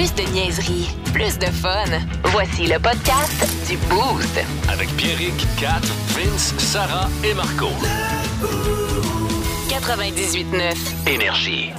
Plus 0.00 0.14
de 0.14 0.22
niaiserie, 0.32 0.88
plus 1.12 1.38
de 1.38 1.44
fun. 1.44 1.84
Voici 2.32 2.66
le 2.66 2.78
podcast 2.78 3.46
du 3.68 3.76
Boost. 3.90 4.40
Avec 4.72 4.88
Pierrick, 4.96 5.46
Kat, 5.58 5.82
Vince, 6.16 6.54
Sarah 6.56 7.10
et 7.22 7.34
Marco. 7.34 7.68
98.9. 9.68 10.74
Énergie. 11.06 11.72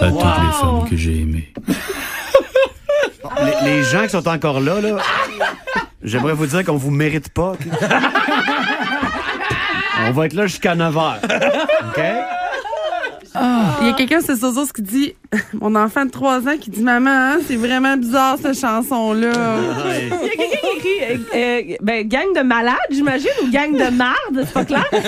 À 0.00 0.06
toutes 0.06 0.20
les 0.22 0.52
femmes 0.60 0.88
que 0.88 0.96
j'ai 0.96 1.22
aimées. 1.22 1.52
Les, 3.42 3.68
les 3.68 3.82
gens 3.82 4.04
qui 4.04 4.10
sont 4.10 4.28
encore 4.28 4.60
là, 4.60 4.80
là, 4.80 4.98
j'aimerais 6.04 6.34
vous 6.34 6.46
dire 6.46 6.64
qu'on 6.64 6.76
vous 6.76 6.92
mérite 6.92 7.30
pas. 7.30 7.54
On 10.06 10.12
va 10.12 10.26
être 10.26 10.34
là 10.34 10.46
jusqu'à 10.46 10.74
9 10.74 10.94
h. 10.94 11.14
OK? 11.88 12.02
Il 13.80 13.86
y 13.86 13.90
a 13.90 13.92
quelqu'un 13.94 14.20
sur 14.20 14.36
Sosos 14.36 14.72
qui 14.72 14.82
dit 14.82 15.14
Mon 15.60 15.74
enfant 15.74 16.04
de 16.04 16.10
3 16.10 16.48
ans 16.48 16.56
qui 16.60 16.70
dit 16.70 16.82
Maman, 16.82 17.10
hein, 17.10 17.38
c'est 17.46 17.56
vraiment 17.56 17.96
bizarre 17.96 18.36
cette 18.40 18.58
chanson-là. 18.58 19.32
Il 20.00 20.08
y 20.08 20.12
a 20.12 20.30
quelqu'un 20.30 20.56
qui 20.60 20.76
écrit 20.76 21.02
euh, 21.02 21.16
euh, 21.34 21.62
ben, 21.82 22.06
gang 22.06 22.32
de 22.34 22.42
malades, 22.42 22.76
j'imagine, 22.90 23.30
ou 23.42 23.50
gang 23.50 23.72
de 23.72 23.90
marde, 23.90 24.16
c'est 24.36 24.52
pas 24.52 24.64
clair. 24.64 24.84
Euh, 24.92 24.98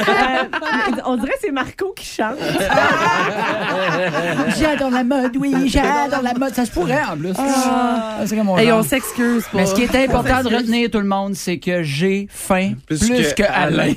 on 1.06 1.16
dirait 1.16 1.32
que 1.32 1.38
c'est 1.42 1.50
Marco 1.50 1.92
qui 1.96 2.06
chante. 2.06 2.36
J'adore 4.58 4.90
la 4.90 5.04
mode, 5.04 5.36
oui, 5.38 5.52
j'adore 5.66 6.22
la 6.22 6.34
mode. 6.34 6.54
Ça 6.54 6.64
se 6.64 6.70
pourrait, 6.70 7.02
en 7.10 7.16
plus. 7.16 7.32
Ah, 7.38 8.18
c'est 8.24 8.36
comme 8.36 8.46
mon 8.46 8.58
Et 8.58 8.66
genre. 8.66 8.80
on 8.80 8.82
s'excuse 8.82 9.44
pour 9.44 9.60
Mais 9.60 9.66
ce 9.66 9.74
qui 9.74 9.82
est 9.82 9.94
important 9.94 10.42
de 10.42 10.54
retenir, 10.54 10.90
tout 10.90 10.98
le 10.98 11.06
monde, 11.06 11.34
c'est 11.34 11.58
que 11.58 11.82
j'ai 11.82 12.26
faim 12.30 12.72
plus, 12.86 12.98
Plus 12.98 13.34
que, 13.34 13.42
que 13.42 13.48
Alain. 13.48 13.92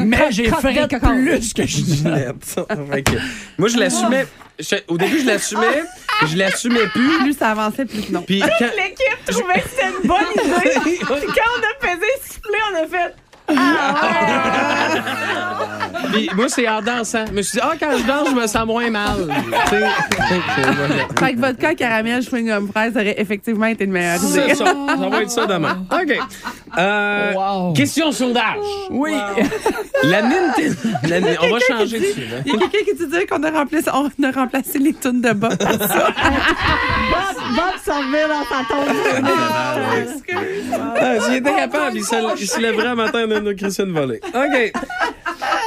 Mais 0.00 0.30
j'ai 0.30 0.48
faim 0.48 0.86
plus 0.88 1.54
que 1.54 1.66
Ginette. 1.66 2.56
Moi, 3.58 3.68
je 3.68 3.78
l'assumais. 3.78 4.26
Je- 4.58 4.76
Au 4.88 4.96
début, 4.98 5.20
je 5.20 5.26
l'assumais. 5.26 5.82
Je 6.30 6.36
l'assumais 6.36 6.86
plus. 6.92 7.18
Plus 7.18 7.36
ça 7.36 7.50
avançait, 7.50 7.84
plus 7.84 8.02
que 8.02 8.12
non. 8.12 8.22
Puis 8.22 8.38
quand. 8.40 8.66
L'équipe 8.76 9.24
trouvait 9.26 9.54
que 9.60 9.68
c'était 9.70 9.86
une 9.88 10.06
bonne 10.08 10.20
idée. 10.34 10.78
Puis 10.84 10.98
quand 11.04 11.10
on 11.16 11.62
a 11.62 11.74
pesé 11.80 12.06
siffler, 12.22 12.58
on 12.72 12.76
a 12.84 12.86
fait. 12.86 13.14
Puis 16.12 16.28
moi, 16.34 16.46
c'est 16.48 16.68
en 16.68 16.82
dansant. 16.82 17.24
Je 17.28 17.32
me 17.32 17.42
suis 17.42 17.58
dit, 17.58 17.60
ah, 17.62 17.72
quand 17.80 17.96
je 17.96 18.02
danse, 18.06 18.28
je 18.30 18.34
me 18.34 18.46
sens 18.46 18.66
moins 18.66 18.90
mal. 18.90 19.28
Tu 19.28 19.70
sais, 19.70 19.80
fait 19.80 20.62
que, 20.62 20.76
voilà. 20.76 20.94
Fait 21.18 21.34
que 21.34 21.40
vodka, 21.40 21.74
caramel, 21.74 22.22
chewing-gum, 22.22 22.70
fraise 22.70 22.94
aurait 22.96 23.14
effectivement 23.18 23.66
été 23.66 23.84
une 23.84 23.92
meilleure 23.92 24.22
idée. 24.22 24.42
C'est 24.48 24.54
ça. 24.56 24.64
Ça 24.66 25.08
va 25.08 25.22
être 25.22 25.30
ça 25.30 25.46
demain. 25.46 25.78
OK. 25.90 26.18
Euh, 26.78 27.32
Wow. 27.34 27.72
Question 27.74 28.12
sondage. 28.12 28.56
Oui. 28.90 29.12
La 30.04 30.22
Nintendo. 30.22 30.74
la- 31.08 31.18
on 31.42 31.50
va 31.50 31.58
changer 31.66 32.00
dessus. 32.00 32.20
là. 32.30 32.38
Il 32.46 32.52
y 32.52 32.56
a 32.56 32.58
quelqu'un 32.58 32.78
qui 32.92 32.96
te 32.96 33.04
dit 33.04 33.26
qu'on 33.26 33.42
a 33.42 33.50
remplacé, 33.50 33.90
on 33.94 34.24
a 34.24 34.30
remplacé 34.32 34.78
les 34.78 34.92
tunes 34.94 35.20
de 35.20 35.32
Bob 35.32 35.56
par 35.56 35.72
ça. 35.72 35.78
Bob, 35.78 37.36
Bob 37.56 37.74
s'en 37.84 38.02
va 38.10 38.28
dans 38.28 38.44
sa 38.44 38.64
tombe. 38.68 38.96
Ah, 41.00 41.20
S'il 41.20 41.34
était 41.36 41.54
capable, 41.54 41.96
il 41.96 42.04
se, 42.04 42.14
il 42.40 42.46
se 42.46 42.60
lèverait 42.60 42.88
un 42.88 42.94
matin 42.94 43.26
OK. 44.34 44.72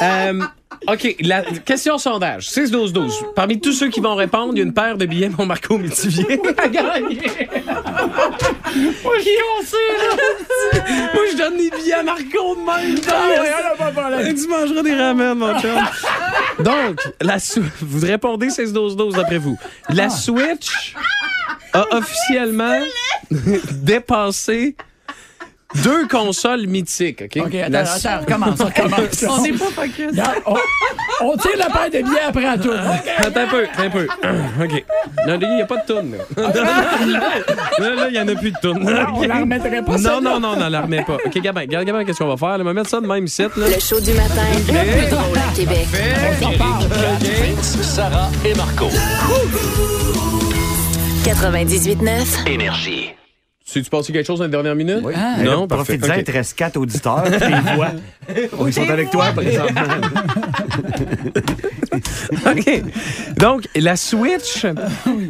Euh, 0.01 0.41
OK, 0.88 1.15
la 1.21 1.41
question 1.41 1.97
sondage. 1.97 2.47
6-12-12. 2.49 3.33
Parmi 3.35 3.59
tous 3.59 3.73
ceux 3.73 3.89
qui 3.89 4.01
vont 4.01 4.15
répondre, 4.15 4.53
il 4.53 4.59
y 4.59 4.61
a 4.61 4.65
une 4.65 4.73
paire 4.73 4.97
de 4.97 5.05
billets 5.05 5.29
pour 5.29 5.45
Marco 5.45 5.77
Métivier 5.77 6.39
à 6.57 6.67
gagner. 6.67 7.21
Moi, 9.03 9.13
je 9.17 9.23
suis. 9.23 9.77
Moi, 11.13 11.23
je 11.31 11.38
donne 11.38 11.57
des 11.57 11.71
billets 11.71 11.93
à 11.93 12.03
Marco 12.03 12.55
de 12.55 12.66
même. 12.66 14.35
Tu 14.35 14.47
mangeras 14.47 14.83
des 14.83 14.93
ramen, 14.93 15.33
mon 15.35 15.59
chum. 15.59 15.79
Donc, 16.59 17.01
la 17.21 17.38
vous 17.81 18.05
répondez 18.05 18.47
6-12-12 18.47 19.16
d'après 19.16 19.38
vous. 19.39 19.57
La 19.89 20.09
Switch 20.09 20.94
a 21.73 21.85
officiellement 21.95 22.79
dépassé 23.72 24.75
deux 25.83 26.07
consoles 26.07 26.67
mythiques, 26.67 27.23
OK? 27.23 27.43
OK, 27.45 27.55
attends, 27.55 27.71
La- 27.71 27.91
attends, 27.93 28.19
recommence, 28.21 28.61
recommence. 28.61 29.25
On 29.29 29.41
n'est 29.41 29.51
pas 29.51 29.65
focus. 29.65 30.09
Regarde, 30.11 30.35
on, 30.45 30.55
on 31.21 31.37
tire 31.37 31.57
la 31.57 31.65
paire 31.69 31.89
de 31.91 32.07
billets 32.07 32.21
après 32.27 32.45
à 32.45 32.57
tout. 32.57 32.71
Attends 32.71 33.39
un 33.41 33.47
peu, 33.47 33.63
attends 33.65 33.83
un 33.83 33.89
peu. 33.89 34.05
OK. 34.63 34.85
Non, 35.27 35.39
il 35.41 35.55
n'y 35.55 35.61
a 35.61 35.65
pas 35.65 35.77
de 35.77 35.85
toune, 35.85 36.15
là. 36.37 38.07
Il 38.07 38.11
n'y 38.13 38.19
en 38.19 38.27
a 38.27 38.35
plus 38.35 38.51
de 38.51 38.57
toune. 38.61 38.79
On 38.87 39.21
la 39.27 39.39
remettrait 39.39 39.81
pas, 39.81 39.97
Non, 39.97 40.21
non, 40.21 40.39
non, 40.39 40.55
non, 40.55 40.69
la 40.69 40.81
remets 40.81 41.03
pas. 41.03 41.17
OK, 41.25 41.41
Gabin, 41.41 41.61
regarde, 41.61 41.85
Gabin, 41.85 42.05
qu'est-ce 42.05 42.19
qu'on 42.19 42.27
va 42.33 42.37
faire? 42.37 42.57
là? 42.57 42.61
On 42.61 42.65
va 42.65 42.73
mettre 42.73 42.89
ça 42.89 43.01
de 43.01 43.07
même 43.07 43.25
ici, 43.25 43.41
là. 43.41 43.49
Le 43.57 43.79
show 43.79 43.99
du 43.99 44.13
matin, 44.13 44.43
le 44.67 44.97
plus 45.01 45.09
drôle 45.09 45.37
à 45.37 45.55
Québec. 45.55 45.87
Pierrick, 45.91 46.57
Kat, 46.59 47.25
Vince, 47.43 47.81
Sarah 47.81 48.29
et 48.45 48.53
Marco. 48.53 48.89
98.9. 51.25 52.47
Énergie. 52.47 53.09
Tu 53.65 53.81
passé 53.83 54.13
quelque 54.13 54.27
chose 54.27 54.39
dans 54.39 54.45
les 54.45 54.51
dernières 54.51 54.75
minutes? 54.75 55.01
Oui. 55.03 55.13
Ah. 55.15 55.37
Non, 55.43 55.67
parfait. 55.67 55.97
Profite-en, 55.97 56.19
il 56.19 56.23
te 56.23 56.31
reste 56.31 56.55
quatre 56.55 56.77
auditeurs, 56.77 57.23
tu 57.23 57.75
vois. 57.75 57.91
Oh, 58.57 58.67
ils 58.67 58.73
sont 58.73 58.87
avec 58.87 59.09
toi, 59.09 59.31
par 59.33 59.43
exemple. 59.43 59.73
OK. 62.45 62.83
Donc, 63.37 63.67
la 63.75 63.95
Switch 63.95 64.65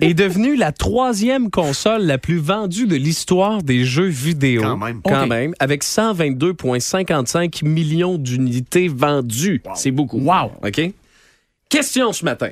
est 0.01 0.13
devenue 0.13 0.57
la 0.57 0.73
troisième 0.73 1.49
console 1.49 2.01
la 2.03 2.17
plus 2.17 2.37
vendue 2.37 2.87
de 2.87 2.97
l'histoire 2.97 3.63
des 3.63 3.85
jeux 3.85 4.07
vidéo. 4.07 4.61
Quand 4.63 4.77
même. 4.77 5.01
Quand 5.01 5.27
même, 5.27 5.53
avec 5.59 5.83
122,55 5.83 7.65
millions 7.65 8.17
d'unités 8.17 8.89
vendues. 8.89 9.63
C'est 9.75 9.91
beaucoup. 9.91 10.19
Wow. 10.19 10.51
OK? 10.61 10.81
Question 11.69 12.11
ce 12.11 12.25
matin. 12.25 12.49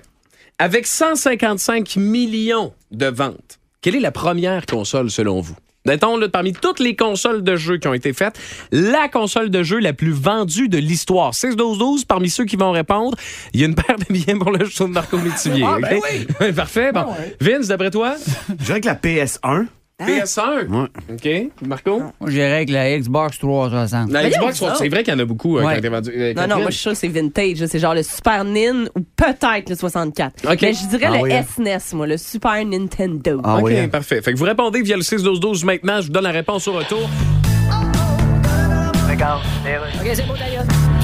Avec 0.60 0.88
155 0.88 1.98
millions 1.98 2.72
de 2.92 3.08
ventes, 3.08 3.60
quelle 3.82 3.96
est 3.96 4.00
la 4.00 4.12
première 4.12 4.66
console 4.66 5.12
selon 5.12 5.42
vous? 5.42 5.56
Mettons, 5.86 6.18
là, 6.18 6.30
parmi 6.30 6.54
toutes 6.54 6.80
les 6.80 6.96
consoles 6.96 7.44
de 7.44 7.56
jeux 7.56 7.78
qui 7.78 7.88
ont 7.88 7.94
été 7.94 8.14
faites, 8.14 8.40
la 8.72 9.10
console 9.10 9.50
de 9.50 9.64
jeu 9.64 9.80
la 9.80 9.94
plus 9.94 10.12
vendue 10.12 10.70
de 10.70 10.78
l'histoire. 10.78 11.34
6-12-12, 11.34 12.06
parmi 12.06 12.30
ceux 12.30 12.46
qui 12.46 12.56
vont 12.56 12.72
répondre, 12.72 13.18
il 13.54 13.60
y 13.60 13.64
a 13.64 13.68
une 13.68 13.76
paire 13.76 13.98
de 13.98 14.06
billets 14.10 14.36
pour 14.36 14.52
le 14.52 14.66
show 14.66 14.88
de 14.88 14.94
Marco 14.94 15.18
Métivier. 15.18 15.66
Ah, 15.68 15.78
ben 15.82 16.00
oui. 16.40 16.52
Parfait. 16.54 16.92
Bon. 16.92 17.06
Ah 17.08 17.18
ouais. 17.20 17.36
Vince, 17.42 17.68
d'après 17.68 17.92
toi? 17.92 18.16
Je 18.60 18.66
dirais 18.66 18.82
que 18.82 18.86
la 18.86 18.96
PS1, 18.96 19.66
PS1. 20.02 20.68
Ouais. 20.68 20.88
OK. 21.12 21.52
Marco? 21.68 22.00
Moi, 22.00 22.12
j'irais 22.30 22.56
avec 22.56 22.70
la 22.70 22.98
Xbox 22.98 23.38
360. 23.40 24.12
La 24.12 24.22
Voyons 24.22 24.38
Xbox, 24.38 24.58
ça. 24.60 24.76
c'est 24.78 24.90
vrai 24.90 25.04
qu'il 25.04 25.14
y 25.14 25.16
en 25.16 25.20
a 25.20 25.26
beaucoup 25.26 25.58
euh, 25.58 25.64
Ouais. 25.64 25.76
quand 25.76 25.82
t'es 25.82 25.90
vendu. 25.90 26.12
euh, 26.14 26.34
Non, 26.34 26.42
non, 26.42 26.48
Catherine? 26.48 26.62
moi, 26.64 26.70
je 26.72 26.76
suis 26.76 26.82
sûre 26.82 26.92
que 26.94 26.98
c'est 26.98 27.08
vintage. 27.08 27.60
là. 27.62 27.68
C'est 27.68 27.80
genre 27.80 27.94
le 27.94 28.04
Super 28.04 28.44
Nin 28.44 28.86
ou 28.96 29.02
peut-être 29.16 29.70
le 29.70 29.76
64. 29.76 30.52
OK. 30.52 30.62
Mais 30.62 30.74
je 30.74 30.88
dirais 30.88 31.06
Ah 31.10 31.18
le 31.18 31.22
oui, 31.24 31.34
hein. 31.34 31.44
SNES, 31.56 31.96
moi, 31.96 32.08
le 32.08 32.18
Super 32.18 32.66
Nintendo. 32.66 33.40
Ah 33.44 33.58
OK, 33.58 33.64
oui, 33.66 33.78
hein. 33.78 33.88
parfait. 33.88 34.22
Fait 34.22 34.34
que 34.34 34.38
vous 34.38 34.46
répondez 34.46 34.82
via 34.82 34.96
le 34.98 35.04
6-12-12 35.04 35.64
maintenant. 35.66 36.02
Je 36.02 36.08
vous 36.08 36.14
donne 36.14 36.24
la 36.24 36.32
réponse 36.32 36.68
au 36.68 36.74
retour. 36.74 37.08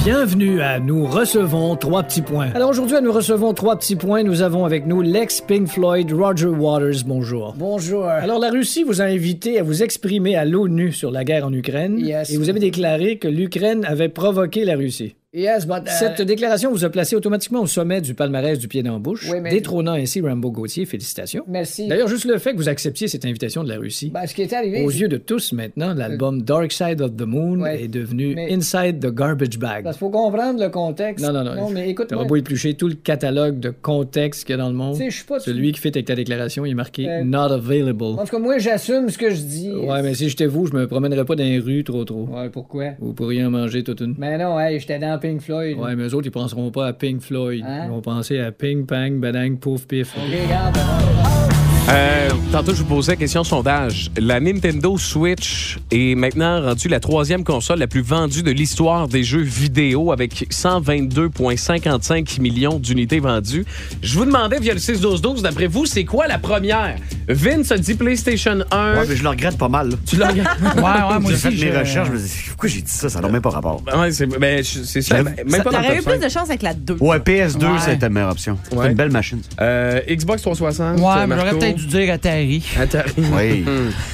Bienvenue 0.02 0.62
à 0.62 0.80
Nous 0.80 1.04
recevons 1.04 1.76
trois 1.76 2.02
petits 2.02 2.22
points. 2.22 2.48
Alors 2.54 2.70
aujourd'hui, 2.70 2.96
à 2.96 3.02
Nous 3.02 3.12
recevons 3.12 3.52
trois 3.52 3.76
petits 3.76 3.96
points, 3.96 4.22
nous 4.22 4.40
avons 4.40 4.64
avec 4.64 4.86
nous 4.86 5.02
l'ex-Pink 5.02 5.68
Floyd 5.68 6.10
Roger 6.10 6.46
Waters. 6.46 7.04
Bonjour. 7.04 7.54
Bonjour. 7.54 8.06
Alors 8.06 8.38
la 8.38 8.48
Russie 8.48 8.82
vous 8.82 9.02
a 9.02 9.04
invité 9.04 9.58
à 9.58 9.62
vous 9.62 9.82
exprimer 9.82 10.36
à 10.36 10.46
l'ONU 10.46 10.92
sur 10.92 11.10
la 11.10 11.22
guerre 11.22 11.44
en 11.44 11.52
Ukraine. 11.52 11.98
Et 11.98 12.36
vous 12.38 12.48
avez 12.48 12.60
déclaré 12.60 13.18
que 13.18 13.28
l'Ukraine 13.28 13.84
avait 13.84 14.08
provoqué 14.08 14.64
la 14.64 14.76
Russie. 14.76 15.16
Yes, 15.32 15.64
but... 15.64 15.82
uh, 15.86 15.90
Cette 15.90 16.22
déclaration 16.22 16.72
vous 16.72 16.84
a 16.84 16.90
placé 16.90 17.14
automatiquement 17.14 17.60
au 17.60 17.66
sommet 17.68 18.00
du 18.00 18.14
palmarès 18.14 18.58
du 18.58 18.66
pied 18.66 18.82
dans 18.82 18.94
la 18.94 18.98
bouche, 18.98 19.30
détrônant 19.48 19.92
ainsi 19.92 20.20
Rambo 20.20 20.50
Gauthier. 20.50 20.86
Félicitations. 20.86 21.44
Merci. 21.46 21.86
D'ailleurs, 21.86 22.08
juste 22.08 22.24
le 22.24 22.36
fait 22.38 22.50
que 22.50 22.56
vous 22.56 22.68
acceptiez 22.68 23.06
cette 23.06 23.24
invitation 23.24 23.62
de 23.62 23.68
la 23.68 23.76
Russie, 23.76 24.10
Ben, 24.12 24.26
ce 24.26 24.34
qui 24.34 24.42
est 24.42 24.52
arrivé... 24.52 24.82
aux 24.84 24.90
yeux 24.90 25.06
de 25.06 25.18
tous 25.18 25.52
maintenant, 25.52 25.94
l'album 25.94 26.42
Dark 26.42 26.72
Side 26.72 27.00
of 27.00 27.14
the 27.16 27.20
Moon 27.26 27.60
Ouais. 27.60 27.84
est 27.84 27.86
devenu 27.88 28.34
Mais- 28.34 28.52
Inside 28.52 28.98
the 28.98 29.14
Garbage 29.14 29.56
Bag. 29.56 29.84
Parce 29.84 29.96
qu'il 29.98 30.00
faut 30.00 30.10
comprendre 30.10 30.60
le 30.60 30.68
contexte. 30.68 31.24
Non, 31.24 31.32
non, 31.32 31.44
non. 31.44 31.54
Non, 31.54 31.70
mais 31.70 31.88
écoute, 31.88 32.08
T'auras 32.08 32.24
beau 32.24 32.34
éplucher 32.34 32.74
tout 32.74 32.88
le 32.88 32.94
catalogue 32.94 33.60
de 33.60 33.70
contexte 33.70 34.44
qu'il 34.44 34.54
y 34.56 34.58
a 34.58 34.62
dans 34.62 34.68
le 34.68 34.74
monde. 34.74 34.96
je 35.00 35.10
suis 35.14 35.24
pas... 35.24 35.38
Celui 35.38 35.70
qui 35.70 35.78
fait 35.78 35.94
avec 35.94 36.06
ta 36.06 36.16
déclaration, 36.16 36.66
il 36.66 36.72
est 36.72 36.74
marqué 36.74 37.08
Euh, 37.08 37.22
Not 37.22 37.52
available. 37.52 38.02
En 38.02 38.24
tout 38.24 38.32
cas, 38.34 38.38
moi, 38.40 38.58
j'assume 38.58 39.08
ce 39.08 39.16
que 39.18 39.30
je 39.30 39.42
dis. 39.42 39.70
Ouais, 39.70 40.02
mais 40.02 40.14
si 40.14 40.28
j'étais 40.28 40.46
vous, 40.46 40.66
je 40.66 40.72
me 40.74 40.88
promènerais 40.88 41.24
pas 41.24 41.36
dans 41.36 41.44
les 41.44 41.60
rues 41.60 41.84
trop 41.84 42.04
trop. 42.04 42.26
Ouais, 42.32 42.48
pourquoi? 42.50 42.94
Vous 42.98 43.12
pourriez 43.12 43.44
en 43.44 43.50
manger 43.50 43.84
toute 43.84 44.00
une. 44.00 44.16
Mais 44.18 44.36
non, 44.36 44.58
hey, 44.58 44.80
j'étais 44.80 44.98
dans 44.98 45.19
Pink 45.20 45.40
Floyd. 45.42 45.78
Ouais, 45.78 45.94
mais 45.94 46.04
eux 46.04 46.14
autres, 46.14 46.26
ils 46.26 46.32
penseront 46.32 46.70
pas 46.70 46.88
à 46.88 46.92
Pink 46.92 47.20
Floyd. 47.20 47.64
Hein? 47.66 47.84
Ils 47.84 47.90
vont 47.90 48.00
penser 48.00 48.38
à 48.38 48.52
Ping 48.52 48.86
Pang, 48.86 49.20
Badang, 49.20 49.56
Pouf 49.56 49.86
Pif. 49.86 50.16
OK, 50.16 50.22
regarde. 50.44 51.39
Euh, 51.88 52.28
tantôt, 52.52 52.72
je 52.72 52.82
vous 52.82 52.84
posais 52.84 53.12
la 53.12 53.16
question 53.16 53.42
sondage. 53.42 54.12
La 54.16 54.38
Nintendo 54.38 54.96
Switch 54.96 55.76
est 55.90 56.14
maintenant 56.14 56.60
rendue 56.62 56.86
la 56.88 57.00
troisième 57.00 57.42
console 57.42 57.80
la 57.80 57.88
plus 57.88 58.02
vendue 58.02 58.44
de 58.44 58.50
l'histoire 58.52 59.08
des 59.08 59.24
jeux 59.24 59.40
vidéo 59.40 60.12
avec 60.12 60.46
122,55 60.52 62.40
millions 62.40 62.78
d'unités 62.78 63.18
vendues. 63.18 63.64
Je 64.02 64.16
vous 64.16 64.24
demandais 64.24 64.60
via 64.60 64.72
le 64.74 64.78
6-12-12, 64.78 65.42
d'après 65.42 65.66
vous, 65.66 65.84
c'est 65.84 66.04
quoi 66.04 66.28
la 66.28 66.38
première? 66.38 66.94
Vince 67.28 67.72
a 67.72 67.78
dit 67.78 67.94
PlayStation 67.94 68.58
1. 68.70 68.94
Ouais, 69.00 69.06
mais 69.08 69.16
je 69.16 69.22
le 69.24 69.28
regrette 69.30 69.58
pas 69.58 69.68
mal. 69.68 69.90
là. 69.90 69.96
Tu 70.06 70.14
l'as 70.16 70.28
regardé? 70.28 70.50
Ouais, 70.76 70.82
ouais, 70.82 71.18
moi 71.18 71.22
J'ai 71.26 71.48
aussi. 71.48 71.56
fait 71.56 71.70
mes 71.72 71.76
recherches, 71.78 72.08
je 72.08 72.12
me 72.12 72.18
dis, 72.18 72.32
pourquoi 72.50 72.68
j'ai 72.68 72.82
dit 72.82 72.90
ça? 72.90 73.08
Ça 73.08 73.20
n'a 73.20 73.28
même 73.28 73.42
pas 73.42 73.50
rapport. 73.50 73.82
Ouais, 73.96 74.12
c'est 74.12 74.26
ben, 74.26 74.62
c'est 74.62 75.02
ça. 75.02 75.22
Ben, 75.22 75.34
Même 75.46 75.62
pas 75.62 75.70
le 75.70 75.76
T'aurais 75.76 75.98
eu 75.98 76.02
plus 76.02 76.12
5. 76.12 76.22
de 76.22 76.28
chance 76.28 76.48
avec 76.48 76.62
la 76.62 76.74
2. 76.74 76.96
Ouais, 77.00 77.18
PS2, 77.18 77.64
Ouais. 77.66 77.78
c'était 77.80 77.98
la 78.02 78.08
meilleure 78.10 78.30
option. 78.30 78.56
C'est 78.68 78.76
Ouais. 78.76 78.88
une 78.88 78.94
belle 78.94 79.10
machine. 79.10 79.40
ça. 79.42 79.64
Euh, 79.64 80.00
Xbox 80.08 80.42
360. 80.42 80.98
Ouais, 81.00 81.04
mais 81.20 81.26
Marco. 81.28 81.44
j'aurais 81.46 81.58
peut-être 81.58 81.69
dû 81.72 81.86
dire 81.86 82.12
Atari. 82.12 82.62
Atari. 82.78 83.10
Oui. 83.16 83.64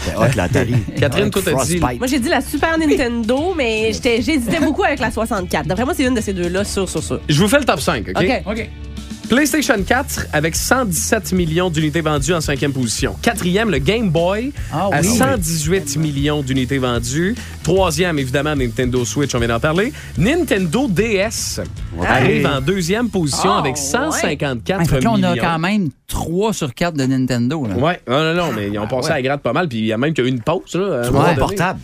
C'est 0.02 0.16
hot, 0.16 0.26
l'Atari. 0.36 0.74
Catherine, 0.98 1.30
toi, 1.30 1.42
t'as 1.44 1.64
dit-. 1.64 1.78
Moi, 1.80 2.06
j'ai 2.06 2.18
dit 2.18 2.28
la 2.28 2.40
Super 2.40 2.78
Nintendo, 2.78 3.54
mais 3.56 3.92
j'étais- 3.92 4.22
j'hésitais 4.22 4.60
beaucoup 4.60 4.84
avec 4.84 5.00
la 5.00 5.10
64. 5.10 5.66
D'après 5.66 5.84
moi, 5.84 5.94
c'est 5.96 6.04
une 6.04 6.14
de 6.14 6.20
ces 6.20 6.32
deux-là, 6.32 6.64
sûr, 6.64 6.88
sûr, 6.88 7.02
sûr. 7.02 7.20
Je 7.28 7.40
vous 7.40 7.48
fais 7.48 7.58
le 7.58 7.64
top 7.64 7.80
5, 7.80 8.06
OK? 8.08 8.14
OK. 8.16 8.42
OK. 8.46 8.68
PlayStation 9.28 9.74
4 9.84 10.26
avec 10.32 10.54
117 10.54 11.32
millions 11.32 11.68
d'unités 11.70 12.00
vendues 12.00 12.32
en 12.34 12.40
cinquième 12.40 12.72
position. 12.72 13.16
Quatrième, 13.22 13.70
le 13.70 13.78
Game 13.78 14.10
Boy 14.10 14.52
Ah 14.72 14.88
à 14.92 15.00
oui. 15.00 15.06
118 15.06 15.96
millions 15.96 16.42
d'unités 16.42 16.78
vendues. 16.78 17.34
Troisième, 17.64 18.18
évidemment, 18.18 18.54
Nintendo 18.54 19.04
Switch, 19.04 19.34
on 19.34 19.38
vient 19.38 19.48
d'en 19.48 19.60
parler. 19.60 19.92
Nintendo 20.16 20.86
DS 20.88 21.60
arrive 22.06 22.46
en 22.46 22.60
deuxième 22.60 23.08
position 23.10 23.50
Oh, 23.54 23.58
avec 23.58 23.76
154 23.76 24.80
Ah, 24.80 24.84
fait 24.84 24.98
que 24.98 25.04
là, 25.04 25.10
on 25.10 25.16
millions. 25.16 25.30
a 25.32 25.36
quand 25.38 25.58
même 25.58 25.88
3 26.06 26.52
sur 26.52 26.72
4 26.74 26.94
de 26.96 27.04
Nintendo. 27.04 27.66
Là. 27.66 27.74
Ouais, 27.74 28.00
non, 28.08 28.22
non, 28.22 28.34
non, 28.34 28.52
mais 28.54 28.68
ils 28.68 28.78
ont 28.78 28.86
passé 28.86 29.10
à 29.10 29.14
la 29.14 29.22
gratte 29.22 29.42
pas 29.42 29.52
mal, 29.52 29.68
puis 29.68 29.78
il 29.78 29.86
y 29.86 29.92
a 29.92 29.98
même 29.98 30.14
qu'il 30.14 30.24
y 30.24 30.26
a 30.26 30.30
eu 30.30 30.32
une 30.32 30.42
pause. 30.42 30.74
Là, 30.74 31.02
à 31.04 31.30
un 31.30 31.34
portable. 31.34 31.80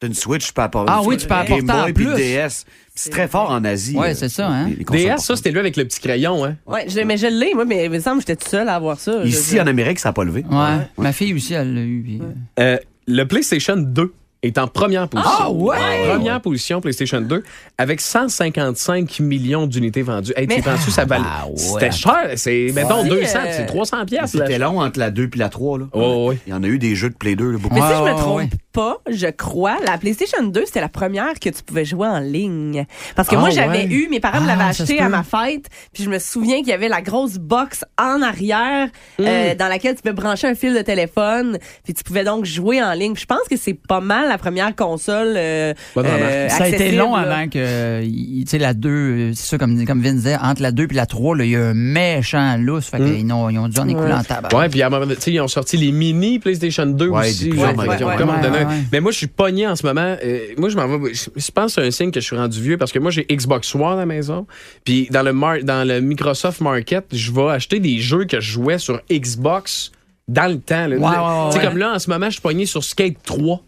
T'as 0.00 0.06
une 0.06 0.14
Switch, 0.14 0.46
tu 0.46 0.52
peux 0.54 0.62
apporter. 0.62 0.90
Ah 0.94 1.02
oui, 1.04 1.18
tu 1.18 1.26
peux 1.26 1.34
apporter 1.34 1.56
Game 1.62 1.66
Boy 1.66 1.80
en 1.80 1.84
puis 1.92 2.04
plus. 2.06 2.14
DS. 2.16 2.64
C'est 2.94 3.10
très 3.10 3.28
fort 3.28 3.50
en 3.50 3.62
Asie. 3.64 3.96
Ouais, 3.96 4.10
euh, 4.10 4.14
c'est 4.14 4.30
ça, 4.30 4.48
hein. 4.48 4.68
les- 4.68 4.76
les 4.76 4.84
consoles 4.84 5.02
DS, 5.04 5.18
ça, 5.18 5.36
c'était 5.36 5.50
lui 5.50 5.58
avec 5.58 5.76
le 5.76 5.84
petit 5.84 6.00
crayon, 6.00 6.42
hein? 6.44 6.56
Ouais, 6.66 6.86
je, 6.88 7.00
mais 7.00 7.18
je 7.18 7.26
l'ai, 7.26 7.52
moi, 7.54 7.66
mais 7.66 7.84
il 7.84 7.90
me 7.90 8.00
semble 8.00 8.16
que 8.16 8.22
j'étais 8.22 8.36
toute 8.36 8.48
seule 8.48 8.68
à 8.70 8.74
avoir 8.76 8.98
ça. 8.98 9.22
Ici, 9.24 9.60
en 9.60 9.66
Amérique, 9.66 9.98
ça 9.98 10.08
n'a 10.08 10.12
pas 10.14 10.24
levé. 10.24 10.44
Ouais. 10.50 10.78
Ma 10.98 11.12
fille 11.12 11.34
aussi, 11.34 11.52
elle 11.54 11.74
l'a 11.74 11.82
eu. 11.82 12.02
puis, 12.02 12.20
Euh, 12.58 12.78
le 13.06 13.24
PlayStation 13.24 13.76
2 13.76 14.12
est 14.42 14.56
en 14.58 14.66
première 14.68 15.06
position. 15.08 15.32
Ah 15.38 15.50
ouais? 15.50 15.76
Première 16.08 16.40
position, 16.40 16.80
PlayStation 16.80 17.20
2, 17.20 17.42
avec 17.78 18.00
155 18.00 19.20
millions 19.20 19.66
d'unités 19.66 20.02
vendues. 20.02 20.32
Hey, 20.36 20.46
tu 20.48 20.62
penses 20.62 20.88
ça 20.88 21.04
valait. 21.04 21.24
Ah 21.26 21.46
ouais. 21.46 21.56
C'était 21.56 21.90
cher. 21.90 22.30
C'est, 22.36 22.72
mettons, 22.74 23.02
Ouais. 23.02 23.08
200, 23.10 23.38
Euh, 23.44 23.52
c'est 23.56 23.66
300 23.66 24.04
piastres. 24.06 24.38
C'était 24.38 24.58
là. 24.58 24.66
long 24.66 24.80
entre 24.80 24.98
la 24.98 25.10
2 25.10 25.30
et 25.34 25.38
la 25.38 25.48
3. 25.48 25.78
Là. 25.78 25.84
Oh, 25.92 26.26
oui. 26.30 26.38
Il 26.46 26.50
y 26.50 26.54
en 26.54 26.62
a 26.62 26.66
eu 26.66 26.78
des 26.78 26.94
jeux 26.94 27.10
de 27.10 27.14
Play 27.14 27.36
2, 27.36 27.50
là, 27.52 27.58
beaucoup. 27.58 27.74
Mais 27.74 27.80
si 27.82 27.86
Ouais, 27.86 27.94
je 27.94 28.00
me 28.00 28.04
ouais, 28.06 28.14
trompe 28.16 28.36
ouais. 28.38 28.48
pas, 28.72 28.98
je 29.10 29.26
crois, 29.28 29.76
la 29.84 29.98
PlayStation 29.98 30.42
2, 30.42 30.62
c'était 30.66 30.80
la 30.80 30.88
première 30.88 31.34
que 31.38 31.48
tu 31.50 31.62
pouvais 31.62 31.84
jouer 31.84 32.08
en 32.08 32.20
ligne. 32.20 32.86
Parce 33.16 33.28
que 33.28 33.36
Ah, 33.36 33.40
moi, 33.40 33.50
j'avais 33.50 33.84
ouais. 33.84 33.92
eu, 33.92 34.08
mes 34.08 34.20
parents 34.20 34.40
me 34.40 34.44
Ah, 34.48 34.56
l'avaient 34.56 34.72
ça 34.72 34.84
acheté 34.84 35.00
à 35.00 35.08
ma 35.08 35.22
fête, 35.22 35.66
puis 35.92 36.04
je 36.04 36.10
me 36.10 36.18
souviens 36.18 36.58
qu'il 36.58 36.68
y 36.68 36.72
avait 36.72 36.88
la 36.88 37.02
grosse 37.02 37.34
box 37.36 37.84
en 37.98 38.22
arrière 38.22 38.88
Mm. 39.18 39.24
euh, 39.26 39.54
dans 39.54 39.68
laquelle 39.68 39.94
tu 39.96 40.02
pouvais 40.02 40.14
brancher 40.14 40.46
un 40.46 40.54
fil 40.54 40.74
de 40.74 40.80
téléphone, 40.82 41.58
puis 41.84 41.94
tu 41.94 42.02
pouvais 42.04 42.24
donc 42.24 42.44
jouer 42.44 42.82
en 42.82 42.92
ligne. 42.92 43.12
Puis 43.14 43.22
je 43.22 43.26
pense 43.26 43.46
que 43.48 43.56
c'est 43.56 43.74
pas 43.74 44.00
mal 44.00 44.29
la 44.30 44.38
première 44.38 44.74
console 44.74 45.34
euh, 45.36 45.74
euh, 45.96 46.48
Ça 46.48 46.64
a 46.64 46.68
été 46.68 46.92
long 46.92 47.14
là. 47.16 47.22
avant 47.22 47.48
que, 47.48 48.02
tu 48.02 48.44
sais, 48.46 48.58
la 48.58 48.72
2, 48.74 49.32
c'est 49.34 49.46
ça, 49.46 49.58
comme, 49.58 49.84
comme 49.84 50.00
Vin 50.00 50.14
disait, 50.14 50.36
entre 50.40 50.62
la 50.62 50.72
2 50.72 50.84
et 50.90 50.94
la 50.94 51.06
3, 51.06 51.36
là, 51.36 51.44
il 51.44 51.50
y 51.50 51.56
a 51.56 51.66
un 51.68 51.74
méchant 51.74 52.56
lousse. 52.58 52.86
Fait 52.86 52.98
qu'ils 52.98 53.30
ont, 53.32 53.50
ils 53.50 53.58
ont 53.58 53.68
dû 53.68 53.78
en 53.78 53.88
écouler 53.88 54.12
en 54.12 54.22
tabac. 54.22 54.56
Ouais, 54.56 54.68
puis 54.68 54.80
à 54.82 54.86
un 54.86 54.90
moment 54.90 55.02
donné, 55.02 55.16
tu 55.16 55.22
sais, 55.22 55.32
ils 55.32 55.40
ont 55.40 55.48
sorti 55.48 55.76
les 55.76 55.92
mini 55.92 56.38
PlayStation 56.38 56.86
2 56.86 57.08
Ouais, 57.08 57.28
aussi. 57.28 57.50
des 57.50 57.56
là, 57.56 57.72
plus 57.74 57.96
qui 57.96 58.04
ont 58.04 58.08
ouais, 58.08 58.16
comme 58.16 58.30
ouais, 58.30 58.40
donné- 58.40 58.58
ouais, 58.58 58.64
ouais. 58.64 58.74
Mais 58.92 59.00
moi, 59.00 59.12
je 59.12 59.18
suis 59.18 59.26
pogné 59.26 59.66
en 59.66 59.76
ce 59.76 59.84
moment. 59.86 60.16
Euh, 60.24 60.38
moi, 60.56 60.68
je 60.68 60.76
m'en 60.76 60.86
vais. 60.98 61.12
Je 61.14 61.50
pense 61.50 61.74
que 61.74 61.82
c'est 61.82 61.86
un 61.86 61.90
signe 61.90 62.10
que 62.10 62.20
je 62.20 62.24
suis 62.26 62.36
rendu 62.36 62.60
vieux 62.60 62.78
parce 62.78 62.92
que 62.92 62.98
moi, 62.98 63.10
j'ai 63.10 63.26
Xbox 63.30 63.74
One 63.74 63.82
à 63.94 63.96
la 63.96 64.06
maison. 64.06 64.46
Puis 64.84 65.08
dans 65.10 65.22
le, 65.22 65.32
mar- 65.32 65.62
dans 65.62 65.86
le 65.86 66.00
Microsoft 66.00 66.60
Market, 66.60 67.04
je 67.12 67.32
vais 67.32 67.48
acheter 67.50 67.80
des 67.80 67.98
jeux 67.98 68.24
que 68.24 68.40
je 68.40 68.50
jouais 68.52 68.78
sur 68.78 69.00
Xbox 69.10 69.92
dans 70.28 70.50
le 70.50 70.58
temps. 70.58 70.86
Ouais, 70.86 70.96
ouais, 70.98 71.52
sais, 71.52 71.58
ouais. 71.58 71.64
comme 71.64 71.78
là, 71.78 71.94
en 71.94 71.98
ce 71.98 72.08
moment, 72.08 72.26
je 72.26 72.32
suis 72.32 72.40
pogné 72.40 72.66
sur 72.66 72.84
Skate 72.84 73.16
3. 73.24 73.60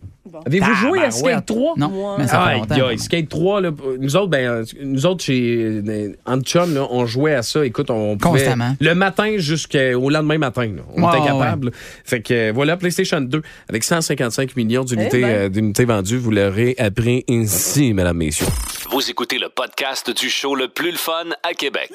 Avez-vous 0.47 0.75
joué 0.75 1.03
à. 1.03 1.11
Skate 1.11 1.47
3? 1.47 1.75
Non, 1.77 2.17
mais 2.19 2.27
ça 2.27 2.31
fait 2.33 2.37
Ah, 2.39 2.55
longtemps. 2.55 2.75
aïe, 2.75 2.81
aïe, 2.83 2.99
Skate 2.99 3.29
3, 3.29 3.61
là, 3.61 3.71
nous 3.99 4.17
autres, 4.17 4.29
ben, 4.29 4.65
nous 4.83 5.07
autres, 5.07 5.25
chez 5.25 5.83
euh, 5.87 6.13
en 6.27 6.41
chum, 6.41 6.75
là, 6.75 6.87
on 6.91 7.07
jouait 7.07 7.35
à 7.35 7.43
ça. 7.43 7.65
Écoute, 7.65 7.91
on 7.91 8.17
pouvait, 8.17 8.41
Constamment. 8.41 8.77
Le 8.81 8.95
matin 8.95 9.35
jusqu'au 9.39 10.11
lendemain 10.11 10.39
matin. 10.39 10.67
là. 10.67 10.83
on 10.97 11.09
était 11.09 11.19
ouais, 11.21 11.27
capable. 11.27 11.71
Fait 12.05 12.21
que 12.23 12.33
euh, 12.35 12.53
voilà, 12.55 12.77
PlayStation 12.77 13.21
2, 13.21 13.43
avec 13.69 13.85
155 13.85 14.57
millions 14.57 14.85
d'unités 14.85 15.19
Eh 15.19 15.23
ben. 15.23 15.29
euh, 15.29 15.49
d'unités 15.49 15.85
vendues, 15.85 16.19
vous 16.19 16.31
l'aurez 16.31 16.75
appris 16.79 17.25
ici, 17.29 17.93
mesdames, 17.95 18.17
messieurs. 18.17 18.47
Vous 18.91 19.09
écoutez 19.11 19.39
le 19.39 19.49
podcast 19.49 20.11
du 20.15 20.29
show 20.29 20.55
le 20.55 20.69
plus 20.69 20.91
le 20.91 20.97
fun 20.99 21.13
à 21.43 21.55
Québec. 21.55 21.91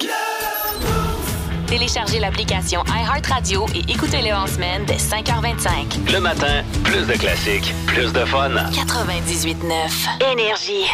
Téléchargez 1.67 2.19
l'application 2.19 2.81
iHeartRadio 2.87 3.65
et 3.75 3.91
écoutez-le 3.91 4.33
en 4.33 4.47
semaine 4.47 4.85
dès 4.85 4.95
5h25. 4.95 6.13
Le 6.13 6.19
matin, 6.21 6.63
plus 6.85 7.05
de 7.05 7.11
classiques, 7.13 7.73
plus 7.85 8.13
de 8.13 8.23
fun. 8.23 8.51
98.9 8.71 10.31
Énergie. 10.31 10.87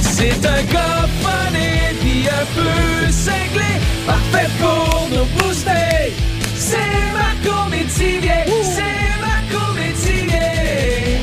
C'est 0.00 0.46
un 0.46 0.62
gars 0.72 1.08
funny 1.22 1.98
puis 2.00 2.28
un 2.28 2.46
peu 2.54 3.10
cinglé, 3.10 3.80
parfait 4.06 4.48
pour 4.60 5.08
nous 5.10 5.24
booster. 5.36 6.12
C'est 6.54 6.76
Marco 7.12 7.68
Métivier, 7.68 8.44
c'est 8.62 9.20
Marco 9.20 9.72
Métivier. 9.74 11.18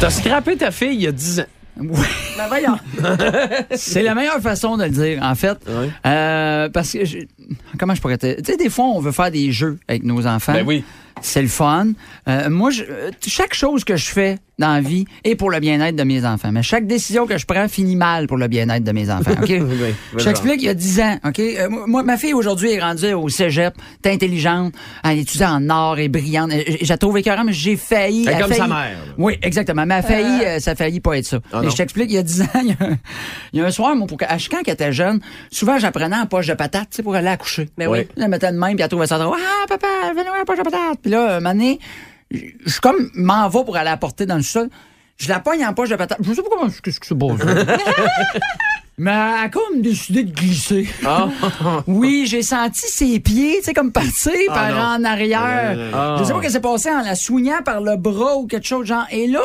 T'as 0.00 0.10
scrappé 0.10 0.56
ta 0.56 0.72
fille 0.72 0.94
il 0.94 1.02
y 1.02 1.06
a 1.06 1.12
10 1.12 1.40
ans. 1.40 1.46
Ben 1.90 2.48
voyons. 2.48 2.78
C'est 3.72 4.02
la 4.02 4.14
meilleure 4.14 4.40
façon 4.40 4.76
de 4.76 4.84
le 4.84 4.90
dire, 4.90 5.22
en 5.22 5.34
fait. 5.34 5.58
Euh, 6.06 6.68
parce 6.68 6.92
que, 6.92 7.04
je- 7.04 7.18
comment 7.78 7.94
je 7.94 8.00
pourrais 8.00 8.18
te... 8.18 8.40
Tu 8.40 8.52
sais, 8.52 8.56
des 8.56 8.70
fois, 8.70 8.86
on 8.86 9.00
veut 9.00 9.12
faire 9.12 9.30
des 9.30 9.52
jeux 9.52 9.78
avec 9.88 10.02
nos 10.02 10.26
enfants. 10.26 10.52
Ben 10.54 10.64
oui. 10.66 10.84
C'est 11.20 11.42
le 11.42 11.48
fun. 11.48 11.88
Euh, 12.28 12.48
moi, 12.50 12.70
je- 12.70 12.84
chaque 13.26 13.54
chose 13.54 13.84
que 13.84 13.96
je 13.96 14.06
fais 14.10 14.38
dans 14.62 14.74
la 14.74 14.80
vie 14.80 15.04
est 15.24 15.34
pour 15.34 15.50
le 15.50 15.60
bien-être 15.60 15.96
de 15.96 16.04
mes 16.04 16.24
enfants. 16.24 16.50
Mais 16.52 16.62
chaque 16.62 16.86
décision 16.86 17.26
que 17.26 17.36
je 17.36 17.44
prends 17.46 17.68
finit 17.68 17.96
mal 17.96 18.26
pour 18.26 18.36
le 18.36 18.48
bien-être 18.48 18.84
de 18.84 18.92
mes 18.92 19.10
enfants. 19.10 19.32
OK? 19.42 19.48
je 20.18 20.24
t'explique, 20.24 20.62
il 20.62 20.66
y 20.66 20.68
a 20.68 20.74
10 20.74 21.00
ans. 21.00 21.18
OK? 21.26 21.38
Euh, 21.40 21.68
moi, 21.68 22.02
ma 22.02 22.16
fille, 22.16 22.32
aujourd'hui, 22.34 22.72
est 22.72 22.80
rendue 22.80 23.12
au 23.12 23.28
cégep. 23.28 23.74
T'es 24.00 24.12
intelligente. 24.12 24.72
Elle 25.04 25.18
étudie 25.18 25.44
en 25.44 25.68
art 25.68 25.98
et 25.98 26.08
brillante. 26.08 26.52
Euh, 26.52 26.62
la 26.88 26.98
trouve 26.98 27.18
écœurante, 27.18 27.46
mais 27.46 27.52
j'ai 27.52 27.76
failli... 27.76 28.26
Elle 28.28 28.40
comme 28.40 28.52
sa 28.52 28.66
mère. 28.68 28.96
Oui, 29.18 29.36
exactement. 29.42 29.84
Mais 29.84 29.94
elle 29.94 30.00
a 30.00 30.02
failli, 30.02 30.44
euh, 30.44 30.58
ça 30.60 30.72
a 30.72 30.74
failli 30.74 31.00
pas 31.00 31.18
être 31.18 31.26
ça. 31.26 31.40
Ah 31.52 31.60
Et 31.60 31.64
non. 31.64 31.70
je 31.70 31.76
t'explique, 31.76 32.10
il 32.10 32.14
y 32.14 32.18
a 32.18 32.22
10 32.22 32.42
ans, 32.42 32.46
il 32.62 32.68
y 32.68 32.72
a, 32.72 32.86
un- 32.86 32.98
il 33.52 33.60
y 33.60 33.62
a 33.62 33.66
un 33.66 33.70
soir, 33.70 33.96
moi, 33.96 34.06
pour 34.06 34.18
quand 34.18 34.26
elle 34.66 34.72
était 34.72 34.92
jeune, 34.92 35.20
souvent, 35.50 35.78
j'apprenais 35.78 36.16
en 36.16 36.26
poche 36.26 36.46
de 36.46 36.54
patate, 36.54 36.90
tu 36.90 36.96
sais, 36.96 37.02
pour 37.02 37.14
aller 37.14 37.28
accoucher. 37.28 37.68
Ben 37.76 37.88
oui. 37.88 38.06
Elle 38.16 38.28
mettait 38.28 38.52
de 38.52 38.58
même, 38.58 38.74
puis 38.74 38.82
elle 38.82 38.88
trouvait 38.88 39.06
ça 39.06 39.18
drôle. 39.18 39.38
Ah, 39.40 39.66
papa, 39.68 39.86
venez 40.14 40.28
voir, 40.28 40.44
poche 40.44 40.58
de 40.58 40.62
patate. 40.62 40.98
Puis 41.02 41.10
là, 41.10 41.36
un 41.36 41.40
moment 41.40 41.54
donné, 41.54 41.78
je 42.32 42.70
suis 42.70 42.80
comme, 42.80 43.10
m'en 43.14 43.48
va 43.48 43.64
pour 43.64 43.76
aller 43.76 43.90
la 43.90 43.96
porter 43.96 44.26
dans 44.26 44.36
le 44.36 44.42
sol. 44.42 44.68
Je 45.18 45.28
la 45.28 45.40
pogne 45.40 45.64
en 45.64 45.74
poche 45.74 45.88
de 45.90 45.96
patate. 45.96 46.18
Je 46.22 46.32
sais 46.32 46.42
pas 46.42 46.48
comment, 46.50 46.70
qu'est-ce 46.82 46.98
que 46.98 47.06
c'est 47.06 47.14
beau. 47.14 47.36
Mais 48.98 49.10
elle 49.10 49.44
a 49.44 49.48
comme 49.48 49.80
décidé 49.80 50.22
de 50.24 50.34
glisser. 50.34 50.86
Ah. 51.04 51.28
Oui, 51.86 52.26
j'ai 52.28 52.42
senti 52.42 52.86
ses 52.86 53.20
pieds, 53.20 53.56
tu 53.58 53.64
sais, 53.64 53.74
comme 53.74 53.90
partir 53.90 54.32
par 54.48 54.70
non. 54.70 55.04
en 55.04 55.04
arrière. 55.04 55.90
Ah. 55.94 56.16
Je 56.18 56.24
sais 56.24 56.32
pas 56.32 56.40
ce 56.40 56.46
qui 56.46 56.52
s'est 56.52 56.60
passé 56.60 56.90
en 56.90 57.02
la 57.02 57.14
soignant 57.14 57.62
par 57.64 57.80
le 57.80 57.96
bras 57.96 58.36
ou 58.36 58.46
quelque 58.46 58.66
chose, 58.66 58.86
genre. 58.86 59.06
Et 59.10 59.26
là, 59.26 59.40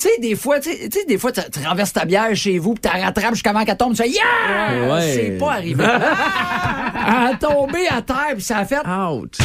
tu 0.00 0.08
sais, 0.08 0.20
des 0.20 0.36
fois, 0.36 0.58
tu 0.60 0.70
sais, 0.70 1.04
des 1.06 1.18
fois, 1.18 1.32
tu 1.32 1.40
renverses 1.66 1.92
ta 1.92 2.06
bière 2.06 2.34
chez 2.34 2.58
vous, 2.58 2.74
puis 2.74 2.88
tu 2.88 2.96
la 2.96 3.04
rattrapes 3.04 3.34
jusqu'à 3.34 3.50
avant 3.50 3.64
qu'elle 3.64 3.76
tombe, 3.76 3.94
tu 3.94 4.02
fais 4.02 4.08
Yeah! 4.08 4.94
Ouais. 4.94 5.12
C'est 5.14 5.38
pas 5.38 5.52
arrivé. 5.52 5.84
elle 5.84 7.34
a 7.34 7.36
tombé 7.38 7.86
à 7.88 8.00
terre, 8.00 8.34
puis 8.34 8.42
ça 8.42 8.58
a 8.58 8.64
fait. 8.64 8.80
Out. 8.86 9.38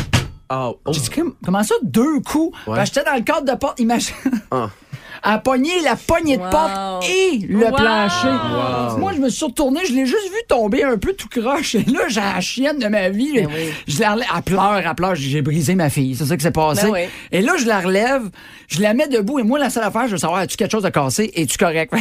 Out. 0.51 0.77
Oh. 0.85 0.91
J'ai 0.93 0.99
dit, 1.01 1.09
comment 1.45 1.63
ça, 1.63 1.75
deux 1.83 2.19
coups? 2.21 2.57
Ouais. 2.67 2.75
Ben, 2.77 2.85
J'étais 2.85 3.03
dans 3.03 3.15
le 3.15 3.21
cadre 3.21 3.51
de 3.51 3.57
porte, 3.57 3.79
imagine. 3.79 4.13
Ah. 4.51 4.69
A 5.25 5.37
pogné 5.37 5.79
la 5.85 5.95
poignée 5.95 6.35
de 6.35 6.41
Wow. 6.41 6.49
porte 6.49 7.05
et 7.09 7.37
le 7.47 7.65
Wow. 7.67 7.71
plancher. 7.75 8.27
Wow. 8.27 8.97
Moi, 8.97 9.13
je 9.15 9.19
me 9.21 9.29
suis 9.29 9.45
retourné, 9.45 9.79
je 9.87 9.93
l'ai 9.93 10.05
juste 10.05 10.27
vu 10.29 10.37
tomber 10.49 10.83
un 10.83 10.97
peu 10.97 11.13
tout 11.13 11.29
croche. 11.29 11.75
Et 11.75 11.83
là, 11.85 12.01
j'ai 12.09 12.19
la 12.19 12.41
chienne 12.41 12.77
de 12.77 12.87
ma 12.87 13.07
vie. 13.07 13.31
Ben 13.35 13.47
oui. 13.47 13.69
Je 13.87 14.01
la 14.01 14.13
relève. 14.15 14.27
Elle 14.35 14.41
pleure, 14.43 14.75
elle 14.85 14.95
pleure. 14.95 15.15
J'ai 15.15 15.41
brisé 15.41 15.75
ma 15.75 15.89
fille. 15.89 16.13
C'est 16.17 16.25
ça 16.25 16.35
qui 16.35 16.43
s'est 16.43 16.51
passé. 16.51 16.87
Ben 16.87 16.91
oui. 16.91 16.99
Et 17.31 17.41
là, 17.41 17.53
je 17.57 17.65
la 17.65 17.79
relève, 17.79 18.23
je 18.67 18.81
la 18.81 18.93
mets 18.93 19.07
debout. 19.07 19.39
Et 19.39 19.43
moi, 19.43 19.59
la 19.59 19.69
seule 19.69 19.83
affaire, 19.85 20.07
je 20.07 20.11
veux 20.11 20.17
savoir, 20.17 20.39
as-tu 20.41 20.57
quelque 20.57 20.71
chose 20.71 20.83
de 20.83 20.89
cassé? 20.89 21.31
Es-tu 21.35 21.57
correct? 21.57 21.93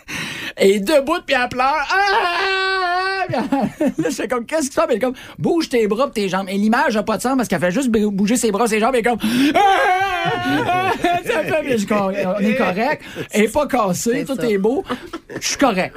Et 0.58 0.80
debout, 0.80 1.20
puis 1.24 1.36
elle 1.40 1.48
pleure. 1.48 1.86
Ah! 1.90 2.73
Là, 3.98 4.08
je 4.10 4.14
fais 4.14 4.28
comme, 4.28 4.44
qu'est-ce 4.46 4.68
que 4.70 4.74
tu 4.74 4.80
fais? 4.80 4.86
Puis 4.86 4.96
elle 4.96 5.00
comme, 5.02 5.14
bouge 5.38 5.68
tes 5.68 5.86
bras 5.86 6.06
pis 6.06 6.22
tes 6.22 6.28
jambes. 6.28 6.46
Et 6.48 6.56
l'image 6.58 6.94
n'a 6.94 7.02
pas 7.02 7.16
de 7.16 7.22
sens 7.22 7.36
parce 7.36 7.48
qu'elle 7.48 7.60
fait 7.60 7.70
juste 7.70 7.90
bou- 7.90 8.10
bouger 8.10 8.36
ses 8.36 8.50
bras, 8.50 8.66
ses 8.66 8.80
jambes. 8.80 8.94
Et 8.94 9.02
comme, 9.02 9.18
Ah! 9.54 10.90
Ça 11.02 11.13
on 12.36 12.40
est 12.40 12.56
correct. 12.56 13.02
Elle 13.32 13.44
est 13.44 13.52
pas 13.52 13.66
cassée, 13.66 14.24
tout 14.24 14.36
ça. 14.36 14.48
est 14.48 14.58
beau. 14.58 14.84
Je 15.40 15.46
suis 15.46 15.56
correct. 15.56 15.96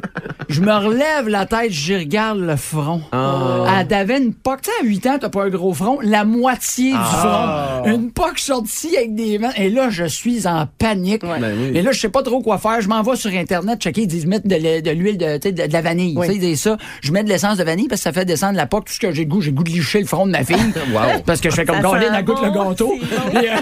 Je 0.49 0.61
me 0.61 0.73
relève 0.73 1.27
la 1.27 1.45
tête, 1.45 1.71
je 1.71 1.95
regarde 1.95 2.39
le 2.39 2.55
front. 2.55 3.01
Ah. 3.11 3.81
Elle 3.81 3.93
avait 3.93 4.17
une 4.17 4.33
poque. 4.33 4.61
Tu 4.61 4.71
sais, 4.71 4.77
à 4.81 4.85
8 4.85 5.07
ans, 5.07 5.17
t'as 5.19 5.29
pas 5.29 5.43
un 5.43 5.49
gros 5.49 5.73
front. 5.73 5.99
La 6.01 6.23
moitié 6.23 6.91
du 6.91 6.97
Ah. 6.97 7.81
front. 7.83 7.91
Une 7.91 8.11
poque 8.11 8.39
sortie 8.39 8.95
avec 8.97 9.15
des 9.15 9.37
mains. 9.39 9.51
Et 9.57 9.69
là, 9.69 9.89
je 9.89 10.05
suis 10.05 10.47
en 10.47 10.67
panique. 10.77 11.23
Ben 11.23 11.53
oui. 11.57 11.71
Et 11.77 11.81
là, 11.81 11.91
je 11.91 11.99
sais 11.99 12.09
pas 12.09 12.23
trop 12.23 12.41
quoi 12.41 12.57
faire. 12.57 12.81
Je 12.81 12.87
m'en 12.87 13.01
vais 13.01 13.15
sur 13.15 13.31
Internet 13.31 13.81
checker. 13.81 14.01
Ils 14.01 14.07
disent 14.07 14.25
mettre 14.25 14.47
de, 14.47 14.91
l'huile, 14.91 15.17
de, 15.17 15.71
la 15.71 15.81
vanille. 15.81 16.17
Ils 16.29 16.39
disent 16.39 16.61
ça. 16.61 16.77
Je 17.01 17.11
mets 17.11 17.23
de 17.23 17.29
l'essence 17.29 17.57
de 17.57 17.63
vanille 17.63 17.87
parce 17.87 18.01
que 18.01 18.03
ça 18.03 18.13
fait 18.13 18.25
descendre 18.25 18.55
la 18.57 18.65
poque. 18.65 18.85
Tout 18.85 18.93
ce 18.93 18.99
que 18.99 19.11
j'ai 19.11 19.23
le 19.23 19.29
goût, 19.29 19.41
j'ai 19.41 19.51
le 19.51 19.57
goût 19.57 19.63
de 19.63 19.69
licher 19.69 19.99
le 19.99 20.05
front 20.07 20.25
de 20.25 20.31
ma 20.31 20.43
fille. 20.43 20.57
Parce 21.25 21.41
que 21.41 21.49
je 21.49 21.55
fais 21.55 21.65
comme 21.65 21.81
sent 21.81 22.05
elle 22.13 22.23
goûte 22.25 22.41
le 22.41 22.51
gâteau. 22.51 22.93
Et, 23.33 23.37
euh, 23.37 23.57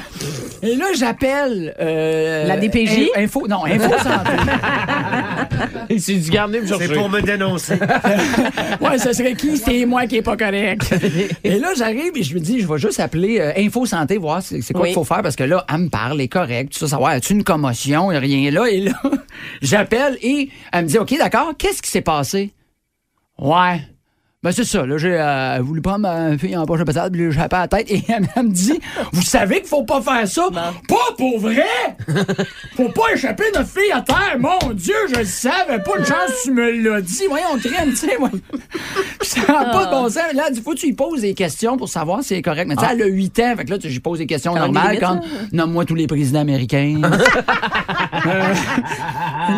et 0.61 0.75
là, 0.75 0.85
j'appelle. 0.95 1.74
Euh, 1.79 2.45
La 2.47 2.57
DPJ? 2.57 3.09
in- 3.15 3.23
Info, 3.23 3.47
non, 3.47 3.65
Info 3.65 3.89
Santé. 4.03 4.31
C'est 5.99 6.15
du 6.15 6.29
garder 6.29 6.61
me 6.61 6.67
C'est 6.67 6.77
chercher. 6.77 6.93
pour 6.95 7.09
me 7.09 7.21
dénoncer. 7.21 7.75
Ouais, 8.81 8.97
ce 8.97 9.13
serait 9.13 9.33
qui? 9.35 9.57
C'est 9.57 9.85
moi 9.85 10.05
qui 10.05 10.17
est 10.17 10.21
pas 10.21 10.35
correct? 10.37 10.93
et 11.43 11.59
là, 11.59 11.69
j'arrive 11.77 12.11
et 12.15 12.23
je 12.23 12.33
me 12.35 12.39
dis, 12.39 12.59
je 12.59 12.67
vais 12.67 12.77
juste 12.77 12.99
appeler 12.99 13.39
euh, 13.39 13.51
Info 13.57 13.85
Santé, 13.85 14.17
voir 14.17 14.41
c'est 14.41 14.61
c'est 14.61 14.73
quoi 14.73 14.83
Oui. 14.83 14.89
qu'il 14.89 14.95
faut 14.95 15.03
faire 15.03 15.21
parce 15.21 15.35
que 15.35 15.43
là, 15.43 15.65
elle 15.71 15.77
me 15.81 15.89
parle, 15.89 16.13
elle 16.13 16.21
est 16.21 16.27
correcte, 16.27 16.73
tout 16.73 16.79
ça, 16.79 16.87
savoir, 16.87 17.11
as-tu 17.11 17.33
une 17.33 17.43
commotion, 17.43 18.07
rien 18.07 18.51
là? 18.51 18.65
Et 18.69 18.81
là, 18.81 18.93
j'appelle 19.61 20.17
et 20.21 20.49
elle 20.71 20.83
me 20.83 20.89
dit, 20.89 20.97
OK, 20.97 21.17
d'accord, 21.17 21.53
qu'est-ce 21.57 21.81
qui 21.81 21.89
s'est 21.89 22.01
passé? 22.01 22.51
Ouais. 23.39 23.81
Ben, 24.45 24.51
c'est 24.51 24.63
ça, 24.63 24.85
là, 24.85 24.95
j'ai 24.99 25.17
euh, 25.19 25.57
voulu 25.63 25.81
prendre 25.81 26.01
ma 26.01 26.37
fille 26.37 26.55
en 26.55 26.67
poche 26.67 26.77
de 26.77 26.83
patate, 26.83 27.11
puis 27.11 27.31
j'ai 27.31 27.47
pas 27.47 27.61
la 27.61 27.67
tête, 27.67 27.89
et 27.89 28.03
elle, 28.07 28.27
elle 28.35 28.43
me 28.43 28.51
dit, 28.51 28.79
vous 29.11 29.23
savez 29.23 29.61
qu'il 29.61 29.67
faut 29.67 29.81
pas 29.81 30.03
faire 30.03 30.27
ça? 30.27 30.49
Pas 30.87 31.15
pour 31.17 31.39
vrai! 31.39 31.65
Faut 32.77 32.89
pas 32.89 33.11
échapper 33.15 33.45
notre 33.55 33.69
fille 33.69 33.91
à 33.91 34.01
terre, 34.01 34.37
mon 34.37 34.71
Dieu, 34.73 34.93
je 35.11 35.15
le 35.15 35.25
savais 35.25 35.79
pas, 35.79 35.97
une 35.97 36.05
chance, 36.05 36.29
tu 36.43 36.51
me 36.51 36.69
l'as 36.69 37.01
dit, 37.01 37.23
voyons, 37.27 37.57
crème, 37.57 37.89
tu 37.89 37.95
sais, 37.95 38.17
moi. 38.19 38.29
Ça 39.23 39.39
n'a 39.51 39.65
pas 39.71 39.85
de 39.87 39.89
bon 39.89 40.09
sens. 40.09 40.31
Là, 40.35 40.43
il 40.53 40.61
faut 40.61 40.73
que 40.73 40.77
tu 40.77 40.85
lui 40.85 40.93
poses 40.93 41.21
des 41.21 41.33
questions 41.33 41.75
pour 41.75 41.89
savoir 41.89 42.21
si 42.21 42.27
c'est 42.35 42.41
correct. 42.43 42.67
Mais 42.67 42.75
tu 42.75 42.85
sais, 42.85 42.91
elle 42.91 43.01
a 43.01 43.07
8 43.07 43.39
ans, 43.39 43.53
fait 43.57 43.65
que 43.65 43.71
là, 43.71 43.79
tu- 43.79 43.89
j'y 43.89 43.99
pose 43.99 44.19
des 44.19 44.27
questions 44.27 44.53
normales, 44.53 44.99
comme, 44.99 45.21
nomme-moi 45.53 45.85
tous 45.85 45.95
les 45.95 46.05
présidents 46.05 46.41
américains. 46.41 47.01
Euh, 48.25 48.53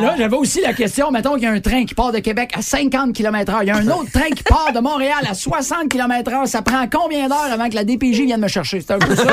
Là, 0.01 0.15
j'avais 0.17 0.35
aussi 0.35 0.61
la 0.61 0.73
question, 0.73 1.11
mettons 1.11 1.33
qu'il 1.35 1.43
y 1.43 1.45
a 1.45 1.51
un 1.51 1.59
train 1.59 1.85
qui 1.85 1.93
part 1.93 2.11
de 2.11 2.19
Québec 2.19 2.51
à 2.55 2.61
50 2.61 3.13
km 3.13 3.53
h 3.53 3.57
Il 3.61 3.67
y 3.67 3.71
a 3.71 3.77
un 3.77 3.87
autre 3.87 4.11
train 4.11 4.29
qui 4.35 4.43
part 4.43 4.71
de 4.73 4.76
Montréal 4.81 5.19
à 5.29 5.33
60 5.33 5.89
km 5.89 6.31
h 6.31 6.45
Ça 6.47 6.61
prend 6.61 6.85
combien 6.91 7.27
d'heures 7.27 7.51
avant 7.51 7.69
que 7.69 7.75
la 7.75 7.83
DPJ 7.83 8.21
vienne 8.21 8.41
me 8.41 8.47
chercher? 8.47 8.81
C'est 8.81 8.93
un 8.93 8.99
peu 8.99 9.15
ça, 9.15 9.23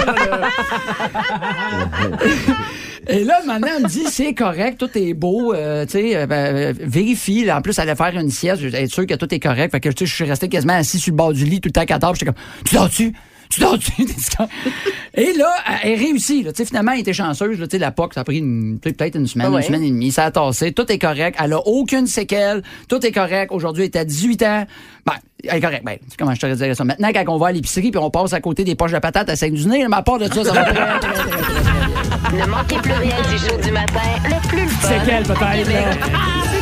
Et 3.08 3.24
là, 3.24 3.40
maintenant, 3.46 3.68
elle 3.76 3.82
me 3.82 3.88
dit, 3.88 4.04
c'est 4.08 4.32
correct, 4.34 4.78
tout 4.78 4.90
est 4.96 5.12
beau, 5.12 5.52
euh, 5.52 5.84
tu 5.84 5.92
sais, 5.92 6.16
euh, 6.16 6.26
ben, 6.26 6.56
euh, 6.56 6.72
vérifie. 6.80 7.50
En 7.52 7.60
plus, 7.60 7.78
elle 7.78 7.88
allait 7.90 7.96
faire 7.96 8.18
une 8.18 8.30
sieste, 8.30 8.62
être 8.62 8.90
sûr 8.90 9.06
que 9.06 9.14
tout 9.14 9.32
est 9.34 9.40
correct. 9.40 9.72
Fait 9.72 9.80
que, 9.80 9.90
tu 9.90 10.06
sais, 10.06 10.06
je 10.06 10.14
suis 10.14 10.24
resté 10.24 10.48
quasiment 10.48 10.74
assis 10.74 10.98
sur 10.98 11.12
le 11.12 11.16
bord 11.16 11.32
du 11.32 11.44
lit 11.44 11.60
tout 11.60 11.68
le 11.68 11.72
temps 11.72 11.82
à 11.82 11.86
14. 11.86 12.18
J'étais 12.18 12.32
comme, 12.32 12.42
tu 12.64 12.74
dors-tu? 12.74 13.12
Tu 13.54 13.60
dors-tu? 13.60 13.92
et 15.14 15.32
là, 15.34 15.48
elle 15.82 15.98
réussit. 15.98 16.44
Là, 16.44 16.52
finalement, 16.54 16.92
elle 16.92 17.00
était 17.00 17.12
chanceuse. 17.12 17.58
Là, 17.58 17.66
tu 17.66 17.72
sais, 17.76 17.78
la 17.78 17.90
POC, 17.92 18.14
ça 18.14 18.20
a 18.20 18.24
pris 18.24 18.40
peut-être 18.82 19.16
une 19.16 19.26
semaine, 19.26 19.48
Ouais. 19.48 19.60
une 19.60 19.66
semaine 19.66 19.82
et 19.84 19.90
demie. 19.90 20.10
Ça 20.10 20.24
a 20.24 20.30
tassé. 20.30 20.72
Tout 20.72 20.90
est 20.90 20.98
correct. 20.98 21.36
Elle 21.42 21.52
a 21.52 21.58
aucune 21.66 22.06
séquelle. 22.06 22.62
Tout 22.88 23.04
est 23.06 23.12
correct. 23.12 23.52
Aujourd'hui, 23.52 23.84
elle 23.84 23.90
est 23.90 23.96
à 23.96 24.04
18 24.04 24.42
ans. 24.42 24.66
Ben, 25.06 25.12
elle 25.46 25.58
est 25.58 25.60
correcte. 25.60 25.84
Ben, 25.84 25.96
tu 25.98 26.04
sais 26.10 26.16
comment 26.18 26.34
je 26.34 26.40
te 26.40 26.46
dirais 26.54 26.74
ça. 26.74 26.84
Maintenant, 26.84 27.10
quand 27.12 27.24
on 27.28 27.38
va 27.38 27.48
à 27.48 27.52
l'épicerie 27.52 27.90
puis 27.90 28.00
on 28.00 28.10
passe 28.10 28.32
à 28.32 28.40
côté 28.40 28.64
des 28.64 28.74
poches 28.74 28.92
de 28.92 28.98
patates 28.98 29.28
à 29.28 29.36
5 29.36 29.52
du 29.52 29.66
nez, 29.68 29.86
ma 29.88 30.02
part 30.02 30.18
de 30.18 30.24
ça, 30.24 30.44
ça 30.44 30.52
va 30.52 30.64
très, 30.64 30.74
très, 30.74 30.98
très, 30.98 31.12
très. 31.12 32.36
Ne 32.38 32.46
manquez 32.46 32.76
plus 32.76 32.92
rien 32.92 33.16
du 33.30 33.38
show 33.38 33.56
du 33.62 33.70
matin, 33.70 34.00
le 34.24 34.48
plus 34.48 34.62
le 34.62 34.68
fun. 34.68 34.88
Séquelles, 34.88 35.22
peut-être. 35.24 36.53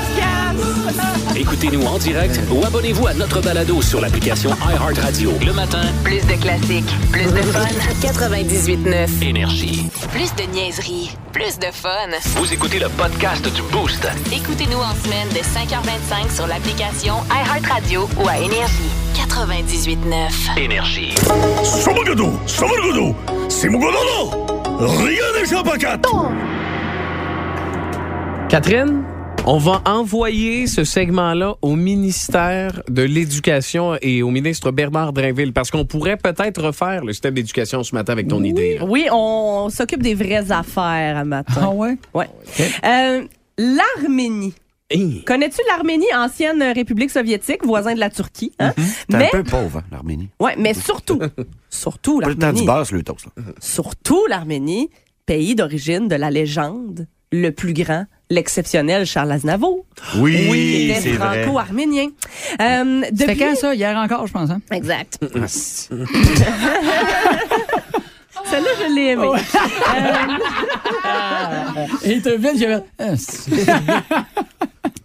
Écoutez-nous 1.36 1.82
en 1.86 1.98
direct 1.98 2.38
ou 2.50 2.64
abonnez-vous 2.64 3.06
à 3.06 3.14
notre 3.14 3.40
balado 3.40 3.80
sur 3.82 4.00
l'application 4.00 4.50
iHeartRadio. 4.68 5.32
Le 5.44 5.52
matin, 5.52 5.82
plus 6.04 6.20
de 6.26 6.34
classiques, 6.40 6.92
plus 7.10 7.24
de 7.24 7.42
fun. 7.42 7.66
98.9 8.02 9.22
Énergie. 9.22 9.88
Plus 10.12 10.34
de 10.34 10.42
niaiserie, 10.52 11.16
plus 11.32 11.58
de 11.58 11.66
fun. 11.72 12.08
Vous 12.36 12.52
écoutez 12.52 12.78
le 12.78 12.88
podcast 12.90 13.44
du 13.52 13.62
Boost. 13.72 14.06
Écoutez-nous 14.32 14.78
en 14.78 14.94
semaine 14.94 15.28
de 15.30 15.38
5h25 15.38 16.34
sur 16.34 16.46
l'application 16.46 17.14
iHeartRadio 17.30 18.08
ou 18.22 18.28
à 18.28 18.38
Énergie. 18.38 18.90
98.9 19.14 20.58
Énergie. 20.58 21.14
C'est 23.48 23.68
mon 23.68 23.80
Rien 24.78 25.22
n'échappe 25.38 25.68
à 25.68 25.78
quatre. 25.78 26.10
Catherine? 28.48 29.02
On 29.44 29.58
va 29.58 29.82
envoyer 29.86 30.66
ce 30.68 30.84
segment-là 30.84 31.56
au 31.62 31.74
ministère 31.74 32.82
de 32.88 33.02
l'Éducation 33.02 33.96
et 34.00 34.22
au 34.22 34.30
ministre 34.30 34.70
Bernard 34.70 35.12
Drinville 35.12 35.52
parce 35.52 35.70
qu'on 35.70 35.84
pourrait 35.84 36.16
peut-être 36.16 36.62
refaire 36.62 37.04
le 37.04 37.12
système 37.12 37.34
d'éducation 37.34 37.82
ce 37.82 37.94
matin 37.94 38.12
avec 38.12 38.28
ton 38.28 38.42
idée. 38.44 38.78
là. 38.78 38.84
Oui, 38.84 39.06
on 39.10 39.68
s'occupe 39.68 40.02
des 40.02 40.14
vraies 40.14 40.52
affaires 40.52 41.16
à 41.16 41.24
matin. 41.24 41.60
Ah 41.60 41.70
ouais? 41.70 41.98
Ouais. 42.14 42.28
Euh, 42.84 43.22
L'Arménie. 43.58 44.54
Hey. 44.90 45.24
Connais-tu 45.24 45.60
l'Arménie, 45.68 46.06
ancienne 46.14 46.62
République 46.74 47.10
soviétique, 47.10 47.64
voisin 47.64 47.94
de 47.94 48.00
la 48.00 48.10
Turquie? 48.10 48.52
hein? 48.58 48.72
Mais, 49.08 49.26
un 49.26 49.30
peu 49.30 49.42
pauvre, 49.42 49.78
hein, 49.78 49.84
l'Arménie. 49.90 50.28
ouais, 50.38 50.54
mais 50.58 50.74
surtout, 50.74 51.18
surtout 51.70 52.20
Pas 52.20 52.28
le 52.28 52.34
temps 52.36 52.52
du 52.52 52.64
l'Arménie, 52.64 53.04
surtout 53.58 54.24
l'Arménie, 54.28 54.90
pays 55.24 55.54
d'origine 55.54 56.08
de 56.08 56.14
la 56.14 56.30
légende, 56.30 57.06
le 57.32 57.50
plus 57.50 57.72
grand, 57.72 58.04
l'exceptionnel 58.32 59.04
Charles 59.06 59.32
Aznavour, 59.32 59.84
Oui, 60.16 60.88
était 60.90 61.00
c'est 61.00 61.10
vrai. 61.12 61.42
franco-arménien. 61.44 62.08
Euh, 62.60 63.02
C'était 63.04 63.26
depuis... 63.26 63.38
quand 63.38 63.54
ça? 63.56 63.74
Hier 63.74 63.96
encore, 63.96 64.26
je 64.26 64.32
pense. 64.32 64.50
Hein? 64.50 64.60
Exact. 64.70 65.18
Ah, 68.34 68.40
Celle-là, 68.50 68.70
je 68.80 68.94
l'ai 68.94 69.06
aimée. 69.10 69.28
Et 72.04 72.12
il 72.14 72.22
te 72.22 72.28
vite, 72.30 72.58
j'avais. 72.58 72.82
Ah, 72.98 74.24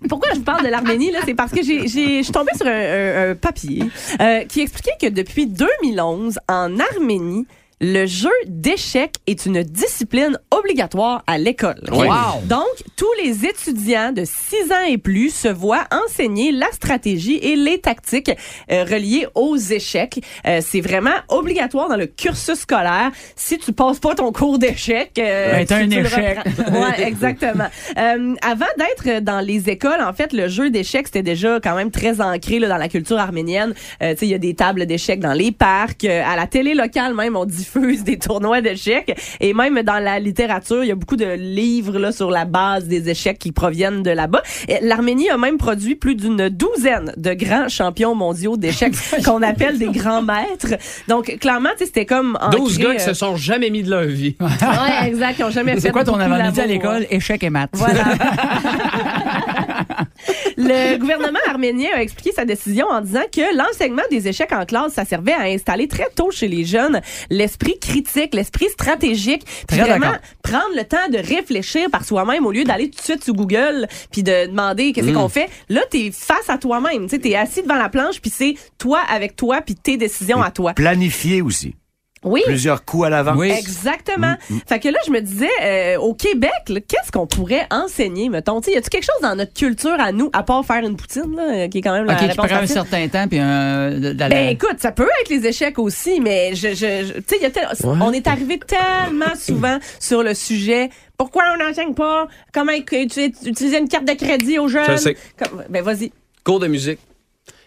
Pourquoi 0.09 0.29
je 0.33 0.37
vous 0.37 0.43
parle 0.43 0.63
de 0.63 0.69
l'Arménie, 0.69 1.11
là, 1.11 1.19
c'est 1.25 1.33
parce 1.33 1.51
que 1.51 1.61
j'ai, 1.63 1.87
j'ai, 1.87 2.19
je 2.19 2.23
suis 2.23 2.31
tombée 2.31 2.53
sur 2.55 2.65
un, 2.65 2.71
un- 2.71 3.31
un 3.31 3.35
papier 3.35 3.83
euh, 4.21 4.43
qui 4.45 4.61
expliquait 4.61 4.95
que 5.01 5.07
depuis 5.07 5.45
2011, 5.47 6.39
en 6.47 6.79
Arménie, 6.79 7.45
le 7.79 8.05
jeu 8.07 8.31
d'échecs 8.47 9.13
est 9.27 9.45
une 9.45 9.61
discipline 9.61 10.37
obligatoire 10.51 11.23
à 11.27 11.37
l'école. 11.37 11.79
Oui. 11.91 12.07
Wow. 12.07 12.41
Donc, 12.45 12.65
tous 12.95 13.11
les 13.23 13.45
étudiants 13.45 14.11
de 14.11 14.23
6 14.25 14.71
ans 14.71 14.85
et 14.87 14.97
plus 14.97 15.29
se 15.29 15.47
voient 15.47 15.85
enseigner 15.91 16.51
la 16.51 16.71
stratégie 16.71 17.35
et 17.37 17.55
les 17.55 17.79
tactiques 17.79 18.31
euh, 18.71 18.83
reliées 18.83 19.27
aux 19.35 19.55
échecs. 19.57 20.19
Euh, 20.47 20.59
c'est 20.65 20.81
vraiment 20.81 21.11
obligatoire 21.29 21.87
dans 21.89 21.97
le 21.97 22.07
cursus 22.07 22.55
scolaire. 22.61 23.11
Si 23.35 23.57
tu 23.59 23.71
passes 23.73 23.99
pas 23.99 24.15
ton 24.15 24.31
cours 24.31 24.57
d'échecs, 24.57 25.11
euh, 25.19 25.51
Ben, 25.51 25.65
tu- 25.67 25.73
un 25.73 25.87
tu 25.87 25.99
échec. 25.99 26.39
Ouais, 26.71 27.03
exactement. 27.07 27.67
Euh, 27.97 28.33
avant 28.41 28.65
d'être 28.77 29.23
dans 29.23 29.39
les 29.39 29.69
écoles, 29.69 30.01
en 30.01 30.13
fait, 30.13 30.33
le 30.33 30.47
jeu 30.47 30.69
d'échecs 30.71 31.07
c'était 31.07 31.21
déjà 31.23 31.59
quand 31.59 31.75
même 31.75 31.91
très 31.91 32.21
ancré 32.21 32.57
là, 32.59 32.67
dans 32.69 32.77
la 32.77 32.89
culture 32.89 33.19
arménienne. 33.19 33.73
Euh, 34.01 34.13
tu 34.13 34.19
sais, 34.19 34.25
il 34.25 34.29
y 34.31 34.33
a 34.35 34.39
des 34.39 34.55
tables 34.55 34.85
d'échecs 34.87 35.19
dans 35.19 35.33
les 35.33 35.51
parcs, 35.51 36.05
euh, 36.05 36.23
à 36.25 36.35
la 36.35 36.47
télé 36.47 36.73
locale 36.73 37.13
même, 37.13 37.35
on 37.35 37.45
diffuse 37.67 38.03
des 38.03 38.17
tournois 38.17 38.61
d'échecs, 38.61 39.15
et 39.39 39.53
même 39.53 39.81
dans 39.83 39.99
la 39.99 40.19
littérature, 40.19 40.83
il 40.83 40.87
y 40.87 40.91
a 40.91 40.95
beaucoup 40.95 41.15
de 41.15 41.33
livres 41.33 41.99
là 41.99 42.11
sur 42.11 42.31
la 42.31 42.45
base 42.45 42.85
des 42.85 43.09
échecs 43.09 43.39
qui 43.39 43.51
proviennent 43.51 44.03
de 44.03 44.11
là-bas. 44.11 44.41
L'Arménie 44.81 45.29
a 45.29 45.37
même 45.37 45.57
produit 45.57 45.95
plus 45.95 46.15
d'une 46.15 46.49
douzaine 46.49 47.13
de 47.17 47.33
grands 47.33 47.67
champions 47.67 48.15
mondiaux 48.15 48.57
d'échecs 48.57 48.93
qu'on 49.25 49.41
appelle 49.41 49.77
des 49.77 49.89
grands 49.89 50.21
maîtres. 50.21 50.75
Donc 51.07 51.37
clairement, 51.39 51.69
tu 51.73 51.79
sais, 51.79 51.85
c'était 51.85 52.05
comme 52.05 52.37
12 52.51 52.75
ancré, 52.75 52.83
gars 52.83 52.95
qui 52.95 53.01
euh, 53.01 53.05
se 53.07 53.13
sont 53.13 53.35
jamais 53.35 53.69
mis 53.69 53.83
de 53.83 53.89
leur 53.89 54.03
vie. 54.05 54.35
Ouais, 54.67 55.07
exact, 55.07 55.35
ils 55.39 55.45
ont 55.45 55.49
jamais 55.49 55.73
fait 55.75 55.81
C'est 55.81 55.91
quoi 55.91 56.03
ton 56.03 56.19
avant-midi 56.19 56.59
à 56.61 56.65
l'école? 56.65 56.99
ouais. 57.01 57.07
Échec 57.11 57.43
et 57.43 57.49
maths. 57.49 57.69
Voilà. 57.73 58.03
Le 60.57 60.97
gouvernement 60.97 61.39
arménien 61.47 61.89
a 61.95 62.01
expliqué 62.01 62.31
sa 62.31 62.45
décision 62.45 62.87
en 62.87 63.01
disant 63.01 63.23
que 63.31 63.55
l'enseignement 63.55 64.03
des 64.09 64.27
échecs 64.27 64.51
en 64.51 64.65
classe, 64.65 64.93
ça 64.93 65.05
servait 65.05 65.33
à 65.33 65.43
installer 65.43 65.87
très 65.87 66.09
tôt 66.15 66.31
chez 66.31 66.47
les 66.47 66.65
jeunes 66.65 67.01
l'esprit 67.29 67.77
critique, 67.79 68.33
l'esprit 68.33 68.69
stratégique, 68.69 69.43
puis 69.67 69.79
vraiment 69.79 70.13
prendre 70.43 70.75
le 70.75 70.83
temps 70.83 71.09
de 71.11 71.17
réfléchir 71.17 71.89
par 71.89 72.05
soi-même 72.05 72.45
au 72.45 72.51
lieu 72.51 72.63
d'aller 72.63 72.89
tout 72.89 72.99
de 72.99 73.03
suite 73.03 73.23
sur 73.23 73.33
Google 73.33 73.87
puis 74.11 74.23
de 74.23 74.47
demander 74.47 74.93
qu'est-ce 74.93 75.11
qu'on 75.11 75.29
fait. 75.29 75.49
Là, 75.69 75.81
t'es 75.89 76.11
face 76.11 76.49
à 76.49 76.57
toi-même, 76.57 77.07
tu 77.07 77.19
t'es 77.19 77.35
assis 77.35 77.61
devant 77.61 77.75
la 77.75 77.89
planche 77.89 78.21
puis 78.21 78.31
c'est 78.33 78.55
toi 78.77 78.99
avec 79.09 79.35
toi 79.35 79.61
puis 79.61 79.75
tes 79.75 79.97
décisions 79.97 80.41
à 80.41 80.51
toi. 80.51 80.73
Planifié 80.73 81.41
aussi. 81.41 81.75
Oui. 82.23 82.41
Plusieurs 82.45 82.83
coups 82.83 83.05
à 83.05 83.09
l'avant. 83.09 83.35
Oui. 83.35 83.51
Exactement. 83.51 84.35
Fait 84.67 84.79
que 84.79 84.89
là, 84.89 84.97
je 85.05 85.11
me 85.11 85.21
disais, 85.21 85.47
euh, 85.63 85.97
au 85.97 86.13
Québec, 86.13 86.51
là, 86.69 86.79
qu'est-ce 86.81 87.11
qu'on 87.11 87.27
pourrait 87.27 87.67
enseigner, 87.71 88.27
mettons? 88.29 88.59
Tu 88.59 88.69
sais, 88.71 88.75
y 88.75 88.77
a-tu 88.79 88.89
quelque 88.89 89.03
chose 89.05 89.21
dans 89.21 89.35
notre 89.35 89.53
culture 89.53 89.95
à 89.99 90.11
nous, 90.11 90.29
à 90.33 90.43
part 90.43 90.65
faire 90.65 90.83
une 90.83 90.97
poutine, 90.97 91.35
là, 91.35 91.43
euh, 91.43 91.67
qui 91.67 91.77
est 91.77 91.81
quand 91.81 91.93
même 91.93 92.05
la 92.05 92.13
OK, 92.13 92.19
tu 92.19 92.25
réponse 92.25 92.47
prends 92.47 92.55
un 92.57 92.65
certain 92.67 93.07
temps, 93.07 93.27
puis 93.27 93.37
de 93.39 94.17
la- 94.19 94.29
Ben 94.29 94.49
écoute, 94.49 94.77
ça 94.79 94.91
peut 94.91 95.07
être 95.21 95.29
les 95.29 95.45
échecs 95.47 95.77
aussi, 95.79 96.19
mais 96.19 96.55
je, 96.55 96.69
je, 96.69 96.73
je- 96.75 97.13
tu 97.19 97.23
sais, 97.27 97.39
y 97.41 97.45
a 97.45 97.51
tel- 97.51 97.67
on 97.83 98.11
est 98.11 98.27
arrivé 98.27 98.59
tellement 98.59 99.35
souvent 99.39 99.77
sur 99.99 100.23
le 100.23 100.33
sujet. 100.33 100.89
Pourquoi 101.17 101.43
on 101.55 101.63
n'enseigne 101.63 101.93
pas? 101.93 102.27
Comment 102.53 102.71
utiliser 102.73 103.77
une 103.77 103.87
carte 103.87 104.05
de 104.05 104.13
crédit 104.13 104.59
aux 104.59 104.67
jeunes? 104.67 104.85
Je 104.91 104.95
sais. 104.97 105.17
Comme- 105.37 105.63
ben 105.69 105.83
vas-y. 105.83 106.11
Cours 106.43 106.59
de 106.59 106.67
musique. 106.67 106.99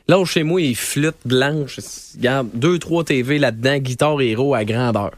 Là, 0.08 0.24
chez 0.24 0.42
moi, 0.42 0.60
il 0.60 0.76
flûte 0.76 1.16
blanche. 1.24 1.78
Regarde, 2.16 2.48
deux, 2.54 2.78
trois 2.78 3.04
TV 3.04 3.38
là-dedans, 3.38 3.78
guitare 3.78 4.20
héros 4.20 4.54
à 4.54 4.64
grandeur. 4.64 5.10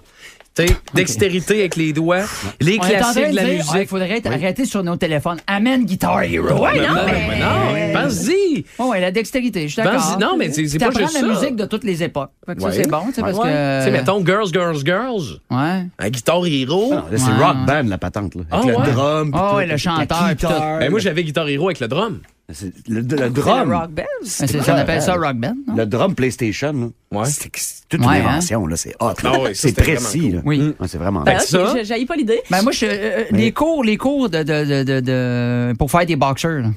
Tu 0.55 0.67
sais, 0.67 0.77
dextérité 0.93 1.61
avec 1.61 1.77
les 1.77 1.95
doigts, 1.95 2.25
les 2.61 2.73
On 2.73 2.75
est 2.75 2.79
en 2.79 2.81
train 2.83 3.12
classiques 3.12 3.31
de 3.31 3.37
la 3.37 3.45
dire, 3.45 3.53
musique. 3.65 3.73
Il 3.81 3.87
faudrait 3.87 4.19
être- 4.19 4.27
arrêter 4.31 4.67
sur 4.67 4.85
nos 4.85 4.97
téléphones. 4.97 5.39
Amène 5.47 5.87
Guitar 5.87 6.23
Hero. 6.25 6.62
Ouais, 6.62 6.79
non, 6.87 6.95
mais 7.07 7.39
non, 7.41 8.03
pense-y. 8.03 8.67
Oh, 8.79 8.91
ouais, 8.91 9.01
la 9.01 9.11
dextérité, 9.11 9.62
je 9.67 9.73
suis 9.73 9.83
d'accord. 9.83 9.99
Pense-y. 10.03 10.19
Non, 10.19 10.37
mais 10.37 10.53
c'est- 10.53 10.79
pas 10.79 10.91
juste 10.91 11.15
la 11.15 11.21
ça. 11.21 11.27
musique 11.27 11.57
de 11.57 11.65
toutes 11.65 11.85
les 11.85 12.03
époques. 12.03 12.33
Fait 12.45 12.55
que 12.55 12.61
ça, 12.61 12.67
Ouais. 12.69 12.75
c'est 12.75 12.87
bon, 12.91 13.01
tu 13.07 13.15
sais, 13.15 13.21
parce 13.23 13.39
Ouais. 13.39 13.45
que... 13.45 13.79
Tu 13.79 13.85
sais, 13.87 13.91
mettons, 13.93 14.23
Girls, 14.27 14.49
Girls, 14.53 14.85
Girls. 14.85 15.41
Ouais. 15.51 15.87
Un 15.99 16.09
guitare 16.11 16.45
héros. 16.47 16.93
Ah, 16.93 17.05
là, 17.11 17.17
c'est 17.17 17.31
Ouais. 17.31 17.45
rock 17.47 17.57
band, 17.67 17.83
la 17.89 17.97
patente. 17.99 18.35
Là, 18.35 18.43
avec 18.51 18.65
Ah, 18.67 18.71
le 18.73 18.77
ouais? 18.77 18.93
drum. 18.93 19.31
puis 19.31 19.41
Ah 19.43 19.49
tout, 19.53 19.57
ouais, 19.57 19.67
le 19.67 19.77
chanteur, 19.79 20.29
tout. 20.39 20.47
Ben, 20.81 20.91
moi, 20.91 21.01
j'avais 21.01 21.25
guitare 21.25 21.49
héros 21.49 21.69
avec 21.69 21.81
le 21.81 21.89
drum. 21.89 22.19
C'est 22.52 22.73
le, 22.88 23.02
drum. 23.02 23.71
le 23.71 23.76
rock 23.76 23.90
band. 23.90 24.02
C'est- 24.25 24.56
on 24.71 24.75
appelle 24.75 25.02
ça 25.02 25.14
rock 25.14 25.37
band, 25.37 25.54
non? 25.66 25.76
Le 25.76 25.87
drum 25.87 26.14
PlayStation, 26.14 26.92
Ouais. 27.11 27.25
c'est 27.26 27.50
c'est 27.56 27.88
toute 27.88 28.00
Ouais, 28.06 28.18
une 28.21 28.26
hein? 28.26 28.28
invention. 28.30 28.66
là, 28.66 28.76
C'est 28.76 28.94
hot. 29.00 29.09
là. 29.23 29.32
Ah 29.35 29.40
ouais, 29.40 29.54
c'est 29.54 29.73
précis. 29.76 30.30
là. 30.30 30.40
Oui. 30.44 30.75
Ouais, 30.80 30.88
c'est 30.88 30.99
vraiment 30.99 31.21
Ben, 31.23 31.37
hot. 31.37 31.40
ok, 31.40 31.47
ça? 31.47 31.75
je- 31.78 31.85
j'haïs 31.85 32.06
pas 32.06 32.16
l'idée. 32.16 32.40
Ben 32.50 32.62
moi, 32.62 32.73
je, 32.73 32.87
euh, 32.88 33.25
les 33.30 33.52
cours, 33.52 33.85
les 33.85 33.97
cours 33.97 34.28
de, 34.30 34.38
de, 34.42 34.64
de, 34.64 34.82
de, 34.85 35.00
de- 35.00 35.75
pour 35.78 35.90
faire 35.90 36.06
des 36.06 36.16
boxers, 36.16 36.61
là. 36.62 36.68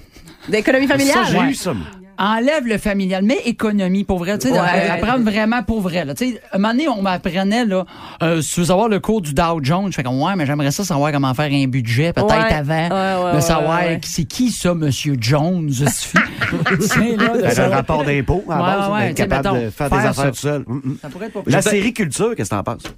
D'économie 0.50 0.88
Ça, 0.88 0.94
familiale. 0.94 1.26
j'ai 1.30 1.38
Ouais. 1.40 1.50
eu 1.50 1.56
ça. 1.56 1.74
Enlève 2.18 2.66
le 2.66 2.78
familial, 2.78 3.24
mais 3.24 3.38
économie 3.46 4.04
pour 4.04 4.20
vrai. 4.20 4.38
Tu 4.38 4.48
sais, 4.50 4.54
Ouais. 4.54 4.90
apprendre 4.90 5.24
vraiment 5.30 5.64
pour 5.64 5.82
vrai. 5.82 6.06
Là. 6.06 6.14
Tu 6.16 6.32
sais, 6.34 6.42
un 6.54 6.58
moment 6.58 6.74
donné, 6.74 6.88
on 6.88 7.02
m'apprenait, 7.02 7.66
là, 7.66 7.86
euh, 8.24 8.42
si 8.42 8.54
tu 8.56 8.60
veux 8.62 8.66
savoir 8.68 8.88
le 8.88 9.00
cours 9.00 9.22
du 9.22 9.34
Dow 9.34 9.60
Jones, 9.62 9.88
je 9.92 9.96
fais 9.96 10.04
comme, 10.04 10.22
ouais, 10.22 10.36
mais 10.36 10.46
j'aimerais 10.46 10.72
ça 10.72 10.84
savoir 10.84 11.12
comment 11.12 11.34
faire 11.34 11.52
un 11.52 11.68
budget, 11.68 12.14
peut-être 12.14 12.30
Ouais. 12.30 12.54
avant. 12.54 12.74
Ouais, 12.74 13.24
ouais, 13.26 13.32
de 13.32 13.36
ouais, 13.36 13.42
savoir 13.42 13.80
c'est 14.04 14.24
qui 14.26 14.52
ça, 14.52 14.74
Monsieur 14.74 15.16
Jones, 15.20 15.70
sais, 16.80 17.16
là, 17.18 17.38
de 17.38 17.42
T'as 17.42 17.48
un 17.48 17.52
savoir- 17.52 17.78
rapport 17.78 18.04
d'impôt 18.04 18.44
à 18.50 18.58
base, 18.58 18.92
ouais, 18.92 19.14
capable 19.14 19.50
mettons, 19.50 19.66
de 19.66 19.70
faire, 19.72 19.88
faire 19.90 20.00
des 20.00 20.06
affaires 20.06 20.14
ça. 20.26 20.30
tout 20.32 20.36
seul. 20.38 20.64
Mm, 20.68 20.74
mm. 20.84 20.98
Ça 21.02 21.10
pourrait 21.10 21.26
être 21.28 21.34
pas 21.34 21.42
La 21.48 21.62
série 21.62 21.94
culture, 21.94 22.36
qu'est-ce 22.36 22.50
que 22.50 22.56
t'en 22.56 22.64
penses? 22.64 22.84
Tout 22.84 22.92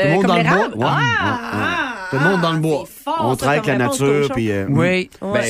Euh, 0.00 0.04
le 0.04 0.10
monde 0.14 0.26
comme 0.26 0.30
dans 0.30 0.36
le 0.36 0.42
bois? 0.44 0.56
l'érable? 0.56 0.74
Ouais, 0.76 0.86
Ah, 0.86 1.38
ouais, 1.54 1.58
ouais. 1.58 1.85
Tout 2.10 2.16
le 2.16 2.22
monde 2.30 2.40
dans 2.40 2.52
le 2.52 2.58
bois. 2.60 2.84
c'est 2.86 3.04
fort, 3.04 3.20
On 3.24 3.36
travaille 3.36 3.58
avec 3.58 3.68
la 3.68 3.78
nature. 3.78 4.28
Puis, 4.32 4.50
euh, 4.50 4.66
Oui. 4.68 5.10
Ben, 5.20 5.42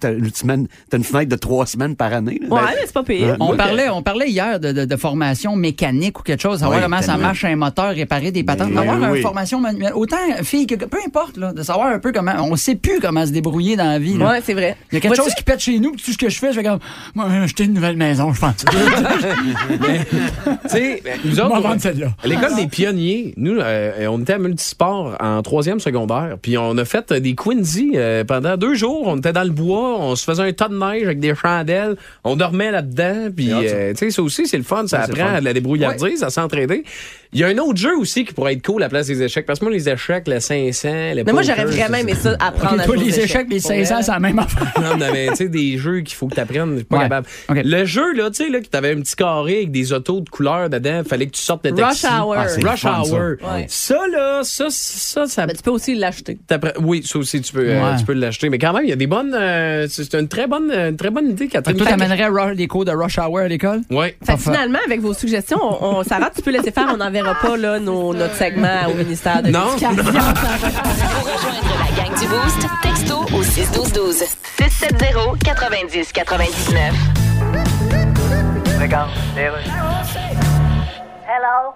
t'as- 0.00 0.12
une 0.12 0.32
semaine- 0.32 0.66
t'as 0.90 0.96
une 0.98 1.04
fenêtre 1.04 1.28
de 1.30 1.36
trois 1.36 1.66
semaines 1.66 1.96
par 1.96 2.12
année. 2.12 2.40
là. 2.42 2.48
Ouais, 2.48 2.60
Ben, 2.62 2.66
mais 2.74 2.82
c'est 2.86 2.92
pas 2.92 3.02
pire. 3.02 3.36
On 3.40 3.56
parlait, 3.56 3.88
on 3.88 4.02
parlait 4.02 4.28
hier 4.28 4.58
de, 4.60 4.72
de, 4.72 4.84
de 4.84 4.96
formation 4.96 5.56
mécanique 5.56 6.18
ou 6.20 6.22
quelque 6.22 6.40
chose, 6.42 6.60
savoir 6.60 6.78
Oui, 6.78 6.84
comment 6.84 7.02
ça 7.02 7.16
marche 7.16 7.44
un 7.44 7.56
moteur, 7.56 7.94
réparer 7.94 8.30
des 8.30 8.42
patentes, 8.44 8.72
Ben, 8.72 8.78
avoir 8.88 9.10
oui. 9.10 9.18
une 9.18 9.22
formation 9.22 9.60
manuelle. 9.60 9.92
Autant 9.94 10.16
fille 10.42 10.66
que 10.66 10.74
peu 10.84 10.98
importe, 11.06 11.36
là, 11.36 11.52
de 11.52 11.62
savoir 11.62 11.88
un 11.88 11.98
peu 11.98 12.12
comment. 12.12 12.32
On 12.40 12.56
sait 12.56 12.74
plus 12.76 13.00
comment 13.00 13.26
se 13.26 13.30
débrouiller 13.32 13.76
dans 13.76 13.84
la 13.84 13.98
vie. 13.98 14.16
là. 14.16 14.30
Ouais, 14.32 14.40
c'est 14.44 14.54
vrai. 14.54 14.76
Il 14.92 14.94
y 14.94 14.98
a 14.98 15.00
quelque 15.00 15.16
chose 15.16 15.34
qui 15.34 15.42
pète 15.42 15.60
chez 15.60 15.78
nous, 15.78 15.92
puis 15.92 16.02
tout 16.02 16.12
ce 16.12 16.18
que 16.18 16.28
je 16.28 16.38
fais, 16.38 16.52
je 16.52 16.60
fais 16.60 16.64
comme, 16.64 16.78
moi, 17.14 17.26
acheter 17.26 17.64
une 17.64 17.74
nouvelle 17.74 17.96
maison, 17.96 18.32
je 18.32 18.40
pense. 18.40 18.64
Tu 19.78 20.68
sais, 20.68 21.00
ben, 21.04 21.18
nous 21.24 21.40
On 21.40 21.48
va 21.48 21.58
autres, 21.58 21.68
vendre 21.68 21.80
celle-là. 21.80 22.08
à 22.22 22.26
l'école 22.26 22.54
des 22.56 22.66
pionniers, 22.66 23.34
nous, 23.36 23.56
euh, 23.58 24.06
on 24.08 24.20
était 24.20 24.34
à 24.34 24.38
multisport 24.38 25.16
en 25.20 25.42
troisième 25.42 25.80
secondaire. 25.80 25.97
Puis 26.40 26.56
on 26.58 26.76
a 26.78 26.84
fait 26.84 27.10
euh, 27.12 27.20
des 27.20 27.34
Quincy 27.34 27.92
euh, 27.94 28.24
pendant 28.24 28.56
deux 28.56 28.74
jours. 28.74 29.02
On 29.06 29.16
était 29.16 29.32
dans 29.32 29.44
le 29.44 29.50
bois, 29.50 29.98
on 30.00 30.14
se 30.16 30.24
faisait 30.24 30.42
un 30.42 30.52
tas 30.52 30.68
de 30.68 30.78
neige 30.78 31.04
avec 31.04 31.20
des 31.20 31.34
chandelles. 31.34 31.96
On 32.24 32.36
dormait 32.36 32.70
là-dedans. 32.70 33.28
Puis, 33.34 33.48
ça. 33.48 33.58
euh, 33.58 33.90
tu 33.92 33.98
sais, 33.98 34.10
ça 34.10 34.22
aussi, 34.22 34.46
c'est 34.46 34.56
le 34.58 34.62
fun. 34.62 34.86
Ça 34.86 34.98
Ouais, 34.98 35.04
apprend 35.04 35.26
fun. 35.28 35.34
à 35.34 35.40
de 35.40 35.44
la 35.44 35.52
débrouillardise, 35.52 36.22
à 36.22 36.30
s'entraider. 36.30 36.84
Il 37.32 37.40
y 37.40 37.44
a 37.44 37.48
un 37.48 37.58
autre 37.58 37.76
jeu 37.78 37.96
aussi 37.96 38.24
qui 38.24 38.32
pourrait 38.32 38.54
être 38.54 38.64
cool 38.64 38.82
à 38.82 38.86
la 38.86 38.88
place 38.88 39.06
des 39.06 39.22
échecs. 39.22 39.44
Parce 39.46 39.58
que 39.58 39.64
moi, 39.66 39.72
les 39.72 39.88
échecs, 39.88 40.26
le 40.26 40.40
500, 40.40 40.88
le 41.14 41.24
Mais 41.24 41.32
moi, 41.32 41.42
j'aurais 41.42 41.64
vraiment 41.66 41.98
aimé 41.98 42.14
ça, 42.14 42.34
apprendre 42.40 42.82
Ok, 42.88 42.96
à 42.96 43.00
les 43.00 43.20
échecs, 43.20 43.46
les 43.50 43.60
Pour 43.60 43.68
500, 43.68 43.94
vrai. 43.94 44.02
c'est 44.02 44.12
la 44.12 44.18
même 44.18 44.38
affaire. 44.38 44.72
Non, 44.80 44.96
non, 44.96 45.06
mais 45.12 45.28
tu 45.28 45.36
sais, 45.36 45.48
des 45.48 45.76
jeux 45.78 46.00
qu'il 46.00 46.16
faut 46.16 46.26
que 46.28 46.34
tu 46.34 46.40
apprennes, 46.40 46.70
je 46.72 46.76
suis 46.76 46.84
pas 46.84 46.96
Ouais. 46.96 47.02
capable. 47.04 47.26
Le 47.50 47.84
jeu, 47.84 48.12
là, 48.14 48.30
tu 48.30 48.44
sais, 48.44 48.48
là, 48.50 48.60
que 48.60 48.66
t'avais 48.66 48.92
un 48.92 49.00
petit 49.00 49.14
carré 49.16 49.56
avec 49.58 49.70
des 49.70 49.92
autos 49.92 50.20
de 50.20 50.28
couleur 50.30 50.70
dedans, 50.70 51.02
fallait 51.06 51.26
que 51.26 51.32
tu 51.32 51.42
sortes 51.42 51.64
de 51.64 51.70
taxi. 51.70 52.06
Rush 52.06 52.12
Hour. 52.20 52.34
Ah, 52.36 52.46
le 52.46 52.68
Rush 52.68 52.80
fun, 52.80 53.04
ça. 53.04 53.14
Hour. 53.14 53.20
Ouais. 53.54 53.66
Ça, 53.68 53.98
là, 54.10 54.40
ça, 54.44 54.66
ça, 54.70 55.26
ça, 55.26 55.46
Ben, 55.46 55.54
tu 55.56 55.62
peux 55.62 55.70
aussi 55.70 55.94
l'acheter. 55.94 56.38
Oui, 56.80 57.02
ça 57.04 57.18
aussi, 57.18 57.40
tu 57.42 57.52
peux, 57.52 57.66
euh, 57.68 57.96
tu 57.98 58.04
peux 58.04 58.14
l'acheter. 58.14 58.48
Mais 58.48 58.58
quand 58.58 58.72
même, 58.72 58.84
il 58.84 58.90
y 58.90 58.92
a 58.92 58.96
des 58.96 59.06
bonnes. 59.06 59.34
euh, 59.38 59.86
c'est 59.88 60.14
une 60.14 60.28
très 60.28 60.46
bonne, 60.46 60.70
une 60.70 60.96
très 60.96 61.10
bonne 61.10 61.28
idée, 61.30 61.48
Catherine. 61.48 61.76
toi, 61.76 61.86
t'amènerais 61.88 62.54
les 62.54 62.66
cours 62.66 62.84
de 62.84 62.92
Rush 62.92 63.18
Hour 63.18 63.38
à 63.40 63.48
l'école? 63.48 63.82
Ouais. 63.90 64.08
Fait 64.08 64.16
que 64.20 64.26
Parfait. 64.26 64.50
finalement, 64.50 64.78
avec 64.86 65.00
vos 65.00 65.12
suggestions, 65.12 65.58
on, 65.62 65.98
on- 65.98 66.02
Sarah, 66.04 66.30
tu 66.34 66.42
peux 66.42 66.50
laisser 66.50 66.70
faire, 66.70 66.86
on 66.94 67.00
n'enverra 67.22 67.40
pas 67.40 67.56
là, 67.56 67.78
nos- 67.78 68.14
notre 68.14 68.34
segment 68.34 68.86
au 68.90 68.94
ministère 68.94 69.42
de 69.42 69.50
Non. 69.50 69.66
l'Éducation. 69.74 69.96
Pour 70.04 71.32
rejoindre 71.32 71.62
la 71.78 72.04
gang 72.04 72.18
du 72.18 72.26
Boost, 72.26 72.66
texto 72.82 73.16
au 73.36 73.42
61212. 73.42 74.24
670 74.58 75.38
90 75.44 76.12
99. 76.12 76.94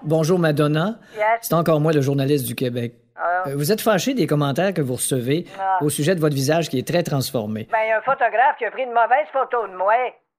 Bonjour 0.03 0.39
Madonna. 0.39 0.95
Yes. 1.15 1.23
C'est 1.41 1.53
encore 1.53 1.79
moi 1.79 1.93
le 1.93 2.01
journaliste 2.01 2.45
du 2.45 2.55
Québec. 2.55 2.93
Ah. 3.15 3.43
Euh, 3.47 3.53
Vous 3.55 3.71
êtes 3.71 3.81
fâché 3.81 4.13
des 4.13 4.27
commentaires 4.27 4.73
que 4.73 4.81
vous 4.81 4.95
recevez 4.95 5.45
Ah. 5.59 5.77
au 5.81 5.89
sujet 5.89 6.15
de 6.15 6.19
votre 6.19 6.35
visage 6.35 6.69
qui 6.69 6.77
est 6.79 6.87
très 6.87 7.03
transformé. 7.03 7.67
Ben, 7.71 7.77
il 7.85 7.89
y 7.89 7.91
a 7.91 7.97
un 7.97 8.01
photographe 8.01 8.57
qui 8.57 8.65
a 8.65 8.71
pris 8.71 8.83
une 8.83 8.89
mauvaise 8.93 9.27
photo 9.31 9.67
de 9.67 9.77
moi. 9.77 9.93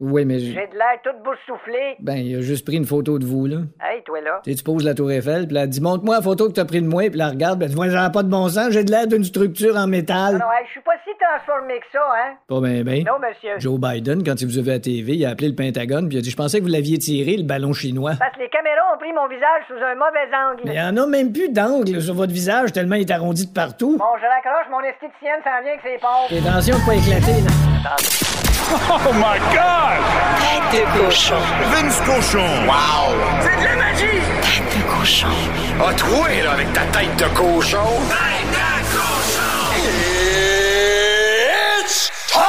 Oui, 0.07 0.25
mais 0.27 0.39
J'ai 0.39 0.53
de 0.53 0.75
l'air 0.75 1.01
toute 1.03 1.23
boursouflée. 1.25 1.97
ben 2.01 2.17
il 2.17 2.37
a 2.37 2.41
juste 2.43 2.67
pris 2.67 2.77
une 2.77 2.85
photo 2.85 3.19
de 3.19 3.25
vous 3.25 3.47
là. 3.47 3.57
Hey, 3.83 4.03
toi 4.05 4.21
là. 4.21 4.41
Tu 4.45 4.51
sais, 4.51 4.57
tu 4.59 4.63
poses 4.65 4.85
la 4.85 4.93
tour 4.95 5.11
Eiffel, 5.11 5.47
puis 5.47 5.55
là, 5.55 5.67
dit 5.67 5.81
montre-moi 5.81 6.17
la 6.17 6.23
photo 6.23 6.49
que 6.49 6.53
t'as 6.53 6.67
pris 6.67 6.83
de 6.83 6.87
moi, 6.87 7.09
puis 7.09 7.19
là 7.19 7.31
regarde, 7.31 7.59
ben 7.59 7.69
tu 7.71 7.75
vois, 7.75 7.89
j'en 7.89 8.07
ai 8.09 8.13
pas 8.13 8.23
de 8.23 8.29
bon 8.29 8.49
sens, 8.49 8.71
j'ai 8.71 8.85
de 8.85 8.91
l'air 8.91 9.07
d'une 9.07 9.25
structure 9.25 9.77
en 9.77 9.87
métal. 9.87 10.35
Non, 10.35 10.53
hey, 10.53 10.67
je 10.67 10.73
suis 10.73 10.81
pas 10.83 10.93
si 11.05 11.11
transformé 11.19 11.79
que 11.81 11.87
ça, 11.93 12.03
hein? 12.17 12.35
Pas 12.49 12.61
ben 12.61 12.83
ben. 12.85 13.03
Non, 13.05 13.15
monsieur. 13.19 13.59
Joe 13.59 13.81
Biden, 13.81 14.23
quand 14.25 14.41
il 14.41 14.47
vous 14.47 14.59
a 14.59 14.63
vu 14.63 14.71
à 14.73 14.79
TV, 14.79 15.15
il 15.15 15.25
a 15.25 15.31
appelé 15.31 15.49
le 15.49 15.55
Pentagone, 15.55 16.09
puis 16.09 16.17
il 16.17 16.21
a 16.21 16.23
dit 16.23 16.31
je 16.31 16.37
pensais 16.37 16.59
que 16.59 16.65
vous 16.65 16.71
l'aviez 16.71 16.99
tiré 16.99 17.37
le 17.39 17.45
ballon 17.45 17.73
chinois. 17.73 18.13
Parce 18.19 18.35
que 18.37 18.41
les 18.41 18.49
caméras 18.51 18.83
ont 18.95 18.99
pris 18.99 19.13
mon 19.15 19.27
visage 19.27 19.63
sous 19.69 19.75
un 19.83 19.95
mauvais 19.95 20.29
angle. 20.37 20.63
Mais 20.67 20.75
il 20.75 20.79
y 20.79 20.83
en 20.83 20.97
a 21.03 21.07
même 21.07 21.33
plus 21.33 21.49
d'angle 21.49 22.01
sur 22.03 22.15
votre 22.15 22.33
visage 22.33 22.73
tellement 22.73 22.97
il 22.97 23.03
est 23.03 23.11
arrondi 23.11 23.47
de 23.47 23.53
partout. 23.55 23.97
Bon, 23.99 24.05
je 24.21 24.27
raccroche, 24.27 24.69
mon 24.71 24.81
esthéticienne 24.81 25.41
s'en 25.43 25.63
vient 25.63 25.73
avec 25.73 25.81
ses 25.83 25.99
pompes. 25.99 26.31
Et 26.31 26.39
attention 26.47 26.77
de 26.77 26.85
pas 26.85 26.95
éclater 26.95 27.41
là. 27.41 27.51
Oh 29.07 29.13
my 29.13 29.39
God! 29.53 29.94
Tête 30.41 30.71
de 30.73 30.99
cochon. 30.99 31.35
Vince 31.73 32.01
Cochon! 32.07 32.67
Wow! 32.67 33.15
C'est 33.41 33.57
de 33.61 33.65
la 33.65 33.77
magie! 33.77 34.21
Tête 34.43 34.77
de 34.77 34.83
cochon. 34.91 35.29
A 35.87 35.95
troué, 35.95 36.43
là, 36.43 36.53
avec 36.53 36.73
ta 36.73 36.83
tête 36.87 37.17
de 37.17 37.25
cochon! 37.37 37.79
Tête 38.09 38.51
de 38.51 38.97
cochon! 38.97 39.55
It's 41.81 42.11
time! 42.29 42.41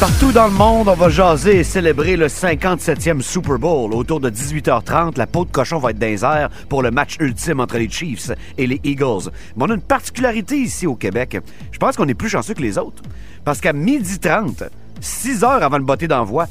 Partout 0.00 0.32
dans 0.32 0.46
le 0.46 0.52
monde, 0.52 0.88
on 0.88 0.94
va 0.94 1.08
jaser 1.08 1.60
et 1.60 1.64
célébrer 1.64 2.16
le 2.16 2.26
57e 2.26 3.22
Super 3.22 3.58
Bowl. 3.58 3.94
Autour 3.94 4.20
de 4.20 4.28
18h30, 4.28 5.16
la 5.16 5.26
peau 5.26 5.44
de 5.44 5.50
cochon 5.50 5.78
va 5.78 5.90
être 5.90 5.98
dans 5.98 6.06
les 6.06 6.24
airs 6.24 6.50
pour 6.68 6.82
le 6.82 6.90
match 6.90 7.16
ultime 7.20 7.60
entre 7.60 7.78
les 7.78 7.88
Chiefs 7.88 8.30
et 8.58 8.66
les 8.66 8.80
Eagles. 8.84 9.30
Mais 9.56 9.64
on 9.64 9.70
a 9.70 9.74
une 9.74 9.80
particularité 9.80 10.56
ici 10.56 10.86
au 10.86 10.94
Québec. 10.94 11.38
Je 11.70 11.78
pense 11.78 11.96
qu'on 11.96 12.08
est 12.08 12.14
plus 12.14 12.28
chanceux 12.28 12.54
que 12.54 12.62
les 12.62 12.76
autres. 12.76 13.02
Parce 13.44 13.60
qu'à 13.60 13.72
12h30, 13.72 14.68
6 15.00 15.44
heures 15.44 15.62
avant 15.62 15.78
le 15.78 15.84
botté 15.84 16.08
d'envoi, 16.08 16.46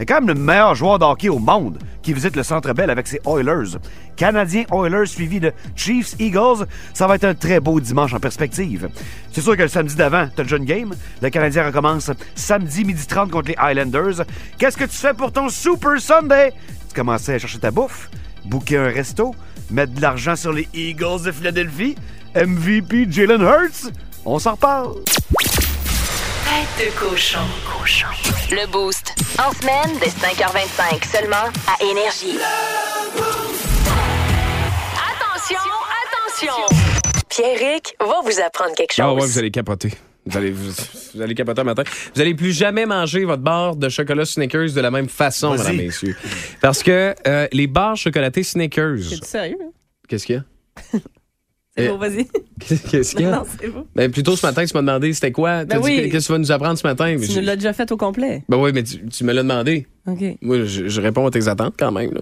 a 0.00 0.04
quand 0.04 0.16
même 0.16 0.28
le 0.28 0.34
meilleur 0.34 0.74
joueur 0.74 0.98
de 0.98 1.28
au 1.28 1.38
monde 1.38 1.78
qui 2.02 2.12
visite 2.12 2.36
le 2.36 2.42
Centre 2.42 2.72
Bell 2.72 2.90
avec 2.90 3.06
ses 3.06 3.20
Oilers. 3.26 3.78
Canadiens 4.16 4.64
Oilers 4.72 5.06
suivi 5.06 5.40
de 5.40 5.52
Chiefs 5.74 6.14
Eagles, 6.18 6.66
ça 6.92 7.06
va 7.06 7.14
être 7.14 7.24
un 7.24 7.34
très 7.34 7.60
beau 7.60 7.80
dimanche 7.80 8.12
en 8.12 8.20
perspective. 8.20 8.88
C'est 9.32 9.40
sûr 9.40 9.56
que 9.56 9.62
le 9.62 9.68
samedi 9.68 9.94
d'avant, 9.94 10.28
t'as 10.34 10.42
déjà 10.42 10.56
une 10.56 10.64
game. 10.64 10.94
Le 11.22 11.30
Canadien 11.30 11.64
recommence 11.66 12.10
samedi 12.34 12.84
midi 12.84 13.06
30 13.06 13.30
contre 13.30 13.48
les 13.48 13.56
Highlanders. 13.56 14.24
Qu'est-ce 14.58 14.76
que 14.76 14.84
tu 14.84 14.96
fais 14.96 15.14
pour 15.14 15.32
ton 15.32 15.48
Super 15.48 16.00
Sunday? 16.00 16.52
Tu 16.88 16.94
commences 16.94 17.28
à 17.28 17.38
chercher 17.38 17.58
ta 17.58 17.70
bouffe, 17.70 18.10
booker 18.44 18.78
un 18.78 18.88
resto, 18.88 19.34
mettre 19.70 19.94
de 19.94 20.00
l'argent 20.00 20.36
sur 20.36 20.52
les 20.52 20.68
Eagles 20.74 21.22
de 21.24 21.32
Philadelphie, 21.32 21.96
MVP 22.34 23.06
Jalen 23.10 23.42
Hurts. 23.42 23.90
On 24.24 24.38
s'en 24.38 24.52
reparle. 24.52 24.94
Tête 26.54 26.86
de 26.86 26.98
cochon. 26.98 27.38
Cochon. 27.66 28.06
Le 28.52 28.70
Boost. 28.70 29.12
En 29.44 29.50
semaine, 29.52 29.98
dès 29.98 30.06
5h25, 30.10 31.04
seulement 31.10 31.50
à 31.66 31.82
Énergie. 31.82 32.38
Attention, 35.10 35.58
attention! 36.04 36.76
Pierrick 37.28 37.96
va 37.98 38.20
vous 38.24 38.38
apprendre 38.40 38.74
quelque 38.76 38.92
chose. 38.94 39.04
Ah 39.04 39.14
ouais, 39.14 39.26
vous 39.26 39.38
allez 39.38 39.50
capoter. 39.50 39.94
Vous 40.26 40.36
allez, 40.38 40.52
vous, 40.52 40.70
vous 41.14 41.20
allez 41.22 41.34
capoter 41.34 41.60
un 41.62 41.64
matin. 41.64 41.82
Vous 42.14 42.20
allez 42.20 42.34
plus 42.34 42.52
jamais 42.52 42.86
manger 42.86 43.24
votre 43.24 43.42
barre 43.42 43.74
de 43.74 43.88
chocolat 43.88 44.24
Snickers 44.24 44.72
de 44.72 44.80
la 44.80 44.90
même 44.92 45.08
façon, 45.08 45.56
Vas-y. 45.56 45.72
mesdames, 45.72 45.86
messieurs. 45.86 46.16
Parce 46.60 46.82
que 46.84 47.14
euh, 47.26 47.48
les 47.52 47.66
barres 47.66 47.96
chocolatées 47.96 48.44
Snickers. 48.44 48.98
C'est 49.08 49.24
sérieux? 49.24 49.58
hein? 49.60 49.70
Qu'est-ce 50.08 50.26
qu'il 50.26 50.36
y 50.36 50.38
a? 50.38 50.98
C'est 51.76 51.88
Euh, 51.88 51.92
beau, 51.92 51.98
vas-y. 51.98 52.26
Qu'est-ce 52.90 53.14
qu'il 53.16 53.22
y 53.26 53.28
a? 53.28 53.32
Non, 53.32 53.42
c'est 53.60 53.66
beau. 53.68 53.84
Ben, 53.96 54.08
plutôt 54.10 54.36
ce 54.36 54.46
matin, 54.46 54.64
tu 54.64 54.72
m'as 54.74 54.80
demandé 54.80 55.12
c'était 55.12 55.32
quoi? 55.32 55.64
T'as 55.66 55.76
Ben 55.76 55.80
dit, 55.80 55.84
oui. 56.02 56.08
qu'est-ce 56.10 56.28
que 56.28 56.32
tu 56.32 56.32
vas 56.32 56.38
nous 56.38 56.52
apprendre 56.52 56.78
ce 56.78 56.86
matin? 56.86 57.16
Tu 57.20 57.38
nous 57.40 57.44
l'as 57.44 57.56
déjà 57.56 57.72
fait 57.72 57.90
au 57.90 57.96
complet. 57.96 58.44
Ben 58.48 58.56
oui, 58.58 58.70
mais 58.72 58.84
tu, 58.84 59.04
tu 59.08 59.24
me 59.24 59.32
l'as 59.32 59.42
demandé. 59.42 59.86
OK. 60.06 60.22
Moi, 60.42 60.64
je, 60.64 60.86
je 60.86 61.00
réponds 61.00 61.26
à 61.26 61.30
tes 61.32 61.48
attentes 61.48 61.74
quand 61.76 61.90
même. 61.90 62.12
là. 62.14 62.20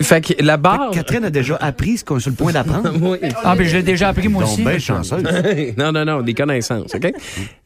Fait 0.00 0.20
que 0.20 0.40
la 0.42 0.56
barre. 0.56 0.90
Catherine 0.92 1.24
a 1.24 1.30
déjà 1.30 1.56
appris 1.56 1.96
ce 1.98 2.04
qu'on 2.04 2.18
est 2.18 2.20
sur 2.20 2.30
le 2.30 2.36
point 2.36 2.52
d'apprendre. 2.52 2.92
Oui. 3.02 3.18
Ah, 3.42 3.54
mais 3.58 3.64
je 3.64 3.76
l'ai 3.78 3.82
déjà 3.82 4.08
appris 4.10 4.28
moi 4.28 4.44
Donc, 4.44 4.52
aussi. 4.52 4.62
ben 4.62 4.78
chanceuse. 4.78 5.22
non, 5.76 5.90
non, 5.90 6.04
non, 6.04 6.22
des 6.22 6.34
connaissances, 6.34 6.94
OK? 6.94 7.12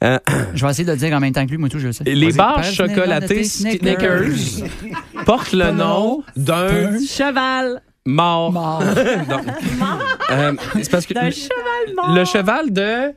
Euh, 0.05 0.19
Je 0.55 0.65
vais 0.65 0.71
essayer 0.71 0.85
de 0.87 0.93
le 0.93 0.97
dire 0.97 1.13
en 1.15 1.21
même 1.21 1.33
temps 1.35 1.45
que 1.45 1.51
lui, 1.51 1.59
moi 1.59 1.69
tout, 1.69 1.79
je 1.81 1.89
le 1.89 1.93
sais. 1.93 2.05
les 2.05 2.27
Vas-y. 2.31 2.37
barres 2.37 2.65
chocolatées 2.65 3.45
Snickers. 3.45 4.23
Snickers 4.33 5.25
portent 5.27 5.53
le 5.53 5.71
nom 5.73 6.23
d'un 6.37 6.99
Cheval. 7.01 7.83
mort. 8.07 8.53
Mort. 8.53 8.83
Donc, 9.29 9.43
euh, 10.31 10.53
c'est 10.75 10.91
parce 10.91 11.07
que 11.07 11.15
D'un 11.15 11.31
cheval 11.31 11.95
mort. 11.97 12.15
le 12.15 12.25
cheval 12.25 12.73
de 12.73 13.15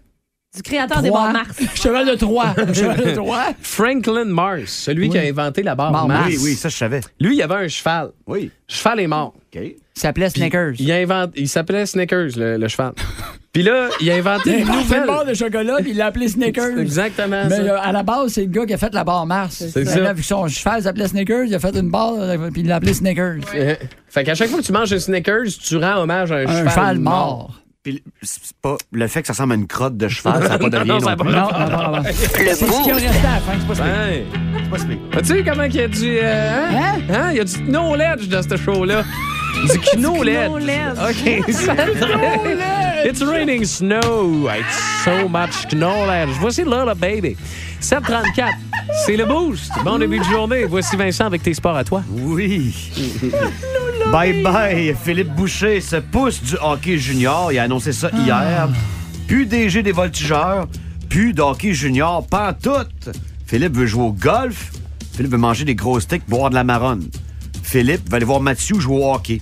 Du 0.55 0.61
créateur 0.63 1.01
des 1.01 1.09
Trois. 1.09 1.23
bords 1.25 1.33
Mars. 1.33 1.57
Cheval 1.75 2.05
de 2.07 2.15
Troie. 2.15 2.53
Cheval 2.73 2.97
de 3.05 3.11
Troie. 3.15 3.45
Franklin 3.61 4.25
Mars, 4.25 4.71
celui 4.71 5.09
qui 5.09 5.17
a 5.17 5.21
inventé 5.21 5.63
la 5.63 5.75
barre 5.75 6.07
Mars. 6.07 6.27
Oui, 6.29 6.37
oui, 6.43 6.55
ça, 6.55 6.69
je 6.69 6.75
savais. 6.77 7.01
Lui, 7.19 7.37
il 7.37 7.41
avait 7.41 7.55
un 7.55 7.67
cheval. 7.67 8.11
Oui. 8.27 8.51
Le 8.69 8.73
cheval 8.73 8.99
est 8.99 9.07
mort. 9.07 9.33
OK. 9.55 9.61
Il 9.95 9.99
s'appelait 9.99 10.29
Snickers. 10.29 10.73
Il, 10.79 10.91
a 10.91 10.95
inventé, 10.95 11.41
il 11.41 11.49
s'appelait 11.49 11.85
Snickers, 11.85 12.29
le, 12.37 12.57
le 12.57 12.67
cheval. 12.69 12.93
Puis 13.51 13.61
là, 13.63 13.89
il 13.99 14.09
a 14.09 14.15
inventé 14.15 14.49
Il 14.51 14.55
a 14.55 14.59
une 14.59 14.65
nouvelle. 14.81 14.99
une 15.01 15.05
barre 15.07 15.25
de 15.25 15.33
chocolat, 15.33 15.75
puis 15.81 15.91
il 15.91 15.97
l'a 15.97 16.05
appelé 16.07 16.29
Snickers. 16.29 16.79
Exactement 16.79 17.43
Mais 17.49 17.57
ça. 17.57 17.61
euh, 17.61 17.77
à 17.81 17.91
la 17.91 18.01
base, 18.01 18.31
c'est 18.31 18.41
le 18.45 18.47
gars 18.47 18.65
qui 18.65 18.73
a 18.73 18.77
fait 18.77 18.93
la 18.93 19.03
barre 19.03 19.25
Mars. 19.25 19.63
C'est 19.71 19.83
ça. 19.85 19.99
Là, 19.99 20.13
vu 20.13 20.21
que 20.21 20.27
son 20.27 20.47
cheval 20.47 20.81
s'appelait 20.83 21.09
Snickers, 21.09 21.43
il 21.43 21.53
a 21.55 21.59
fait 21.59 21.75
une 21.75 21.89
barre, 21.91 22.13
euh, 22.19 22.49
puis 22.51 22.61
il 22.61 22.67
l'a 22.67 22.77
appelé 22.77 22.93
Snickers. 22.93 23.39
Euh, 23.53 23.75
Fait 24.07 24.23
qu'à 24.23 24.33
chaque 24.35 24.49
fois 24.49 24.59
que 24.61 24.65
tu 24.65 24.71
manges 24.71 24.93
un 24.93 24.99
Snickers, 24.99 25.43
tu 25.61 25.75
rends 25.77 25.97
hommage 26.01 26.31
à 26.31 26.35
un, 26.37 26.45
Un 26.45 26.47
cheval, 26.47 26.69
cheval 26.69 26.99
mort. 26.99 27.13
mort. 27.13 27.57
Puis 27.83 28.01
c'est 28.21 28.55
pas 28.61 28.77
le 28.93 29.07
fait 29.07 29.21
que 29.21 29.27
ça 29.27 29.33
ressemble 29.33 29.53
à 29.53 29.55
une 29.55 29.67
crotte 29.67 29.97
de 29.97 30.07
cheval, 30.07 30.43
ça 30.43 30.49
n'a 30.49 30.57
pas 30.59 30.69
de 30.69 30.77
lien 30.77 30.85
Non, 30.85 30.99
non, 31.01 31.15
plus. 31.17 31.31
Non, 31.31 31.49
non, 31.51 31.69
non, 31.69 31.91
non. 31.91 31.97
Le 31.97 32.13
C'est 32.13 32.53
ce 32.55 32.83
qui 32.83 32.91
resté 32.93 33.07
à 33.07 33.31
la 33.33 33.39
fin, 33.39 33.53
c'est 33.59 33.67
pas 33.67 33.75
ça. 33.75 33.83
Ouais. 33.83 34.25
C'est 34.77 35.09
pas. 35.09 35.21
Tu 35.21 35.25
sais 35.27 35.43
comment 35.43 35.63
il 35.63 35.75
y 35.75 35.79
a 35.81 35.87
du. 35.89 36.17
euh, 36.19 36.69
hein? 36.71 36.99
Hein? 37.09 37.13
Hein? 37.13 37.27
Il 37.31 37.37
y 37.37 37.39
a 37.41 37.43
du 37.43 37.57
knowledge 37.63 38.27
dans 38.29 38.43
ce 38.43 38.55
show-là. 38.55 39.03
Du 39.53 39.99
knowledge. 39.99 40.97
OK. 40.99 41.43
It's 43.05 43.21
raining 43.21 43.65
snow. 43.65 44.47
It's 44.47 45.03
so 45.03 45.27
much 45.27 45.73
knowledge. 45.73 46.29
Voici 46.39 46.63
Lola 46.63 46.95
Baby. 46.95 47.35
734. 47.79 48.53
C'est 49.05 49.17
le 49.17 49.25
boost. 49.25 49.71
Bon 49.83 49.99
début 49.99 50.19
de 50.19 50.23
journée. 50.23 50.65
Voici 50.65 50.95
Vincent 50.95 51.25
avec 51.25 51.43
tes 51.43 51.53
sports 51.53 51.75
à 51.75 51.83
toi. 51.83 52.03
Oui. 52.11 52.73
bye 54.11 54.41
bye. 54.41 54.95
Philippe 55.03 55.33
Boucher 55.35 55.81
se 55.81 55.97
pousse 55.97 56.41
du 56.41 56.55
hockey 56.61 56.97
junior. 56.97 57.51
Il 57.51 57.59
a 57.59 57.63
annoncé 57.63 57.91
ça 57.91 58.09
hier. 58.13 58.69
Plus 59.27 59.45
DG 59.45 59.83
des 59.83 59.91
voltigeurs, 59.91 60.67
plus 61.09 61.33
de 61.33 61.41
hockey 61.41 61.73
junior, 61.73 62.25
pas 62.27 62.53
tout. 62.53 62.87
Philippe 63.45 63.75
veut 63.75 63.85
jouer 63.85 64.03
au 64.03 64.11
golf. 64.11 64.71
Philippe 65.13 65.31
veut 65.31 65.37
manger 65.37 65.65
des 65.65 65.75
gros 65.75 65.99
steaks, 65.99 66.27
boire 66.27 66.49
de 66.49 66.55
la 66.55 66.63
marronne. 66.63 67.09
Philippe 67.71 68.09
va 68.09 68.17
aller 68.17 68.25
voir 68.25 68.41
Mathieu 68.41 68.77
jouer 68.79 68.97
au 69.01 69.13
hockey. 69.13 69.39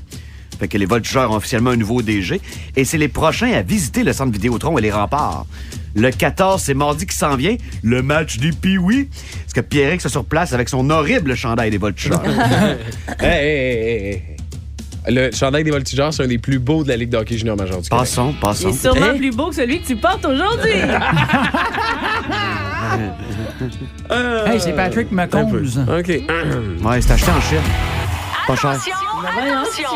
Fait 0.59 0.67
que 0.67 0.77
les 0.77 0.85
voltigeurs 0.85 1.31
ont 1.31 1.35
officiellement 1.37 1.71
un 1.71 1.77
nouveau 1.77 2.01
DG. 2.03 2.39
Et 2.75 2.85
c'est 2.85 2.97
les 2.99 3.07
prochains 3.07 3.51
à 3.53 3.61
visiter 3.63 4.03
le 4.03 4.13
centre 4.13 4.31
Vidéotron 4.31 4.77
et 4.77 4.81
les 4.81 4.91
remparts. 4.91 5.45
Le 5.95 6.11
14, 6.11 6.61
c'est 6.61 6.75
mardi 6.75 7.07
qui 7.07 7.15
s'en 7.15 7.35
vient, 7.35 7.55
le 7.81 8.03
match 8.03 8.37
des 8.37 8.51
Pee-Wee. 8.51 9.09
Parce 9.41 9.53
que 9.53 9.61
Pierrick 9.61 9.99
se 10.01 10.09
sur 10.09 10.25
place 10.25 10.53
avec 10.53 10.69
son 10.69 10.87
horrible 10.91 11.33
chandail 11.35 11.71
des 11.71 11.77
voltigeurs. 11.79 12.21
Hey, 13.19 13.27
hey, 13.27 13.57
hey, 13.57 13.87
hey, 13.87 14.11
hey. 14.13 14.23
Le 15.07 15.31
chandail 15.31 15.63
des 15.63 15.71
voltigeurs, 15.71 16.13
c'est 16.13 16.23
un 16.23 16.27
des 16.27 16.37
plus 16.37 16.59
beaux 16.59 16.83
de 16.83 16.89
la 16.89 16.97
Ligue 16.97 17.09
de 17.09 17.17
hockey 17.17 17.35
junior 17.37 17.57
major 17.57 17.81
du 17.81 17.89
Québec. 17.89 17.99
Passons, 18.05 18.31
Il 18.35 18.39
passons. 18.39 18.69
est 18.69 18.73
sûrement 18.73 19.05
Hein? 19.07 19.17
plus 19.17 19.31
beau 19.35 19.49
que 19.49 19.55
celui 19.55 19.81
que 19.81 19.87
tu 19.87 19.95
portes 19.95 20.25
aujourd'hui. 20.25 20.73
Hey, 24.45 24.59
c'est 24.59 24.73
Patrick. 24.73 25.11
McCombs. 25.11 25.51
OK. 25.99 26.07
Ouais, 26.07 27.01
c'est 27.01 27.11
acheté 27.11 27.31
en 27.31 27.41
Chine. 27.41 27.59
Pas 28.49 28.55
cher. 28.55 28.71
Attention, 28.71 28.93
attention. 29.27 29.89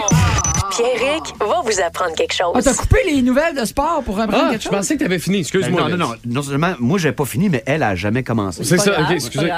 Pierrick 0.69 1.23
va 1.39 1.61
vous 1.65 1.81
apprendre 1.81 2.13
quelque 2.15 2.35
chose. 2.35 2.51
Ah, 2.53 2.61
t'as 2.61 2.75
coupé 2.75 2.97
les 3.07 3.23
nouvelles 3.23 3.55
de 3.59 3.65
sport 3.65 4.03
pour 4.05 4.19
apprendre 4.19 4.43
Ah, 4.45 4.51
quelque 4.51 4.59
je 4.61 4.69
chose? 4.69 4.77
pensais 4.77 4.95
que 4.95 4.99
t'avais 5.03 5.17
fini. 5.17 5.37
Ben 5.37 5.41
Excuse-moi. 5.41 5.81
non, 5.89 5.89
non, 5.89 5.97
non. 6.09 6.13
Non 6.23 6.41
seulement, 6.43 6.73
moi, 6.79 6.99
j'ai 6.99 7.13
pas 7.13 7.25
fini, 7.25 7.49
mais 7.49 7.63
elle 7.65 7.81
a 7.81 7.95
jamais 7.95 8.21
commencé. 8.21 8.63
C'est 8.63 8.75
Pas 8.77 8.83
ça, 8.83 8.91
grave, 8.91 9.01
OK, 9.05 9.07
pas 9.07 9.13
excusez. 9.15 9.51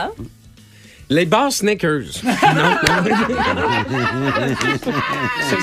Les 1.09 1.25
bars 1.25 1.51
Snickers. 1.51 2.01
non, 2.23 2.31
non. 2.55 2.75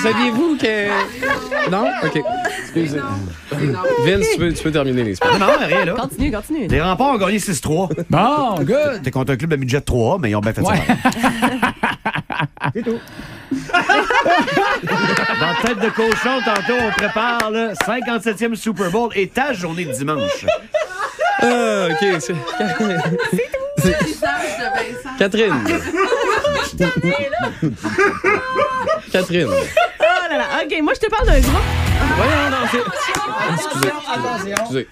Saviez-vous 0.01 0.57
que. 0.57 1.69
Non? 1.69 1.85
OK. 2.03 2.21
Excusez. 2.61 2.99
Vince, 4.05 4.25
tu 4.33 4.37
peux, 4.39 4.53
tu 4.53 4.63
peux 4.63 4.71
terminer 4.71 5.03
les 5.03 5.15
sports. 5.15 5.37
Non, 5.37 5.47
non, 5.47 5.53
rien, 5.67 5.85
là. 5.85 5.93
Continue, 5.93 6.31
continue. 6.31 6.67
Les 6.67 6.81
remparts 6.81 7.15
ont 7.15 7.17
gagné 7.17 7.37
6-3. 7.39 7.89
Bon, 8.09 8.55
good. 8.63 9.01
T'es 9.03 9.11
contre 9.11 9.33
un 9.33 9.35
club 9.35 9.49
de 9.51 9.55
midget 9.57 9.81
3, 9.81 10.17
mais 10.19 10.29
ils 10.31 10.35
ont 10.35 10.39
bien 10.41 10.53
fait 10.53 10.61
Ouais. 10.61 10.75
ça. 10.77 10.93
C'est 12.73 12.81
tout. 12.83 12.99
Dans 15.39 15.55
Tête 15.67 15.79
de 15.79 15.89
cochon, 15.89 16.39
tantôt, 16.45 16.73
on 16.81 16.91
prépare 16.91 17.51
le 17.51 17.73
57e 17.85 18.55
Super 18.55 18.89
Bowl 18.89 19.09
et 19.15 19.27
ta 19.27 19.51
journée 19.53 19.85
de 19.85 19.91
dimanche. 19.91 20.45
Ah, 21.41 21.87
OK. 21.91 22.21
c'est- 22.21 22.33
Catherine. 25.19 25.53
Catherine. 29.11 29.47
Oh 29.49 30.03
là 30.31 30.37
là. 30.37 30.45
OK, 30.63 30.81
moi, 30.81 30.93
je 30.95 30.99
te 30.99 31.09
parle 31.09 31.27
d'un 31.27 31.39
groupe. 31.39 31.61
Voyons, 32.17 32.49
non, 32.49 32.57
c'est. 32.71 32.83
Excusez. 33.53 33.93
Excusez. 34.51 34.87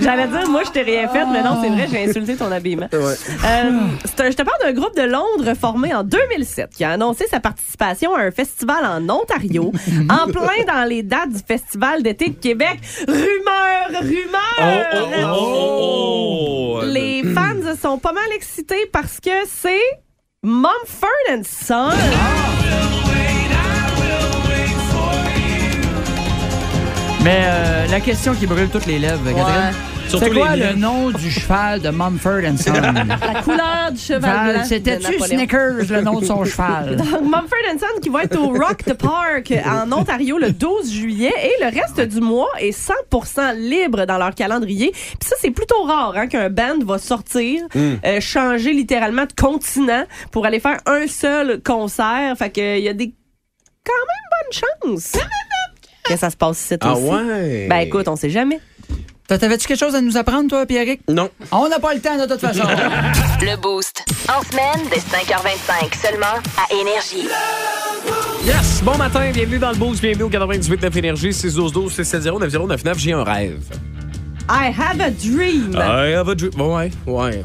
J'allais 0.00 0.26
dire, 0.26 0.48
moi, 0.48 0.62
je 0.64 0.70
t'ai 0.70 0.82
rien 0.82 1.08
fait, 1.08 1.24
mais 1.26 1.42
non, 1.42 1.58
c'est 1.62 1.68
vrai, 1.68 1.86
j'ai 1.90 2.08
insulté 2.08 2.36
ton 2.36 2.50
habillement. 2.50 2.88
Ouais. 2.92 2.98
Euh, 2.98 3.70
un- 3.70 4.30
je 4.30 4.36
te 4.36 4.42
parle 4.42 4.58
d'un 4.62 4.72
groupe 4.72 4.96
de 4.96 5.02
Londres 5.02 5.54
formé 5.60 5.94
en 5.94 6.02
2007 6.04 6.70
qui 6.76 6.84
a 6.84 6.90
annoncé 6.92 7.26
sa 7.30 7.40
participation 7.40 8.14
à 8.14 8.22
un 8.22 8.30
festival 8.30 8.84
en 8.84 9.08
Ontario, 9.08 9.72
en 10.10 10.26
plein 10.30 10.64
dans 10.66 10.84
les 10.88 11.02
dates 11.02 11.30
du 11.30 11.40
Festival 11.46 12.02
d'été 12.02 12.30
de 12.30 12.36
Québec. 12.36 12.78
Rumeur, 13.06 14.00
rumeur! 14.02 14.58
Oh, 14.60 14.64
oh, 14.94 14.98
oh, 15.16 15.38
oh, 15.40 16.80
oh. 16.82 16.86
Les 16.86 17.22
fans 17.34 17.47
sont 17.76 17.98
pas 17.98 18.12
mal 18.12 18.30
excités 18.34 18.86
parce 18.92 19.20
que 19.20 19.30
c'est 19.46 19.80
Mumford 20.42 21.44
Son. 21.44 21.90
Mais 27.24 27.42
euh, 27.44 27.86
la 27.88 28.00
question 28.00 28.34
qui 28.34 28.46
brûle 28.46 28.68
toutes 28.70 28.86
les 28.86 28.98
lèvres, 28.98 29.24
Catherine. 29.24 29.74
Surtout 30.08 30.24
C'est 30.24 30.30
quoi 30.30 30.56
les 30.56 30.68
le 30.68 30.74
nom 30.74 31.10
du 31.10 31.30
cheval 31.30 31.80
de 31.82 31.90
Mumford 31.90 32.40
Son? 32.58 32.72
La 32.72 33.42
couleur 33.42 33.92
du 33.92 33.98
cheval 34.00 34.20
Val, 34.22 34.52
blanc. 34.52 34.62
de 34.62 34.66
C'était-tu. 34.66 35.18
Snickers, 35.20 35.74
le 35.90 36.00
nom 36.00 36.20
de 36.20 36.24
son 36.24 36.44
cheval? 36.46 36.96
Donc, 36.96 37.20
Mumford 37.22 37.78
Son 37.78 38.00
qui 38.00 38.08
va 38.08 38.22
être 38.24 38.38
au 38.38 38.48
Rock 38.48 38.84
the 38.84 38.94
Park 38.94 39.52
en 39.66 39.92
Ontario 39.92 40.38
le 40.38 40.52
12 40.52 40.90
juillet 40.90 41.32
et 41.42 41.62
le 41.62 41.66
reste 41.78 42.00
du 42.00 42.20
mois 42.20 42.48
est 42.58 42.70
100% 42.76 43.54
libre 43.56 44.06
dans 44.06 44.16
leur 44.16 44.34
calendrier. 44.34 44.92
Puis 44.92 45.28
ça, 45.28 45.36
c'est 45.40 45.50
plutôt 45.50 45.82
rare 45.82 46.14
hein, 46.16 46.26
qu'un 46.26 46.48
band 46.48 46.78
va 46.86 46.96
sortir, 46.98 47.62
euh, 47.76 48.20
changer 48.20 48.72
littéralement 48.72 49.26
de 49.26 49.32
continent 49.38 50.04
pour 50.30 50.46
aller 50.46 50.60
faire 50.60 50.78
un 50.86 51.06
seul 51.06 51.60
concert. 51.62 52.34
Fait 52.38 52.48
que 52.50 52.78
il 52.78 52.84
y 52.84 52.88
a 52.88 52.94
des 52.94 53.12
quand 53.84 53.92
même 53.92 54.92
bonnes 54.92 54.94
chances 54.94 55.12
que 56.04 56.16
ça 56.16 56.30
se 56.30 56.36
passe 56.36 56.58
ici 56.64 56.76
Ah 56.80 56.94
aussi. 56.94 57.02
ouais? 57.04 57.66
Ben 57.68 57.76
écoute, 57.80 58.08
on 58.08 58.16
sait 58.16 58.30
jamais. 58.30 58.60
T'avais-tu 59.36 59.68
quelque 59.68 59.78
chose 59.78 59.94
à 59.94 60.00
nous 60.00 60.16
apprendre, 60.16 60.48
toi, 60.48 60.64
Pierrick? 60.64 61.02
Non. 61.06 61.28
On 61.52 61.68
n'a 61.68 61.78
pas 61.78 61.92
le 61.92 62.00
temps, 62.00 62.16
de 62.16 62.24
toute 62.24 62.40
façon. 62.40 62.62
Le 63.42 63.60
Boost. 63.60 64.02
En 64.26 64.42
semaine, 64.42 64.88
dès 64.90 65.00
5h25, 65.00 65.94
seulement 66.02 66.40
à 66.56 66.72
Énergie. 66.72 67.28
Yes! 68.46 68.82
Bon 68.82 68.96
matin, 68.96 69.30
bienvenue 69.30 69.58
dans 69.58 69.72
le 69.72 69.76
Boost, 69.76 70.00
bienvenue 70.00 70.24
au 70.24 70.28
98 70.30 70.96
Énergie, 70.96 71.34
612 71.34 71.92
670 71.92 72.40
9099 72.40 72.98
J'ai 72.98 73.12
un 73.12 73.22
rêve. 73.22 73.60
I 74.48 74.72
have 74.74 74.98
a 74.98 75.10
dream. 75.10 75.74
I 75.74 76.14
have 76.14 76.30
a 76.30 76.34
dream. 76.34 76.58
Ouais, 76.58 76.90
ouais, 77.06 77.44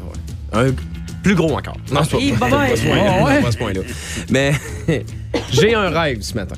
Un 0.54 0.72
plus 1.22 1.34
gros 1.34 1.52
encore. 1.52 1.76
Non, 1.92 2.00
c'est 2.02 2.16
pas, 2.32 2.48
pas, 2.48 2.48
bye-bye. 2.48 2.70
pas 2.70 2.76
ce 2.76 2.86
point-là. 2.86 3.24
Ouais. 3.24 3.42
pas 3.42 3.52
ce 3.52 3.58
point-là. 3.58 3.80
Mais 4.30 4.52
j'ai 5.52 5.74
un 5.74 5.90
rêve 5.90 6.22
ce 6.22 6.32
matin. 6.32 6.56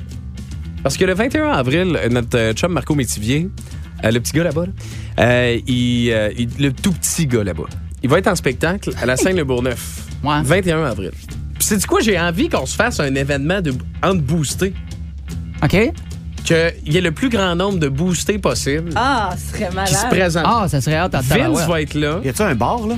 Parce 0.83 0.95
que 0.95 1.03
le 1.03 1.13
21 1.13 1.49
avril, 1.49 1.99
notre 2.11 2.37
euh, 2.37 2.53
chum 2.53 2.71
Marco 2.71 2.95
Métivier, 2.95 3.49
euh, 4.03 4.11
le 4.11 4.19
petit 4.19 4.33
gars 4.33 4.43
là-bas, 4.43 4.65
là, 4.65 4.71
euh, 5.25 5.59
il, 5.67 6.11
euh, 6.11 6.29
il- 6.37 6.49
le 6.59 6.71
tout 6.71 6.91
petit 6.91 7.25
gars 7.27 7.43
là-bas, 7.43 7.63
il 8.03 8.09
va 8.09 8.19
être 8.19 8.27
en 8.27 8.35
spectacle 8.35 8.91
à 9.01 9.05
la 9.05 9.17
Seine-le-Bourgneuf. 9.17 10.03
Ouais. 10.23 10.41
21 10.43 10.83
avril. 10.85 11.11
Puis 11.55 11.63
c'est 11.67 11.77
du 11.77 11.85
quoi 11.87 12.01
j'ai 12.01 12.19
envie 12.19 12.49
qu'on 12.49 12.65
se 12.65 12.75
fasse 12.75 12.99
un 12.99 13.13
événement 13.15 13.61
de 13.61 13.73
entre 14.03 14.21
boostés. 14.21 14.73
OK? 15.63 15.91
Qu'il 16.45 16.73
y 16.93 16.97
ait 16.97 17.01
le 17.01 17.11
plus 17.11 17.29
grand 17.29 17.55
nombre 17.55 17.77
de 17.79 17.89
boostés 17.89 18.37
possible 18.39 18.91
Ah, 18.95 19.31
ce 19.37 19.49
serait 19.53 19.65
qui 19.67 19.71
se 19.71 19.75
malade. 19.75 20.09
présentent. 20.09 20.45
Ah, 20.47 20.67
ça 20.69 20.79
serait 20.81 20.95
hâte 20.95 21.15
à 21.15 21.21
Vince 21.21 21.67
va 21.67 21.81
être 21.81 21.93
là. 21.93 22.19
Y 22.23 22.29
a-tu 22.29 22.41
un 22.41 22.55
bar, 22.55 22.87
là? 22.87 22.95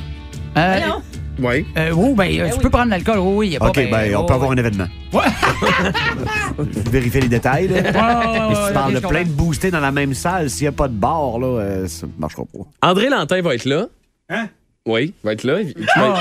Euh, 0.57 0.77
Voyons. 0.77 1.01
Oui. 1.41 1.65
Euh, 1.77 1.91
oui, 1.91 2.13
ben, 2.13 2.39
euh, 2.41 2.49
tu 2.53 2.59
peux 2.59 2.69
prendre 2.69 2.89
l'alcool, 2.89 3.19
oui, 3.19 3.35
oui. 3.35 3.49
y 3.49 3.55
a 3.55 3.59
pas, 3.59 3.69
OK, 3.69 3.75
ben, 3.75 4.15
on 4.15 4.21
oh, 4.21 4.25
peut 4.25 4.33
avoir 4.33 4.51
un 4.51 4.57
événement. 4.57 4.87
Vérifier 6.57 7.21
les 7.21 7.29
détails. 7.29 7.67
Là. 7.67 7.75
ouais, 7.75 8.55
si 8.55 8.61
ouais, 8.61 8.67
tu 8.67 8.73
parles 8.73 8.93
de 8.93 8.99
plein 8.99 9.23
de 9.23 9.29
boostés 9.29 9.71
dans 9.71 9.79
la 9.79 9.91
même 9.91 10.13
salle, 10.13 10.49
s'il 10.49 10.63
n'y 10.63 10.67
a 10.67 10.71
pas 10.71 10.87
de 10.87 10.93
bar, 10.93 11.39
là, 11.39 11.47
euh, 11.47 11.87
ça 11.87 12.07
ne 12.07 12.11
marchera 12.19 12.43
pas. 12.45 12.87
André 12.87 13.09
Lantin 13.09 13.41
va 13.41 13.55
être 13.55 13.65
là. 13.65 13.87
Hein? 14.29 14.49
Oui, 14.85 15.13
il 15.23 15.25
va 15.25 15.33
être 15.33 15.43
là. 15.43 15.61
Il- 15.61 15.73
tu 15.73 15.83
Oh, 15.97 16.13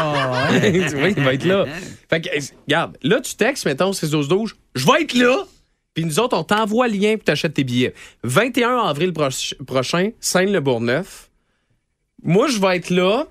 oui, 1.02 1.14
il 1.16 1.22
va 1.22 1.34
être 1.34 1.44
là. 1.44 1.64
Fait 2.10 2.20
que, 2.20 2.28
regarde, 2.66 2.96
là, 3.02 3.20
tu 3.20 3.34
textes, 3.34 3.66
mettons, 3.66 3.92
6 3.92 4.10
12 4.10 4.28
12 4.28 4.54
je 4.74 4.86
vais 4.86 5.02
être 5.02 5.14
là. 5.14 5.44
Puis 5.94 6.04
nous 6.04 6.20
autres, 6.20 6.36
on 6.36 6.44
t'envoie 6.44 6.86
le 6.86 6.94
lien 6.94 7.16
pour 7.16 7.24
t'achètes 7.24 7.54
tes 7.54 7.64
billets. 7.64 7.92
21 8.22 8.78
avril 8.78 9.10
proch- 9.12 9.54
prochain, 9.64 10.10
Seine-le-Bourgneuf. 10.20 11.28
Moi, 12.22 12.48
je 12.48 12.60
vais 12.60 12.76
être 12.76 12.90
là. 12.90 13.26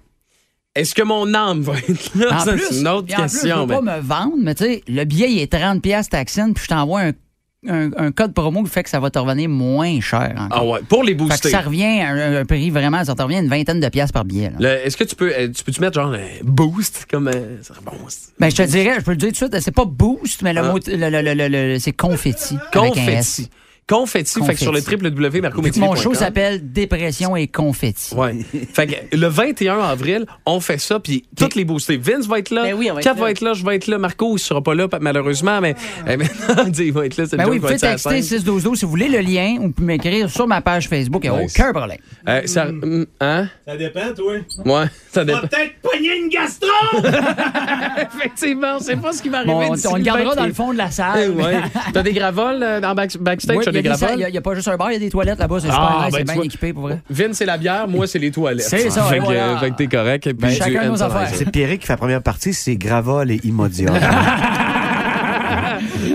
Est-ce 0.77 0.93
que 0.95 1.03
mon 1.03 1.33
âme 1.33 1.61
va 1.61 1.73
être 1.77 2.15
là? 2.15 2.39
C'est 2.45 2.79
une 2.79 2.87
autre 2.87 3.07
plus, 3.07 3.15
question. 3.15 3.55
je 3.55 3.61
veux 3.61 3.67
pas 3.67 3.81
mais- 3.81 3.97
me 3.97 4.01
vendre, 4.01 4.33
mais 4.37 4.55
tu 4.55 4.63
sais, 4.65 4.83
le 4.87 5.03
billet, 5.05 5.31
il 5.31 5.39
est 5.39 5.51
30 5.51 5.81
pièces 5.81 6.09
taxine, 6.09 6.53
puis 6.53 6.63
je 6.63 6.69
t'envoie 6.69 7.01
un, 7.01 7.11
un, 7.67 7.89
un 7.97 8.11
code 8.11 8.33
promo 8.33 8.63
qui 8.63 8.69
fait 8.69 8.83
que 8.83 8.89
ça 8.89 8.99
va 8.99 9.09
te 9.09 9.17
revenir 9.19 9.49
moins 9.49 9.99
cher 9.99 10.33
encore. 10.37 10.47
Ah 10.51 10.65
ouais, 10.65 10.79
pour 10.87 11.03
les 11.03 11.13
Fait 11.13 11.17
que 11.17 11.23
booster. 11.23 11.49
ça 11.49 11.61
revient 11.61 11.99
à 12.01 12.09
un, 12.09 12.35
un 12.41 12.45
prix 12.45 12.69
vraiment, 12.69 13.03
ça 13.03 13.15
te 13.15 13.21
revient 13.21 13.37
à 13.37 13.39
une 13.41 13.49
vingtaine 13.49 13.79
de 13.79 13.89
pièces 13.89 14.11
par 14.11 14.23
billet. 14.23 14.51
Est-ce 14.59 14.95
que 14.95 15.03
tu 15.03 15.15
peux, 15.15 15.33
euh, 15.35 15.49
tu 15.49 15.63
peux-tu 15.63 15.81
mettre 15.81 15.95
genre 15.95 16.13
un 16.13 16.19
boost 16.43 17.07
comme. 17.09 17.27
euh, 17.27 17.57
Ben, 18.39 18.49
je 18.51 18.55
te 18.55 18.61
dirais, 18.61 18.95
je 18.99 19.03
peux 19.03 19.11
le 19.11 19.17
dire 19.17 19.29
tout 19.29 19.47
de 19.47 19.51
suite, 19.53 19.59
c'est 19.61 19.71
pas 19.75 19.85
boost, 19.85 20.43
mais 20.43 20.53
le 20.53 20.61
Ah. 20.61 20.71
mot, 20.71 20.79
c'est 21.79 21.93
confetti. 21.93 22.55
S. 23.07 23.49
Confetti. 23.87 24.33
Confetti. 24.39 24.45
Fait 24.45 24.53
que 24.55 24.59
sur 24.59 24.71
le 24.73 24.81
Confetti. 24.81 25.05
www.mercométivier.com. 25.05 25.89
Mon 25.89 25.95
show 25.95 26.13
s'appelle 26.13 26.71
Dépression 26.73 27.35
et 27.35 27.47
confetti. 27.47 28.13
Ouais. 28.15 28.35
fait 28.73 28.87
que 28.87 29.15
le 29.15 29.27
21 29.27 29.79
avril, 29.79 30.25
on 30.45 30.59
fait 30.59 30.77
ça, 30.77 30.99
puis 30.99 31.23
toutes 31.37 31.55
les 31.55 31.63
boostés. 31.65 31.97
Vince 31.97 32.27
va 32.27 32.39
être 32.39 32.49
là, 32.51 32.63
Ben 32.63 32.73
oui, 32.73 32.89
on 32.91 32.95
va 32.95 32.99
être 32.99 33.05
Kat 33.05 33.13
là. 33.13 33.21
va 33.21 33.31
être 33.31 33.41
là, 33.41 33.53
je 33.53 33.65
vais 33.65 33.75
être 33.77 33.87
là, 33.87 33.97
Marco, 33.97 34.35
il 34.35 34.39
sera 34.39 34.61
pas 34.61 34.75
là, 34.75 34.87
malheureusement, 34.99 35.61
mais 35.61 35.75
eh, 36.07 36.17
maintenant, 36.17 36.65
il 36.77 36.91
va 36.91 37.05
être 37.05 37.17
là, 37.17 37.25
c'est 37.29 37.37
Ben 37.37 37.45
oui, 37.47 37.57
vous 37.57 37.63
va 37.63 37.67
pouvez 37.75 37.79
texter 37.79 38.09
scène. 38.21 38.39
612 38.39 38.77
si 38.77 38.83
vous 38.85 38.91
voulez 38.91 39.07
le 39.07 39.19
lien 39.19 39.55
ou 39.59 39.63
vous 39.63 39.71
pouvez 39.71 39.87
m'écrire 39.87 40.29
sur 40.29 40.47
ma 40.47 40.59
page 40.61 40.89
Facebook, 40.89 41.21
il 41.23 41.31
n'y 41.31 41.37
a 41.37 41.41
Nice. 41.43 41.53
aucun 41.57 41.71
problème. 41.73 41.97
Euh, 42.27 42.41
ça, 42.45 42.67
hum, 42.67 43.05
hein? 43.21 43.47
Ça 43.65 43.77
dépend, 43.77 44.13
toi. 44.15 44.33
Ouais, 44.65 44.85
ça 45.11 45.23
Va 45.23 45.25
dépend. 45.25 45.39
peut-être 45.47 45.73
pogner 45.81 46.17
une 46.17 46.29
gastro! 46.29 46.67
Effectivement, 48.17 48.79
c'est 48.79 48.97
pas 48.97 49.13
ce 49.13 49.21
qui 49.21 49.29
va 49.29 49.37
arriver. 49.39 49.53
Bon, 49.53 49.75
on, 49.85 49.91
on 49.93 49.95
le 49.95 50.03
gardera 50.03 50.29
20. 50.31 50.35
dans 50.35 50.45
le 50.45 50.53
fond 50.53 50.73
de 50.73 50.77
la 50.77 50.87
Eh 50.87 50.91
salle. 50.91 51.31
ouais. 51.31 51.61
T'as 51.93 52.03
des 52.03 52.13
gravoles 52.13 52.61
euh, 52.63 52.79
dans 52.81 52.93
back- 52.95 53.17
backstage, 53.17 53.57
Oui, 53.57 53.63
des? 53.81 53.89
Il 54.17 54.33
y 54.33 54.37
a- 54.37 54.41
pas 54.41 54.55
juste 54.55 54.67
un 54.67 54.77
bar, 54.77 54.91
il 54.91 54.93
y 54.93 54.97
a 54.97 54.99
des 54.99 55.09
toilettes 55.09 55.39
là-bas, 55.39 55.57
c'est 55.59 55.67
super 55.67 55.79
Ah, 55.99 56.05
nice, 56.05 56.11
ben, 56.13 56.17
c'est 56.19 56.23
bien 56.25 56.33
vois. 56.35 56.45
équipé 56.45 56.73
pour 56.73 56.83
vrai. 56.83 56.99
Vince, 57.09 57.37
c'est 57.37 57.45
la 57.45 57.57
bière, 57.57 57.87
moi, 57.87 58.07
c'est 58.07 58.19
les 58.19 58.31
toilettes. 58.31 58.65
C'est 58.67 58.89
ça, 58.89 59.03
Fait 59.03 59.19
que, 59.19 59.23
euh, 59.29 59.69
t'es 59.77 59.87
correct. 59.87 60.27
et 60.27 60.33
puis 60.33 60.47
Ben, 60.47 60.53
chacun 60.55 60.85
nos 60.89 61.01
affaires. 61.03 61.29
C'est 61.33 61.49
Pierrick 61.51 61.81
qui 61.81 61.87
fait 61.87 61.93
la 61.93 61.97
première 61.97 62.21
partie, 62.21 62.53
c'est 62.53 62.75
Gravol 62.75 63.31
et 63.31 63.39
Imodia. 63.43 63.91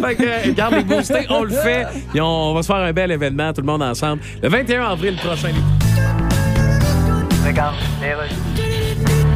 fait 0.03 0.15
que, 0.17 0.51
garde 0.53 0.75
les 0.75 0.85
boostés, 0.85 1.27
on 1.31 1.45
le 1.45 1.51
fait. 1.51 1.87
Et 2.15 2.21
on, 2.21 2.27
on 2.27 2.55
va 2.55 2.63
se 2.63 2.67
faire 2.67 2.77
un 2.77 2.93
bel 2.93 3.11
événement, 3.11 3.53
tout 3.53 3.61
le 3.61 3.67
monde 3.67 3.83
ensemble. 3.83 4.23
Le 4.43 4.49
21 4.49 4.85
avril 4.85 5.17
prochain. 5.17 5.49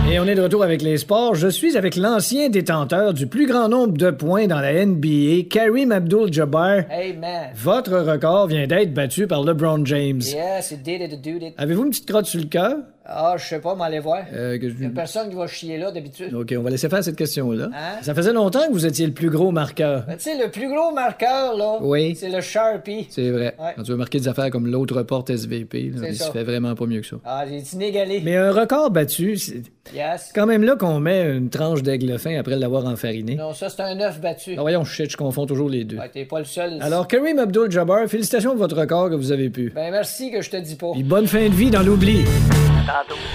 Et 0.08 0.20
on 0.20 0.24
est 0.24 0.36
de 0.36 0.40
retour 0.42 0.62
avec 0.62 0.82
les 0.82 0.98
sports. 0.98 1.34
Je 1.34 1.48
suis 1.48 1.76
avec 1.76 1.96
l'ancien 1.96 2.48
détenteur 2.48 3.12
du 3.12 3.26
plus 3.26 3.46
grand 3.46 3.68
nombre 3.68 3.96
de 3.98 4.10
points 4.10 4.46
dans 4.46 4.60
la 4.60 4.86
NBA, 4.86 5.48
Kareem 5.50 5.90
Abdul-Jabbar. 5.90 6.84
Hey, 6.88 7.12
man. 7.16 7.50
Votre 7.56 7.98
record 7.98 8.46
vient 8.46 8.68
d'être 8.68 8.94
battu 8.94 9.26
par 9.26 9.42
LeBron 9.42 9.84
James. 9.84 10.20
Yes, 10.22 10.70
it 10.70 10.82
did 10.84 11.02
it, 11.02 11.12
it 11.12 11.20
did 11.20 11.42
it. 11.42 11.54
Avez-vous 11.58 11.84
une 11.84 11.90
petite 11.90 12.08
crotte 12.08 12.26
sur 12.26 12.40
le 12.40 12.46
cœur? 12.46 12.76
Ah, 13.08 13.34
je 13.38 13.44
sais 13.46 13.60
pas, 13.60 13.74
m'aller 13.76 14.00
voir. 14.00 14.22
Euh, 14.34 14.58
que 14.58 14.68
je- 14.68 14.74
Il 14.74 14.82
y 14.82 14.86
a 14.86 14.90
personne 14.90 15.28
qui 15.30 15.36
va 15.36 15.46
chier 15.46 15.78
là 15.78 15.90
d'habitude. 15.92 16.34
OK, 16.34 16.52
on 16.58 16.62
va 16.62 16.70
laisser 16.70 16.88
faire 16.88 17.04
cette 17.04 17.14
question-là. 17.16 17.68
Hein? 17.72 18.02
Ça 18.02 18.14
faisait 18.14 18.32
longtemps 18.32 18.66
que 18.66 18.72
vous 18.72 18.84
étiez 18.84 19.06
le 19.06 19.12
plus 19.12 19.30
gros 19.30 19.52
marqueur. 19.52 20.04
Ben, 20.06 20.16
tu 20.16 20.24
sais, 20.24 20.36
le 20.42 20.50
plus 20.50 20.68
gros 20.68 20.92
marqueur, 20.92 21.56
là, 21.56 21.78
Oui. 21.82 22.16
c'est 22.16 22.28
le 22.30 22.40
Sharpie. 22.40 23.06
C'est 23.10 23.30
vrai. 23.30 23.54
Ouais. 23.60 23.72
Quand 23.76 23.82
tu 23.84 23.92
veux 23.92 23.96
marquer 23.96 24.18
des 24.18 24.26
affaires 24.28 24.50
comme 24.50 24.66
l'autre 24.66 25.02
porte 25.04 25.30
SVP, 25.30 25.92
là, 25.94 26.08
il 26.08 26.16
ça. 26.16 26.26
se 26.26 26.30
fait 26.32 26.42
vraiment 26.42 26.74
pas 26.74 26.86
mieux 26.86 27.00
que 27.00 27.06
ça. 27.06 27.16
Ah, 27.24 27.44
j'ai 27.48 27.58
inégalé. 27.74 28.20
Mais 28.24 28.36
un 28.36 28.50
record 28.50 28.90
battu, 28.90 29.36
c'est 29.36 29.62
Yes. 29.94 30.32
quand 30.34 30.46
même 30.46 30.64
là 30.64 30.74
qu'on 30.74 30.98
met 30.98 31.22
une 31.36 31.48
tranche 31.48 31.82
d'aigle 31.84 32.18
fin 32.18 32.36
après 32.36 32.56
l'avoir 32.56 32.86
enfariné. 32.86 33.36
Non, 33.36 33.52
ça, 33.52 33.68
c'est 33.68 33.82
un 33.82 34.00
œuf 34.00 34.20
battu. 34.20 34.54
Ah, 34.58 34.62
voyons, 34.62 34.82
shit, 34.84 35.10
je 35.12 35.16
confonds 35.16 35.46
toujours 35.46 35.68
les 35.70 35.84
deux. 35.84 35.96
Ouais, 35.98 36.08
t'es 36.12 36.24
pas 36.24 36.40
le 36.40 36.44
seul. 36.44 36.78
Alors, 36.80 37.06
Kareem 37.06 37.38
Abdul-Jabbar, 37.38 38.08
félicitations 38.08 38.50
pour 38.50 38.58
votre 38.60 38.76
record 38.80 39.10
que 39.10 39.14
vous 39.14 39.30
avez 39.30 39.48
pu. 39.48 39.70
Ben, 39.74 39.92
merci 39.92 40.32
que 40.32 40.42
je 40.42 40.50
te 40.50 40.56
dis 40.56 40.74
pas. 40.74 40.90
Puis 40.92 41.04
bonne 41.04 41.28
fin 41.28 41.48
de 41.48 41.54
vie 41.54 41.70
dans 41.70 41.82
l'oubli. 41.84 42.24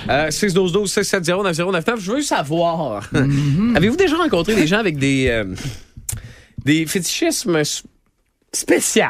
Euh, 0.10 0.32
6 0.32 0.54
12 0.54 0.72
12 0.72 0.92
6 0.92 1.04
7 1.04 1.26
0 1.26 1.44
9 1.44 1.54
0 1.56 1.72
9 1.72 1.88
9. 1.88 2.00
Je 2.00 2.12
veux 2.12 2.22
savoir. 2.22 3.10
Avez-vous 3.76 3.96
déjà 3.98 4.18
rencontré 4.18 4.56
des 4.56 4.68
gens 4.68 4.80
avec 4.80 4.98
des 4.98 5.28
euh, 5.30 5.46
des 6.66 6.86
fétichismes 6.86 7.62
spéciaux? 8.54 9.04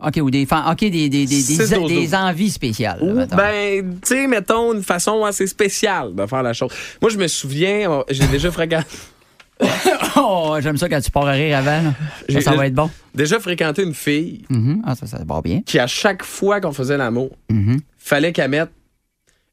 OK, 0.00 0.16
ou 0.22 0.30
des, 0.30 0.42
OK, 0.44 0.78
des, 0.78 0.90
des, 1.08 1.08
des, 1.08 1.26
des, 1.26 2.14
envies 2.14 2.50
spéciales. 2.50 3.00
là, 3.02 3.26
ben, 3.26 3.98
tu 4.00 4.14
sais, 4.14 4.26
mettons 4.28 4.72
une 4.72 4.84
façon 4.84 5.24
assez 5.24 5.48
spéciale 5.48 6.14
de 6.14 6.24
faire 6.24 6.44
la 6.44 6.52
chose. 6.52 6.70
Moi, 7.02 7.10
je 7.10 7.18
me 7.18 7.26
souviens, 7.26 8.04
j'ai 8.08 8.28
déjà 8.28 8.52
fréquenté, 8.52 8.86
oh, 10.16 10.56
j'aime 10.60 10.76
ça 10.76 10.88
quand 10.88 11.00
tu 11.00 11.10
pars 11.10 11.26
à 11.26 11.32
rire 11.32 11.58
avant. 11.58 11.82
là. 11.82 11.90
Ça, 11.90 12.24
J'ai- 12.28 12.40
ça 12.42 12.52
va 12.54 12.68
être 12.68 12.74
bon. 12.74 12.88
déjà 13.12 13.40
fréquenté 13.40 13.82
une 13.82 13.92
fille 13.94 14.44
Mhm. 14.50 14.82
Ah, 14.86 14.94
ça, 14.94 15.06
ça 15.06 15.18
va 15.26 15.42
bien. 15.42 15.62
qui, 15.66 15.80
à 15.80 15.88
chaque 15.88 16.22
fois 16.22 16.60
qu'on 16.60 16.70
faisait 16.72 16.96
l'amour, 16.96 17.30
Mhm. 17.50 17.80
fallait 17.98 18.30
qu'elle 18.32 18.50
mette 18.52 18.70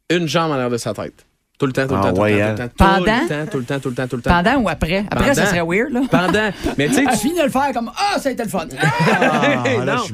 une 0.09 0.27
jambe 0.27 0.51
en 0.51 0.57
l'air 0.57 0.69
de 0.69 0.77
sa 0.77 0.93
tête. 0.93 1.25
Tout 1.57 1.67
le 1.67 1.71
temps, 1.71 1.87
tout 1.87 1.93
le 1.93 1.99
Ah 1.99 2.03
temps, 2.11 2.13
tout, 2.13 2.23
le 2.25 2.37
temps, 2.37 2.43
hein? 2.43 2.55
tout 2.55 2.61
le 2.61 2.67
temps, 2.67 2.67
tout 2.67 2.75
Pendant? 2.77 3.21
le 3.21 3.27
temps, 3.45 3.51
tout 3.51 3.57
le 3.59 3.63
temps, 3.65 3.79
tout 3.79 3.89
le 3.89 3.95
temps, 3.95 4.07
tout 4.09 4.15
le 4.17 4.21
temps. 4.21 4.29
Pendant 4.43 4.55
ou 4.57 4.67
après? 4.69 5.05
Après, 5.09 5.33
ça 5.33 5.45
serait 5.45 5.61
weird, 5.65 5.89
là. 5.93 6.01
Pendant. 6.11 6.49
Mais 6.77 6.87
tu 6.89 6.95
sais, 6.95 7.05
tu 7.11 7.17
finis 7.17 7.37
de 7.39 7.43
le 7.43 7.49
faire 7.49 7.71
comme 7.73 7.89
Ah, 7.95 8.19
ça 8.19 8.27
a 8.29 8.31
été 8.33 8.43
le 8.43 8.49
fun. 8.49 8.67
Ah! 8.77 9.63
Ah, 9.65 9.85
là, 9.85 9.95
non. 9.95 10.03
je. 10.05 10.13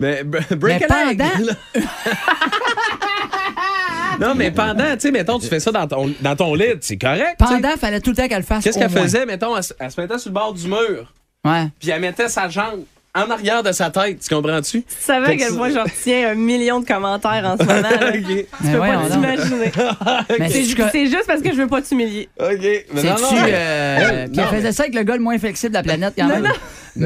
Mais 0.00 0.24
break 0.24 0.50
Mais 0.62 0.84
a 0.90 1.04
leg. 1.06 1.18
pendant- 1.18 1.86
non, 4.28 4.34
mais 4.34 4.50
pendant, 4.50 4.94
tu 4.94 5.00
sais, 5.00 5.10
mettons, 5.10 5.38
tu 5.38 5.46
fais 5.46 5.60
ça 5.60 5.70
dans 5.72 5.86
ton, 5.86 6.10
dans 6.20 6.36
ton 6.36 6.54
lit, 6.54 6.74
c'est 6.80 6.96
correct. 6.96 7.36
Pendant, 7.38 7.76
fallait 7.76 8.00
tout 8.00 8.10
le 8.10 8.16
temps 8.16 8.28
qu'elle 8.28 8.38
le 8.38 8.44
fasse. 8.44 8.64
Qu'est-ce 8.64 8.78
qu'elle 8.78 8.90
faisait, 8.90 9.26
mettons, 9.26 9.56
elle, 9.56 9.62
se- 9.62 9.74
elle 9.78 9.90
se 9.90 10.00
mettait 10.00 10.18
sur 10.18 10.30
le 10.30 10.34
bord 10.34 10.54
du 10.54 10.66
mur, 10.68 11.12
Ouais. 11.44 11.66
puis 11.78 11.90
elle 11.90 12.00
mettait 12.00 12.28
sa 12.28 12.48
jambe 12.48 12.80
en 13.26 13.30
arrière 13.30 13.62
de 13.62 13.72
sa 13.72 13.90
tête, 13.90 14.18
tu 14.20 14.34
comprends-tu? 14.34 14.82
Tu 14.82 14.86
savais 15.00 15.26
à 15.32 15.36
quel 15.36 15.54
point 15.54 15.70
j'en 15.70 15.84
retiens 15.84 16.30
un 16.30 16.34
million 16.34 16.80
de 16.80 16.86
commentaires 16.86 17.44
en 17.44 17.56
ce 17.56 17.64
moment. 17.64 17.88
Tu 18.28 18.46
Mais 18.64 18.72
peux 18.72 18.78
pas 18.78 19.08
t'imaginer. 19.10 19.72
C'est 20.28 20.48
c'est 20.48 20.64
ju- 20.64 20.76
c'est 20.92 21.06
juste 21.06 21.26
parce 21.26 21.40
que 21.42 21.50
je 21.50 21.56
veux 21.56 21.66
pas 21.66 21.80
t'humilier. 21.82 22.28
OK. 22.40 22.48
Mais 22.60 23.02
non, 23.02 23.14
mais- 23.32 23.52
euh, 23.54 24.26
Non, 24.32 24.42
mais- 24.50 24.56
faisait 24.58 24.72
ça 24.72 24.82
avec 24.84 24.94
le 24.94 25.02
gars 25.02 25.16
le 25.16 25.22
moins 25.22 25.38
flexible 25.38 25.70
de 25.70 25.76
la 25.78 25.82
planète, 25.82 26.14
quand 26.16 26.26
même? 26.26 26.48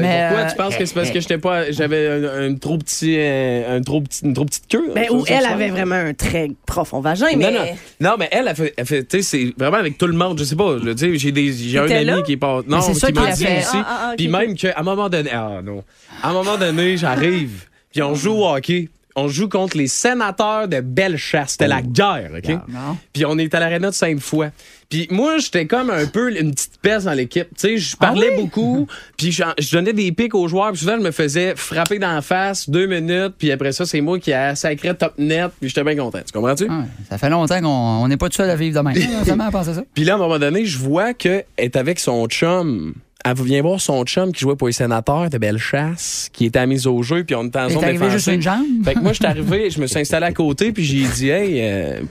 Mais, 0.01 0.27
pourquoi 0.27 0.45
euh, 0.45 0.49
tu 0.49 0.55
penses 0.55 0.75
que 0.75 0.85
c'est 0.85 0.93
parce 0.93 1.11
que 1.11 1.19
j'étais 1.19 1.37
pas 1.37 1.71
j'avais 1.71 2.07
un, 2.07 2.49
un 2.51 2.55
trop 2.55 2.77
petit 2.77 3.15
euh, 3.17 3.77
un 3.77 3.81
trop 3.81 4.01
petit 4.01 4.25
une 4.25 4.33
trop 4.33 4.45
petite 4.45 4.67
queue 4.67 4.91
Ben, 4.93 5.05
ça, 5.05 5.13
où 5.13 5.25
ça, 5.25 5.35
elle 5.35 5.45
avait 5.45 5.69
vraiment 5.69 5.95
un 5.95 6.13
très 6.13 6.49
profond 6.65 6.99
vagin, 6.99 7.31
non, 7.31 7.37
mais. 7.37 7.51
non. 7.51 8.09
non, 8.11 8.15
mais 8.19 8.27
elle, 8.31 8.53
elle 8.77 8.85
fait, 8.85 9.03
tu 9.05 9.17
sais, 9.17 9.21
c'est 9.21 9.53
vraiment 9.57 9.77
avec 9.77 9.97
tout 9.97 10.07
le 10.07 10.13
monde, 10.13 10.39
je 10.39 10.43
sais 10.43 10.55
pas, 10.55 10.77
j'ai 10.97 11.31
des, 11.31 11.53
j'ai 11.53 11.79
un 11.79 11.89
ami 11.89 12.05
là? 12.05 12.21
qui 12.23 12.33
est 12.33 12.37
pas, 12.37 12.61
non, 12.67 12.81
c'est 12.81 12.93
ça 12.93 13.07
qui 13.07 13.13
m'a 13.19 13.27
a 13.27 13.31
dit 13.31 13.45
fait. 13.45 13.59
aussi, 13.59 13.77
Ah, 13.77 13.85
ah, 13.87 14.09
ok, 14.11 14.17
puis 14.17 14.27
même 14.27 14.55
qu'à 14.55 14.73
un 14.77 14.83
moment 14.83 15.09
donné, 15.09 15.29
ah 15.31 15.61
non, 15.63 15.83
à 16.21 16.29
un 16.29 16.33
moment 16.33 16.57
donné, 16.57 16.97
j'arrive, 16.97 17.65
puis 17.91 18.01
on 18.01 18.15
joue 18.15 18.33
au 18.33 18.47
hockey, 18.47 18.89
on 19.15 19.27
joue 19.27 19.47
contre 19.49 19.77
les 19.77 19.87
sénateurs 19.87 20.67
de 20.67 20.79
Bellechasse, 20.81 21.51
c'était 21.51 21.67
la 21.67 21.81
guerre, 21.81 22.31
ok, 22.37 22.49
non. 22.69 22.97
puis 23.13 23.25
on 23.25 23.37
est 23.37 23.53
à 23.53 23.59
l'aréna 23.59 23.89
de 23.89 23.95
Sainte-Foy. 23.95 24.47
Puis 24.89 25.07
moi, 25.09 25.39
j'étais 25.39 25.65
comme 25.65 25.89
un 25.89 26.05
peu 26.05 26.35
une 26.39 26.51
petite 26.51 26.77
peste 26.79 27.05
dans 27.05 27.13
l'équipe. 27.13 27.47
Tu 27.57 27.61
sais, 27.67 27.77
je 27.77 27.95
parlais 27.97 28.27
Ah 28.31 28.35
oui? 28.35 28.43
beaucoup, 28.43 28.87
puis 29.17 29.31
je 29.31 29.71
donnais 29.71 29.93
des 29.93 30.11
pics 30.11 30.35
aux 30.35 30.47
joueurs, 30.47 30.71
puis 30.71 30.79
souvent, 30.81 30.97
je 30.97 31.01
me 31.03 31.11
faisais 31.11 31.53
frapper 31.55 31.97
dans 31.99 32.13
la 32.13 32.21
face 32.21 32.69
deux 32.69 32.85
minutes, 32.85 33.33
puis 33.37 33.51
après 33.51 33.71
ça, 33.71 33.85
c'est 33.85 34.01
moi 34.01 34.19
qui 34.19 34.33
a 34.33 34.53
sacré 34.55 34.95
top 34.95 35.13
net, 35.17 35.51
puis 35.59 35.69
j'étais 35.69 35.83
bien 35.83 35.95
content. 35.95 36.19
Tu 36.25 36.31
comprends-tu? 36.31 36.65
Ouais, 36.65 36.85
ça 37.09 37.17
fait 37.17 37.29
longtemps 37.29 37.59
qu'on 37.59 37.67
on 38.03 38.07
n'est 38.07 38.17
pas 38.17 38.29
tout 38.29 38.35
seul 38.37 38.49
à 38.49 38.55
vivre 38.55 38.81
de 38.83 38.87
même. 38.87 39.23
Comment 39.27 39.49
penser 39.51 39.73
ça? 39.73 39.83
Puis 39.95 40.03
là, 40.03 40.13
à 40.13 40.15
un 40.15 40.19
moment 40.19 40.37
donné, 40.39 40.65
je 40.65 40.77
vois 40.77 41.13
qu'elle 41.13 41.45
est 41.57 41.75
avec 41.75 41.99
son 41.99 42.27
chum. 42.27 42.93
Elle 43.25 43.41
vient 43.41 43.61
voir 43.61 43.79
son 43.79 44.03
chum 44.03 44.33
qui 44.33 44.41
jouait 44.41 44.55
pour 44.57 44.67
les 44.67 44.73
sénateurs 44.73 45.29
de 45.29 45.37
Bellechasse, 45.37 46.29
qui 46.33 46.45
était 46.45 46.59
à 46.59 46.65
mise 46.65 46.87
au 46.87 47.01
jeu, 47.03 47.23
puis 47.23 47.35
on 47.35 47.45
était 47.45 47.59
en 47.59 47.69
zone 47.69 47.83
arrivée 47.83 48.09
juste 48.09 48.29
défensive. 48.29 48.33
une 48.33 48.41
jambe? 48.41 48.83
Fait 48.85 48.93
que 48.95 48.99
moi, 48.99 49.11
je 49.13 49.17
suis 49.17 49.25
arrivé, 49.25 49.69
je 49.69 49.79
me 49.79 49.87
suis 49.87 49.99
installé 49.99 50.25
à 50.25 50.33
côté, 50.33 50.71
puis 50.73 50.83
j'ai 50.83 51.05
dit, 51.07 51.29
hey, 51.29 51.59
euh, 51.61 52.01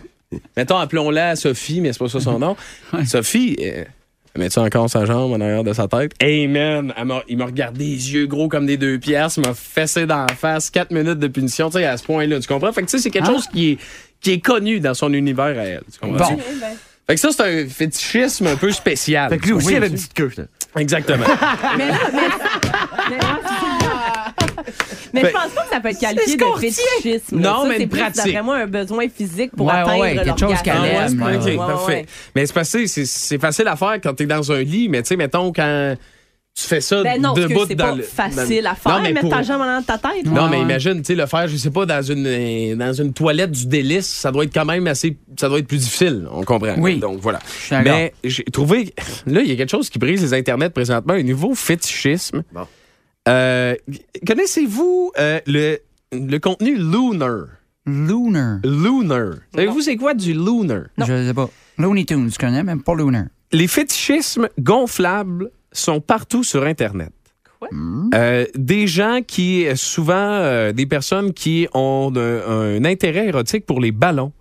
mettons, 0.56 0.78
appelons-la 0.78 1.36
Sophie, 1.36 1.80
mais 1.82 1.92
c'est 1.92 1.98
pas 1.98 2.08
ça 2.08 2.20
son 2.20 2.38
nom. 2.38 2.56
Sophie, 3.06 3.56
euh, 3.60 3.84
mets-tu 4.38 4.58
encore 4.58 4.88
sa 4.88 5.04
jambe 5.04 5.32
en 5.32 5.40
arrière 5.42 5.64
de 5.64 5.74
sa 5.74 5.86
tête? 5.86 6.12
Hey, 6.18 6.48
man, 6.48 6.94
il 7.28 7.36
m'a 7.36 7.44
regardé 7.44 7.84
les 7.84 8.14
yeux 8.14 8.26
gros 8.26 8.48
comme 8.48 8.64
des 8.64 8.78
deux 8.78 8.98
pièces, 8.98 9.36
m'a 9.36 9.52
fessé 9.52 10.06
dans 10.06 10.24
la 10.24 10.34
face, 10.34 10.70
quatre 10.70 10.92
minutes 10.92 11.18
de 11.18 11.28
punition, 11.28 11.68
tu 11.68 11.76
sais, 11.78 11.84
à 11.84 11.98
ce 11.98 12.04
point-là, 12.04 12.40
tu 12.40 12.48
comprends? 12.48 12.72
Fait 12.72 12.80
que, 12.80 12.86
tu 12.86 12.96
sais, 12.96 13.02
c'est 13.02 13.10
quelque 13.10 13.28
Ah. 13.28 13.32
chose 13.34 13.46
qui 13.48 13.72
est, 13.72 13.78
qui 14.22 14.30
est 14.30 14.40
connu 14.40 14.80
dans 14.80 14.94
son 14.94 15.12
univers 15.12 15.44
à 15.58 15.64
elle. 15.64 15.82
Tu 15.92 15.98
comprends? 15.98 16.32
Bon. 16.32 16.38
Fait 17.06 17.16
que 17.16 17.20
ça, 17.20 17.30
c'est 17.32 17.42
un 17.42 17.68
fétichisme 17.68 18.46
un 18.46 18.56
peu 18.56 18.70
spécial. 18.70 19.28
Fait 19.28 19.36
que 19.38 19.44
lui 19.46 19.52
aussi, 19.52 19.66
Oui, 19.66 19.72
il 19.72 19.76
avait 19.76 19.88
une 19.88 19.94
petite 19.94 20.14
queue. 20.14 20.30
Exactement. 20.76 21.24
Mais 21.76 21.88
là, 21.88 21.94
mais- 22.12 22.20
mais 23.10 23.18
là, 23.18 23.38
Mais 25.12 25.20
Fait- 25.20 25.26
je 25.28 25.32
pense 25.32 25.50
pas 25.52 25.62
que 25.64 25.68
ça 25.70 25.80
peut 25.80 25.88
être 25.90 25.98
qualifié 26.00 26.36
de 26.36 26.44
fétichisme. 26.58 27.38
Non, 27.38 27.62
Ça, 27.64 27.68
mais 27.68 27.88
c'est 28.14 28.42
moi, 28.42 28.56
un 28.56 28.66
besoin 28.66 29.06
physique 29.14 29.50
pour 29.54 29.66
Ouais, 29.66 29.72
ouais, 29.74 29.78
atteindre 29.80 30.00
ouais, 30.00 30.14
quelque 30.24 30.38
chose 30.40 30.62
qu'elle 30.62 30.80
Ouais, 30.80 30.94
aime, 30.94 31.18
pas- 31.18 31.30
là. 31.30 31.36
OK, 31.38 31.44
ouais, 31.44 31.56
parfait. 31.56 31.92
ouais. 31.92 32.06
Mais 32.34 32.46
c'est 32.46 32.52
passé, 32.54 32.86
c'est 32.86 33.04
c'est 33.04 33.38
facile 33.38 33.68
à 33.68 33.76
faire 33.76 33.98
quand 34.02 34.14
t'es 34.14 34.24
dans 34.26 34.50
un 34.52 34.62
lit, 34.62 34.88
mais 34.88 35.02
tu 35.02 35.08
sais, 35.08 35.16
mettons, 35.16 35.52
quand 35.52 35.94
tu 36.54 36.68
fais 36.68 36.80
ça 36.82 37.02
Ben 37.02 37.20
non, 37.20 37.32
debout 37.32 37.60
que 37.62 37.66
c'est 37.68 37.74
dans 37.74 37.84
pas 37.90 37.94
le. 37.96 38.02
facile 38.02 38.64
dans- 38.64 38.70
à 38.70 38.74
faire, 38.74 38.92
Non, 38.96 39.02
mais 39.02 39.12
mettre 39.14 39.20
pour- 39.22 39.30
ta 39.30 39.42
jambe 39.42 39.62
en 39.62 39.82
ta 39.82 39.96
tête. 39.98 40.26
Non, 40.26 40.48
mais 40.48 40.60
imagine, 40.60 40.98
tu 40.98 41.04
sais, 41.04 41.14
le 41.14 41.24
faire, 41.26 41.48
je 41.48 41.56
sais 41.56 41.70
pas, 41.70 41.86
dans 41.86 42.02
une, 42.02 42.26
euh, 42.26 42.76
dans 42.76 42.92
une 42.92 43.12
toilette 43.14 43.52
du 43.52 43.66
délice, 43.66 44.06
ça 44.06 44.30
doit 44.30 44.44
être 44.44 44.52
quand 44.52 44.64
même 44.66 44.86
assez. 44.86 45.16
Ça 45.40 45.48
doit 45.48 45.58
être 45.60 45.66
plus 45.66 45.78
difficile, 45.78 46.26
on 46.30 46.42
comprend. 46.44 46.74
Oui. 46.78 46.98
Donc 46.98 47.20
voilà. 47.20 47.38
Mais 47.70 48.12
j'ai 48.22 48.44
trouvé. 48.44 48.92
Là, 49.26 49.40
il 49.40 49.48
y 49.48 49.52
a 49.52 49.56
quelque 49.56 49.70
chose 49.70 49.88
qui 49.88 49.98
brise 49.98 50.20
les 50.20 50.34
internets 50.34 50.68
présentement, 50.70 51.14
un 51.14 51.22
nouveau 51.22 51.54
fétichisme. 51.54 52.42
Bon. 52.52 52.66
Euh, 53.28 53.74
Connaissez-vous 54.26 55.12
euh, 55.18 55.40
le, 55.46 55.78
le 56.12 56.38
contenu 56.38 56.76
Lunar? 56.76 57.46
Lunar. 57.86 58.58
Lunar. 58.62 59.34
Savez-vous 59.54 59.80
c'est 59.80 59.96
quoi 59.96 60.14
du 60.14 60.32
Lunar? 60.34 60.82
Je 60.98 61.04
sais 61.26 61.34
pas. 61.34 61.48
Looney 61.78 62.04
Tunes, 62.04 62.30
tu 62.30 62.38
connais, 62.38 62.62
même 62.62 62.82
pas 62.82 62.94
Lunar. 62.94 63.24
Les 63.52 63.66
fétichismes 63.66 64.48
gonflables 64.60 65.50
sont 65.72 66.00
partout 66.00 66.44
sur 66.44 66.62
Internet. 66.64 67.10
Euh, 68.14 68.44
des 68.56 68.86
gens 68.88 69.20
qui, 69.26 69.66
souvent, 69.76 70.12
euh, 70.16 70.72
des 70.72 70.84
personnes 70.86 71.32
qui 71.32 71.68
ont 71.74 72.12
un, 72.16 72.76
un 72.78 72.84
intérêt 72.84 73.28
érotique 73.28 73.64
pour 73.66 73.80
les 73.80 73.92
ballons. 73.92 74.32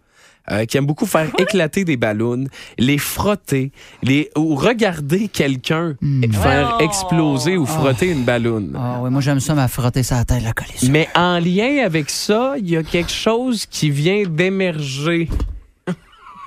euh, 0.52 0.66
qui 0.66 0.76
aiment 0.78 0.88
beaucoup 0.88 1.06
faire 1.06 1.30
éclater 1.38 1.86
des 1.86 1.98
ballons, 1.98 2.46
les 2.80 2.98
frotter, 2.98 3.72
les 4.02 4.32
ou 4.36 4.56
regarder 4.56 5.28
quelqu'un 5.28 5.96
faire 6.34 6.78
Oh. 6.80 6.84
exploser 6.84 7.58
ou 7.58 7.66
frotter 7.68 8.10
une 8.10 8.24
ballonne. 8.26 8.76
Ah 8.76 9.00
oui, 9.04 9.12
moi 9.12 9.22
j'aime 9.22 9.40
ça, 9.40 9.54
m'a 9.54 9.68
frotter 9.68 10.02
sa 10.02 10.26
tête, 10.26 10.42
la 10.44 10.52
coller. 10.54 10.74
Mais 10.90 11.08
en 11.16 11.38
lien 11.38 11.86
avec 11.86 12.10
ça, 12.10 12.56
il 12.58 12.68
y 12.72 12.76
a 12.76 12.82
quelque 12.82 13.12
chose 13.12 13.68
qui 13.68 13.92
vient 13.92 14.24
d'émerger. 14.28 15.30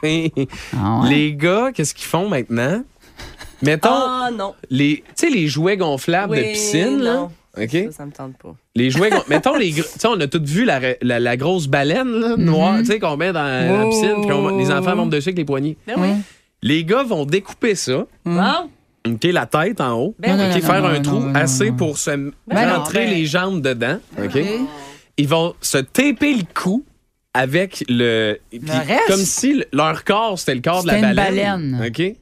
Ah 0.03 1.01
ouais? 1.03 1.09
Les 1.09 1.35
gars, 1.35 1.71
qu'est-ce 1.73 1.95
qu'ils 1.95 2.07
font 2.09 2.29
maintenant? 2.29 2.83
Mettons, 3.65 3.89
Ah 3.91 4.31
non. 4.37 4.55
les, 4.71 4.99
tu 5.09 5.13
sais, 5.15 5.31
les 5.31 5.47
jouets 5.49 5.77
gonflables 5.77 6.37
de 6.37 6.43
piscine, 6.43 6.99
là. 7.01 7.29
OK? 7.57 7.71
Ça, 7.71 7.93
ça 7.93 8.07
me 8.07 8.11
tente 8.13 8.37
pas. 8.37 8.55
Les 8.75 8.91
jouets 8.91 9.11
gon- 9.11 9.23
Mettons, 9.29 9.55
les 9.57 9.71
gros- 9.71 9.83
tu 9.85 9.99
sais, 10.01 10.09
on 10.09 10.19
a 10.21 10.27
tous 10.27 10.43
vu 10.43 10.65
la, 10.65 10.81
la, 11.03 11.21
la 11.21 11.37
grosse 11.37 11.69
baleine, 11.69 12.09
là, 12.21 12.37
noire, 12.37 12.79
tu 12.79 12.87
sais, 12.87 12.99
qu'on 12.99 13.17
met 13.17 13.33
dans 13.33 13.45
la 13.45 13.87
piscine, 13.89 14.27
puis 14.27 14.59
les 14.59 14.71
enfants 14.73 14.97
montent 14.97 15.11
dessus 15.11 15.29
avec 15.29 15.39
les 15.39 15.45
poignées. 15.45 15.77
Ben 15.87 15.95
oui. 15.99 16.09
Les 16.63 16.85
gars 16.85 17.03
vont 17.05 17.25
découper 17.27 17.75
ça, 17.75 18.07
Bon. 18.25 18.71
OK, 19.07 19.23
la 19.25 19.45
tête 19.45 19.81
en 19.83 19.93
haut, 20.01 20.15
Ben 20.19 20.35
non, 20.37 20.51
faire 20.61 20.81
non, 20.81 20.89
un 20.89 20.95
non, 20.95 21.03
trou 21.03 21.21
non, 21.21 21.35
assez 21.35 21.71
non. 21.71 21.77
pour 21.77 21.99
se 21.99 22.11
Ben 22.11 22.33
non, 22.49 22.77
rentrer 22.79 23.05
ben- 23.05 23.11
les 23.11 23.27
jambes 23.27 23.61
dedans, 23.61 23.99
OK? 24.19 24.39
Ils 25.19 25.29
vont 25.29 25.55
se 25.61 25.77
taper 25.79 26.35
le 26.35 26.43
cou 26.55 26.85
avec 27.35 27.85
le... 27.89 28.39
reste? 28.53 29.07
Comme 29.07 29.17
si 29.21 29.53
le- 29.55 29.67
leur 29.73 30.05
corps, 30.05 30.39
c'était 30.39 30.55
le 30.55 30.63
corps 30.63 30.83
de 30.83 30.89
la 30.89 30.95
une 30.99 31.15
baleine. 31.15 31.77
baleine. 31.79 31.87
OK? 31.87 32.17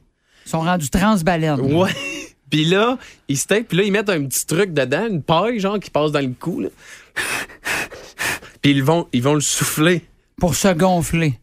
Ils 0.45 0.49
sont 0.49 0.61
rendus 0.61 0.89
transbaleines. 0.89 1.61
Ouais. 1.61 1.91
Puis 2.49 2.65
là, 2.65 2.99
ils 3.27 3.37
se 3.37 3.47
tapent, 3.47 3.67
puis 3.67 3.79
là, 3.79 3.83
ils 3.83 3.91
mettent 3.91 4.11
un 4.11 4.23
petit 4.25 4.45
truc 4.45 4.73
dedans, 4.75 5.07
une 5.07 5.23
paille, 5.23 5.59
genre, 5.59 5.79
qui 5.79 5.89
passe 5.89 6.11
dans 6.11 6.19
le 6.19 6.33
cou, 6.39 6.59
là. 6.59 6.69
Puis 8.61 8.71
ils 8.71 8.83
vont, 8.83 9.07
ils 9.11 9.23
vont 9.23 9.33
le 9.33 9.41
souffler. 9.41 10.05
Pour 10.37 10.53
se 10.53 10.67
gonfler. 10.67 11.33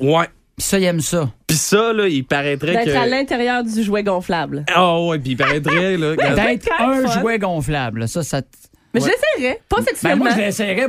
Ouais. 0.00 0.28
Puis 0.56 0.66
ça, 0.66 0.78
ils 0.78 0.84
aiment 0.84 1.00
ça. 1.00 1.28
Puis 1.48 1.56
ça, 1.56 1.92
là, 1.92 2.06
il 2.06 2.24
paraîtrait 2.24 2.72
D'être 2.72 2.96
à 2.96 3.04
que... 3.04 3.10
l'intérieur 3.10 3.64
du 3.64 3.82
jouet 3.82 4.04
gonflable. 4.04 4.64
Ah 4.72 5.00
ouais, 5.00 5.18
puis 5.18 5.32
il 5.32 5.36
paraîtrait, 5.36 5.96
là... 5.96 6.14
D'être 6.14 6.68
un 6.78 7.06
fun. 7.06 7.20
jouet 7.20 7.38
gonflable. 7.40 8.06
Ça, 8.06 8.22
ça. 8.22 8.42
Mais 8.92 9.00
Ouais. 9.00 9.08
je 9.08 9.12
l'essayerais. 9.38 9.60
Pas 9.68 9.76
Ben 9.76 9.84
sexuellement. 9.84 10.24
moi, 10.24 10.34
je 10.34 10.40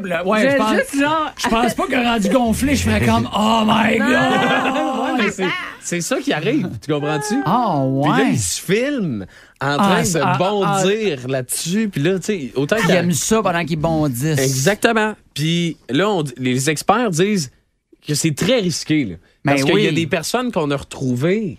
là, 0.08 0.26
Ouais, 0.26 0.42
je 0.44 0.50
Je- 0.50 0.56
pense. 0.58 0.74
juste 0.76 1.00
genre. 1.00 1.32
Je 1.38 1.48
pense 1.50 1.74
pas 1.76 1.86
que 1.88 1.96
rendu 2.04 2.30
gonflé, 2.30 2.76
je 2.76 2.84
ferais 2.84 3.06
comme 3.06 3.30
Oh 3.36 3.62
my 3.66 3.92
Ouais, 3.92 3.98
God! 4.00 5.18
mais 5.20 5.32
c'est- 5.32 5.44
c'est 5.82 6.02
ça 6.02 6.18
qui 6.20 6.34
arrive, 6.34 6.68
tu 6.84 6.92
comprends-tu? 6.92 7.36
Ah 7.46 7.84
Puis 8.02 8.10
là, 8.12 8.18
ouais. 8.18 8.30
ils 8.34 8.40
se 8.40 8.60
filment 8.62 9.26
en 9.62 9.68
Ah, 9.68 9.78
train 9.78 10.02
de 10.02 10.20
ah, 10.24 10.38
bondir 10.40 11.28
là-dessus. 11.28 11.90
Puis 11.90 12.02
là, 12.02 12.18
tu 12.18 12.26
sais, 12.26 12.52
autant 12.56 12.78
aiment 12.90 13.12
ça 13.12 13.42
pendant 13.44 13.64
qu'ils 13.66 13.78
bondissent. 13.80 14.40
Exactement. 14.40 15.14
Puis 15.36 15.78
là, 15.90 16.10
on 16.10 16.24
dit- 16.24 16.34
les 16.38 16.70
experts 16.72 17.12
disent 17.12 17.52
que 18.08 18.16
c'est 18.16 18.34
très 18.36 18.60
risqué. 18.62 19.06
là. 19.06 19.16
Ben 19.46 19.52
parce 19.54 19.64
qu'il 19.64 19.80
y 19.80 19.88
a 19.88 19.92
des 19.92 20.08
personnes 20.08 20.52
qu'on 20.52 20.72
a 20.72 20.78
retrouvées 20.78 21.58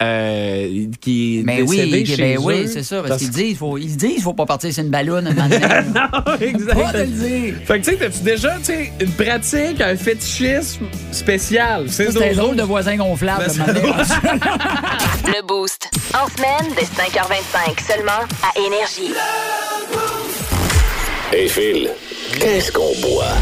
euh, 0.00 0.86
qui 1.00 1.42
Mais 1.44 1.62
oui, 1.62 1.76
décédées 1.76 2.02
que- 2.04 2.08
chez 2.10 2.16
ben 2.16 2.36
eux. 2.36 2.40
oui, 2.44 2.68
c'est 2.72 2.82
ça. 2.84 3.02
Parce, 3.02 3.18
qu'ils 3.20 3.30
disent, 3.30 3.58
faut, 3.58 3.76
ils 3.78 3.96
disent, 3.96 4.22
faut 4.22 4.32
pas 4.32 4.46
partir 4.46 4.72
sur 4.72 4.84
une 4.84 4.90
ballonne. 4.90 5.26
un 5.26 5.32
non, 5.82 6.36
exact. 6.40 6.74
Pas 6.80 6.92
de 6.92 6.98
le 7.00 7.06
dire. 7.06 7.54
Fait 7.64 7.80
que 7.80 7.84
tu 7.84 7.90
sais, 7.92 7.96
t'as-tu 7.96 8.20
déjà 8.20 8.56
tu 8.58 8.64
sais, 8.66 8.92
une 9.00 9.10
pratique, 9.10 9.80
un 9.80 9.96
fétichisme 9.96 10.84
spécial? 11.10 11.86
C'est 11.88 12.16
un 12.16 12.32
drôle 12.34 12.56
de 12.56 12.62
voisin 12.62 12.96
gonflable. 12.96 13.46
Ben. 13.56 13.66
Le 15.26 15.46
Boost. 15.46 15.90
En 16.14 16.28
semaine, 16.28 16.72
dès 16.76 16.82
5h25 16.84 17.92
seulement 17.92 18.24
à 18.42 18.58
Énergie. 18.58 19.12
Hey 21.32 21.48
Phil, 21.48 21.90
qu'est-ce 22.38 22.70
qu'on 22.72 22.94
boit? 23.02 23.34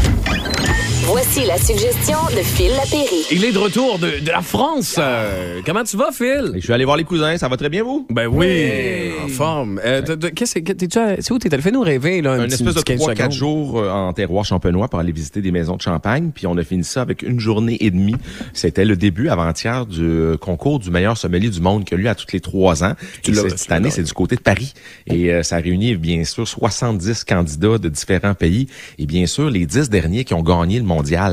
Voici 1.09 1.45
la 1.45 1.57
suggestion 1.57 2.17
de 2.35 2.41
Phil 2.43 2.69
Lapéry. 2.71 3.25
Il 3.31 3.45
est 3.45 3.53
de 3.53 3.57
retour 3.57 3.97
de, 3.97 4.19
de 4.19 4.29
la 4.29 4.41
France. 4.41 4.95
Euh, 4.99 5.61
comment 5.65 5.83
tu 5.85 5.95
vas, 5.95 6.11
Phil? 6.11 6.51
Je 6.55 6.59
suis 6.59 6.73
allé 6.73 6.83
voir 6.83 6.97
les 6.97 7.05
cousins, 7.05 7.37
ça 7.37 7.47
va 7.47 7.55
très 7.55 7.69
bien, 7.69 7.81
vous? 7.83 8.05
Ben 8.09 8.27
oui, 8.27 9.11
en 9.23 9.27
forme. 9.29 9.79
Euh, 9.85 10.01
Qu'est-ce 10.35 10.55
que 10.59 10.73
c'est 11.21 11.31
où 11.31 11.39
t'es 11.39 11.53
allé? 11.53 11.63
Fais-nous 11.63 11.81
rêver, 11.81 12.21
là. 12.21 12.33
Un 12.33 12.43
petit- 12.45 12.55
espèce 12.55 12.73
de 12.75 12.81
petit 12.81 12.97
15 12.97 13.07
3-4 13.07 13.15
secondes. 13.15 13.31
jours 13.31 13.79
euh, 13.79 13.89
en 13.89 14.11
terroir 14.11 14.43
champenois 14.43 14.89
pour 14.89 14.99
aller 14.99 15.13
visiter 15.13 15.41
des 15.41 15.51
maisons 15.51 15.77
de 15.77 15.81
champagne. 15.81 16.31
Puis 16.35 16.45
on 16.45 16.57
a 16.57 16.63
fini 16.63 16.83
ça 16.83 17.03
avec 17.03 17.21
une 17.21 17.39
journée 17.39 17.77
et 17.79 17.89
demie. 17.89 18.15
C'était 18.53 18.85
le 18.85 18.97
début 18.97 19.29
avant-hier 19.29 19.85
du 19.85 20.01
euh, 20.03 20.35
concours 20.37 20.79
du 20.79 20.91
meilleur 20.91 21.17
sommelier 21.17 21.49
du 21.49 21.61
monde 21.61 21.85
qui 21.85 21.93
a 21.93 21.97
lieu 21.97 22.09
à 22.09 22.15
tous 22.15 22.27
les 22.33 22.41
trois 22.41 22.83
ans. 22.83 22.93
Tu 23.23 23.31
Et 23.31 23.33
cette, 23.35 23.71
année, 23.71 23.91
c'est 23.91 24.03
du 24.03 24.13
côté 24.13 24.35
de 24.35 24.41
Paris. 24.41 24.73
Et 25.07 25.31
euh, 25.31 25.41
ça 25.41 25.55
réunit 25.57 25.95
bien 25.95 26.25
sûr 26.25 26.45
70 26.47 27.23
candidats 27.23 27.77
de 27.77 27.87
différents 27.87 28.33
pays. 28.35 28.67
Et 28.99 29.05
bien 29.05 29.25
sûr, 29.25 29.49
les 29.49 29.65
10 29.65 29.89
derniers 29.89 30.25
qui 30.25 30.33
ont 30.33 30.43
gagné 30.43 30.79
le 30.79 30.85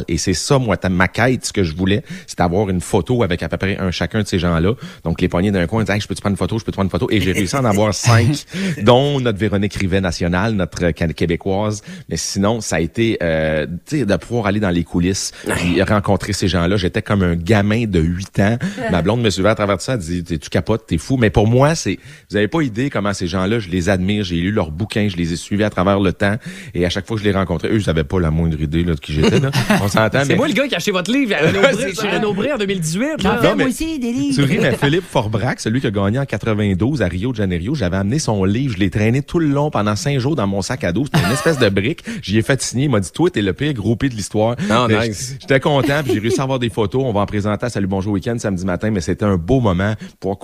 Et 0.08 0.18
c'est 0.18 0.34
ça, 0.34 0.58
moi, 0.58 0.76
ma 0.90 1.08
quête, 1.08 1.44
ce 1.46 1.52
que 1.52 1.62
je 1.64 1.74
voulais, 1.74 2.02
c'est 2.26 2.38
d'avoir 2.38 2.68
une 2.68 2.80
photo 2.80 3.22
avec 3.22 3.42
à 3.42 3.48
peu 3.48 3.56
près 3.56 3.78
un 3.78 3.90
chacun 3.90 4.22
de 4.22 4.26
ces 4.26 4.38
gens-là. 4.38 4.74
Donc 5.04 5.20
les 5.20 5.28
poignées 5.28 5.50
d'un 5.50 5.66
coin, 5.66 5.80
ils 5.82 5.84
disaient, 5.84 5.94
Hey, 5.96 6.00
je 6.00 6.08
peux 6.08 6.14
te 6.14 6.20
prendre 6.20 6.34
une 6.34 6.38
photo, 6.38 6.58
je 6.58 6.64
peux 6.64 6.72
te 6.72 6.76
prendre 6.76 6.86
une 6.88 6.90
photo? 6.90 7.08
Et 7.10 7.20
j'ai 7.20 7.32
réussi 7.32 7.56
à 7.56 7.60
en 7.60 7.64
avoir 7.64 7.94
cinq, 7.94 8.44
dont 8.82 9.20
notre 9.20 9.38
Véronique 9.38 9.74
Rivet 9.74 10.00
nationale, 10.00 10.52
notre 10.54 10.90
Can- 10.90 11.08
québécoise. 11.14 11.82
Mais 12.08 12.16
sinon, 12.16 12.60
ça 12.60 12.76
a 12.76 12.80
été 12.80 13.18
euh, 13.22 13.66
tu 13.86 13.98
sais, 13.98 14.04
de 14.04 14.16
pouvoir 14.16 14.46
aller 14.46 14.60
dans 14.60 14.70
les 14.70 14.84
coulisses, 14.84 15.32
puis 15.56 15.82
rencontrer 15.82 16.32
ces 16.32 16.48
gens-là. 16.48 16.76
J'étais 16.76 17.02
comme 17.02 17.22
un 17.22 17.34
gamin 17.36 17.84
de 17.86 18.00
8 18.00 18.40
ans. 18.40 18.58
Ma 18.90 19.02
blonde 19.02 19.22
me 19.22 19.30
suivait 19.30 19.48
à 19.50 19.54
travers 19.54 19.80
ça, 19.80 19.94
elle 19.94 19.98
dit, 20.00 20.22
tu 20.24 20.50
capotes, 20.50 20.86
t'es 20.86 20.98
fou. 20.98 21.16
Mais 21.16 21.30
pour 21.30 21.46
moi, 21.46 21.74
c'est, 21.74 21.98
vous 22.30 22.36
avez 22.36 22.48
pas 22.48 22.62
idée 22.62 22.90
comment 22.90 23.12
ces 23.14 23.26
gens-là, 23.26 23.58
je 23.58 23.68
les 23.68 23.88
admire. 23.88 24.24
J'ai 24.24 24.36
lu 24.36 24.50
leurs 24.50 24.70
bouquins, 24.70 25.08
je 25.08 25.16
les 25.16 25.32
ai 25.32 25.36
suivis 25.36 25.64
à 25.64 25.70
travers 25.70 26.00
le 26.00 26.12
temps. 26.12 26.36
Et 26.74 26.84
à 26.84 26.90
chaque 26.90 27.06
fois 27.06 27.16
que 27.16 27.22
je 27.22 27.28
les 27.28 27.34
rencontrais, 27.34 27.68
eux, 27.70 27.78
je 27.78 27.86
n'avais 27.86 28.04
pas 28.04 28.20
la 28.20 28.30
moindre 28.30 28.60
idée 28.60 28.82
là, 28.84 28.94
de 28.94 29.00
qui 29.00 29.12
j'étais. 29.12 29.40
là. 29.40 29.50
On 29.82 29.88
s'entend, 29.88 30.20
C'est 30.22 30.28
mais... 30.30 30.36
moi 30.36 30.48
le 30.48 30.54
gars 30.54 30.66
qui 30.68 30.74
a 30.74 30.78
acheté 30.78 30.90
votre 30.90 31.10
livre 31.12 31.34
chez 31.80 31.94
ça. 31.94 32.10
Renaud 32.10 32.32
Bré 32.34 32.52
en 32.52 32.58
2018. 32.58 33.06
J'en 33.20 33.28
là. 33.30 33.38
fais 33.38 33.48
Non, 33.48 33.56
mais- 33.56 33.64
moi 33.64 33.70
aussi 33.70 33.98
des 33.98 34.12
livres. 34.12 34.34
Tu 34.36 34.42
ris, 34.42 34.58
mais 34.60 34.76
Philippe 34.80 35.04
Forbrac, 35.08 35.60
celui 35.60 35.80
qui 35.80 35.86
a 35.86 35.90
gagné 35.90 36.18
en 36.18 36.24
92 36.24 37.02
à 37.02 37.06
Rio 37.06 37.30
de 37.32 37.36
Janeiro, 37.36 37.74
j'avais 37.74 37.96
amené 37.96 38.18
son 38.18 38.44
livre, 38.44 38.74
je 38.74 38.78
l'ai 38.80 38.90
traîné 38.90 39.22
tout 39.22 39.38
le 39.38 39.46
long 39.48 39.70
pendant 39.70 39.96
cinq 39.96 40.18
jours 40.18 40.36
dans 40.36 40.46
mon 40.46 40.62
sac 40.62 40.84
à 40.84 40.92
dos. 40.92 41.04
C'était 41.06 41.24
une 41.26 41.32
espèce 41.32 41.58
de 41.58 41.68
brique. 41.68 42.04
J'y 42.22 42.38
ai 42.38 42.42
fait 42.42 42.60
signer. 42.62 42.84
Il 42.84 42.90
m'a 42.90 43.00
dit, 43.00 43.10
toi, 43.12 43.30
t'es 43.30 43.42
le 43.42 43.52
pire 43.52 43.72
groupé 43.74 44.08
de 44.08 44.14
l'histoire. 44.14 44.56
Ah, 44.70 44.86
Mais 44.88 45.08
nice. 45.08 45.30
j- 45.32 45.36
J'étais 45.40 45.60
content, 45.60 46.02
puis 46.04 46.14
j'ai 46.14 46.20
réussi 46.20 46.40
à 46.40 46.42
avoir 46.44 46.58
des 46.58 46.70
photos. 46.70 47.02
On 47.04 47.12
va 47.12 47.20
en 47.20 47.26
présenter 47.26 47.66
à 47.66 47.70
Salut 47.70 47.86
Bonjour 47.86 48.12
Week-end 48.12 48.36
samedi 48.38 48.64
matin, 48.64 48.90
mais 48.90 49.00
c'était 49.00 49.24
un 49.24 49.36
beau 49.36 49.60
moment 49.60 49.94
pour 50.20 50.38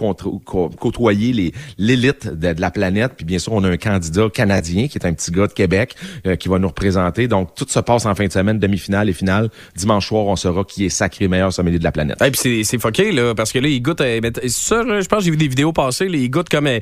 côtoyer 0.79 1.33
les 1.33 1.53
l'élite 1.79 2.29
de, 2.29 2.53
de 2.53 2.61
la 2.61 2.71
planète. 2.71 3.13
Puis 3.17 3.25
bien 3.25 3.39
sûr, 3.39 3.53
on 3.53 3.65
a 3.65 3.69
un 3.69 3.77
candidat 3.77 4.29
canadien 4.33 4.89
qui 4.89 4.99
est 4.99 5.07
un 5.07 5.13
petit 5.13 5.31
gars 5.31 5.47
de 5.47 5.53
Québec 5.53 5.95
euh, 6.27 6.37
qui 6.37 6.49
va 6.49 6.59
nous 6.59 6.69
représenter. 6.69 7.29
Donc, 7.29 7.55
tout 7.55 7.67
se 7.69 7.81
passe 7.81 8.07
en 8.07 8.15
fin 8.15 8.27
de 8.27 8.33
semaine, 8.33 8.59
demi-finale 8.59 9.00
et 9.09 9.13
finale. 9.13 9.51
Dimanche 9.77 10.09
soir, 10.09 10.27
on 10.27 10.37
saura 10.37 10.65
qui 10.65 10.85
est 10.85 10.91
sacré 10.91 11.29
meilleur 11.29 11.53
sommelier 11.53 11.79
de 11.79 11.85
la 11.85 11.93
planète. 11.93 12.21
Et 12.23 12.31
puis 12.31 12.65
c'est 12.65 12.79
fucké 12.79 13.13
là 13.13 13.35
parce 13.35 13.53
que 13.53 13.59
là 13.59 13.69
ils 13.69 13.81
goûtent 13.81 14.03
c'est 14.03 14.49
ça 14.49 14.83
je 15.01 15.07
pense 15.07 15.25
j'ai 15.25 15.31
vu 15.31 15.37
des 15.37 15.49
vidéos 15.49 15.73
passer 15.73 16.09
là, 16.09 16.17
ils 16.17 16.31
goûtent 16.31 16.49
comme 16.49 16.67
euh, 16.67 16.81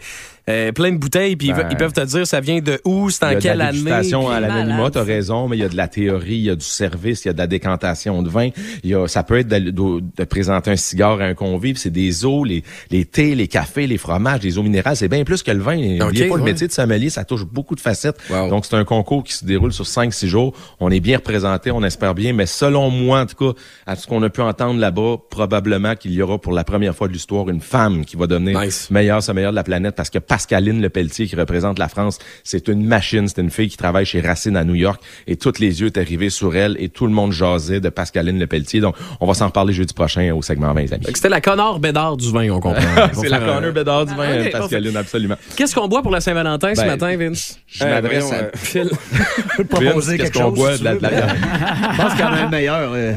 euh, 0.49 0.73
plein 0.73 0.91
de 0.93 0.97
bouteilles 0.97 1.37
puis 1.37 1.49
ils 1.49 1.55
Ben, 1.55 1.69
ils 1.71 1.77
peuvent 1.77 1.93
te 1.93 2.01
dire 2.05 2.27
ça 2.27 2.41
vient 2.41 2.61
de 2.61 2.81
où, 2.85 3.11
c'est 3.11 3.19
Il 3.23 3.27
y 3.27 3.29
en 3.29 3.31
a 3.33 3.35
de 3.37 3.41
quelle 3.43 3.59
la 3.59 3.65
année. 3.67 3.73
dégustation 3.79 4.29
à 4.31 4.41
l'anonymat, 4.41 4.91
t'as 4.91 5.03
raison, 5.05 5.47
mais 5.49 5.57
il 5.57 5.61
y 5.61 5.65
a 5.65 5.69
de 5.69 5.77
la 5.77 5.89
théorie, 5.89 6.37
il 6.37 6.45
y 6.45 6.51
a 6.51 6.55
du 6.57 6.65
service, 6.65 7.25
il 7.25 7.29
y 7.29 7.31
a 7.31 7.33
de 7.35 7.39
la 7.39 7.47
décantation 7.47 8.23
de 8.23 8.29
vin. 8.31 8.49
Il 8.83 8.91
y 8.91 8.95
a, 8.95 9.07
ça 9.09 9.23
peut 9.23 9.39
être 9.39 9.49
de, 9.49 9.59
de- 9.71 10.03
de 10.17 10.25
présenter 10.25 10.71
un 10.71 10.77
cigare 10.77 11.21
à 11.21 11.25
un 11.25 11.35
convive, 11.35 11.77
c'est 11.77 11.91
des 11.91 12.25
eaux, 12.25 12.45
les, 12.45 12.63
les 12.91 13.05
thés, 13.05 13.35
les 13.35 13.49
cafés, 13.49 13.87
les 13.87 13.99
fromages, 13.99 14.43
les 14.43 14.57
eaux 14.59 14.63
minérales, 14.63 14.97
c'est 14.97 15.09
bien 15.09 15.25
plus 15.25 15.43
que 15.43 15.51
le 15.51 15.61
vin. 15.61 15.77
N'oubliez 15.77 16.29
pas, 16.29 16.37
le 16.37 16.43
métier 16.43 16.67
de 16.67 16.73
sommelier, 16.73 17.11
ça 17.11 17.25
touche 17.25 17.45
beaucoup 17.45 17.75
de 17.75 17.81
facettes. 17.81 18.17
Wow. 18.31 18.49
Donc, 18.49 18.65
c'est 18.65 18.77
un 18.77 18.85
concours 18.85 19.25
qui 19.25 19.33
se 19.35 19.45
déroule 19.45 19.73
sur 19.73 19.85
5-6 19.85 20.27
jours. 20.27 20.55
On 20.81 20.91
est 20.91 21.01
bien 21.01 21.19
représenté, 21.19 21.71
on 21.71 21.83
espère 21.83 22.15
bien. 22.15 22.33
Mais 22.33 22.47
selon 22.47 22.91
moi, 22.91 23.21
en 23.21 23.27
tout 23.27 23.53
cas, 23.53 23.59
à 23.87 23.97
ce 23.97 24.07
qu'on 24.07 24.23
a 24.23 24.31
pu 24.31 24.41
entendre 24.41 24.79
là-bas, 24.81 25.17
probablement 25.31 25.95
qu'il 25.97 26.13
y 26.13 26.23
aura 26.23 26.39
pour 26.39 26.53
la 26.53 26.65
première 26.65 26.95
fois 26.95 27.09
de 27.09 27.13
l'histoire 27.13 27.49
une 27.49 27.61
femme 27.61 28.05
qui 28.05 28.17
va 28.17 28.27
meilleure, 28.91 29.23
sa 29.23 29.35
meilleure 29.35 29.51
de 29.53 29.57
la 29.57 29.65
planète 29.65 29.95
parce 29.95 30.11
que 30.11 30.19
Pascaline 30.38 30.81
Lepelletier, 30.81 31.27
qui 31.27 31.35
représente 31.35 31.81
la 31.81 31.88
France, 31.88 32.20
c'est 32.44 32.68
une 32.68 32.87
machine. 32.87 33.27
C'est 33.27 33.40
une 33.40 33.51
fille 33.51 33.68
qui 33.68 33.77
travaille 33.77 34.05
chez 34.07 34.20
Racine 34.20 34.57
à 34.57 34.62
New 34.62 34.77
York 34.77 35.03
et 35.27 35.35
tous 35.35 35.59
les 35.59 35.81
yeux 35.81 35.88
étaient 35.88 36.05
rivés 36.05 36.31
sur 36.31 36.55
elle 36.55 36.77
et 36.79 36.88
tout 36.90 37.07
le 37.09 37.12
monde 37.12 37.33
jasait 37.33 37.81
de 37.81 37.88
Pascaline 37.88 38.38
Lepelletier. 38.38 38.79
Donc, 38.81 38.94
on 39.20 39.27
va 39.27 39.35
s'en 39.35 39.46
reparler 39.46 39.72
jeudi 39.72 39.92
prochain 39.94 40.33
au 40.33 40.40
segment 40.42 40.72
20 40.72 40.92
amis. 40.92 41.07
C'était 41.12 41.29
la 41.29 41.40
Connor 41.40 41.81
Bédard 41.81 42.16
du 42.16 42.31
vin, 42.31 42.48
on 42.53 42.61
comprend. 42.61 42.81
c'est 43.14 43.29
la 43.29 43.40
Connor 43.40 43.72
Bédard 43.72 44.07
du 44.07 44.14
vin, 44.14 44.27
Ah, 44.29 44.44
ok, 44.46 44.53
Pascaline, 44.53 44.96
absolument. 44.96 45.35
Qu'est-ce 45.57 45.74
qu'on 45.74 45.88
boit 45.88 46.03
pour 46.03 46.12
la 46.12 46.20
Saint-Valentin 46.20 46.72
ce 46.77 46.81
Ben, 46.83 46.87
matin, 46.87 47.16
Vince? 47.16 47.59
je 47.66 47.83
m'adresse 47.85 48.24
voyons, 48.27 48.40
à- 48.40 48.44
euh, 48.44 48.51
Phil. 48.55 48.90
proposer 49.68 50.18
qu'est-ce 50.18 50.32
qu'on 50.32 50.53
boit 50.53 50.74
si 50.74 50.80
de 50.80 50.84
la- 50.84 50.95
de 50.95 51.03
la 51.03 51.09
veux. 51.09 51.16
bière? 51.16 51.34
Je 51.93 51.97
pense 52.01 52.12
qu'il 52.12 52.20
y 52.20 52.28
en 52.28 52.32
a 52.32 52.36
un 52.36 52.49
meilleur. 52.49 52.93
euh, 52.95 53.12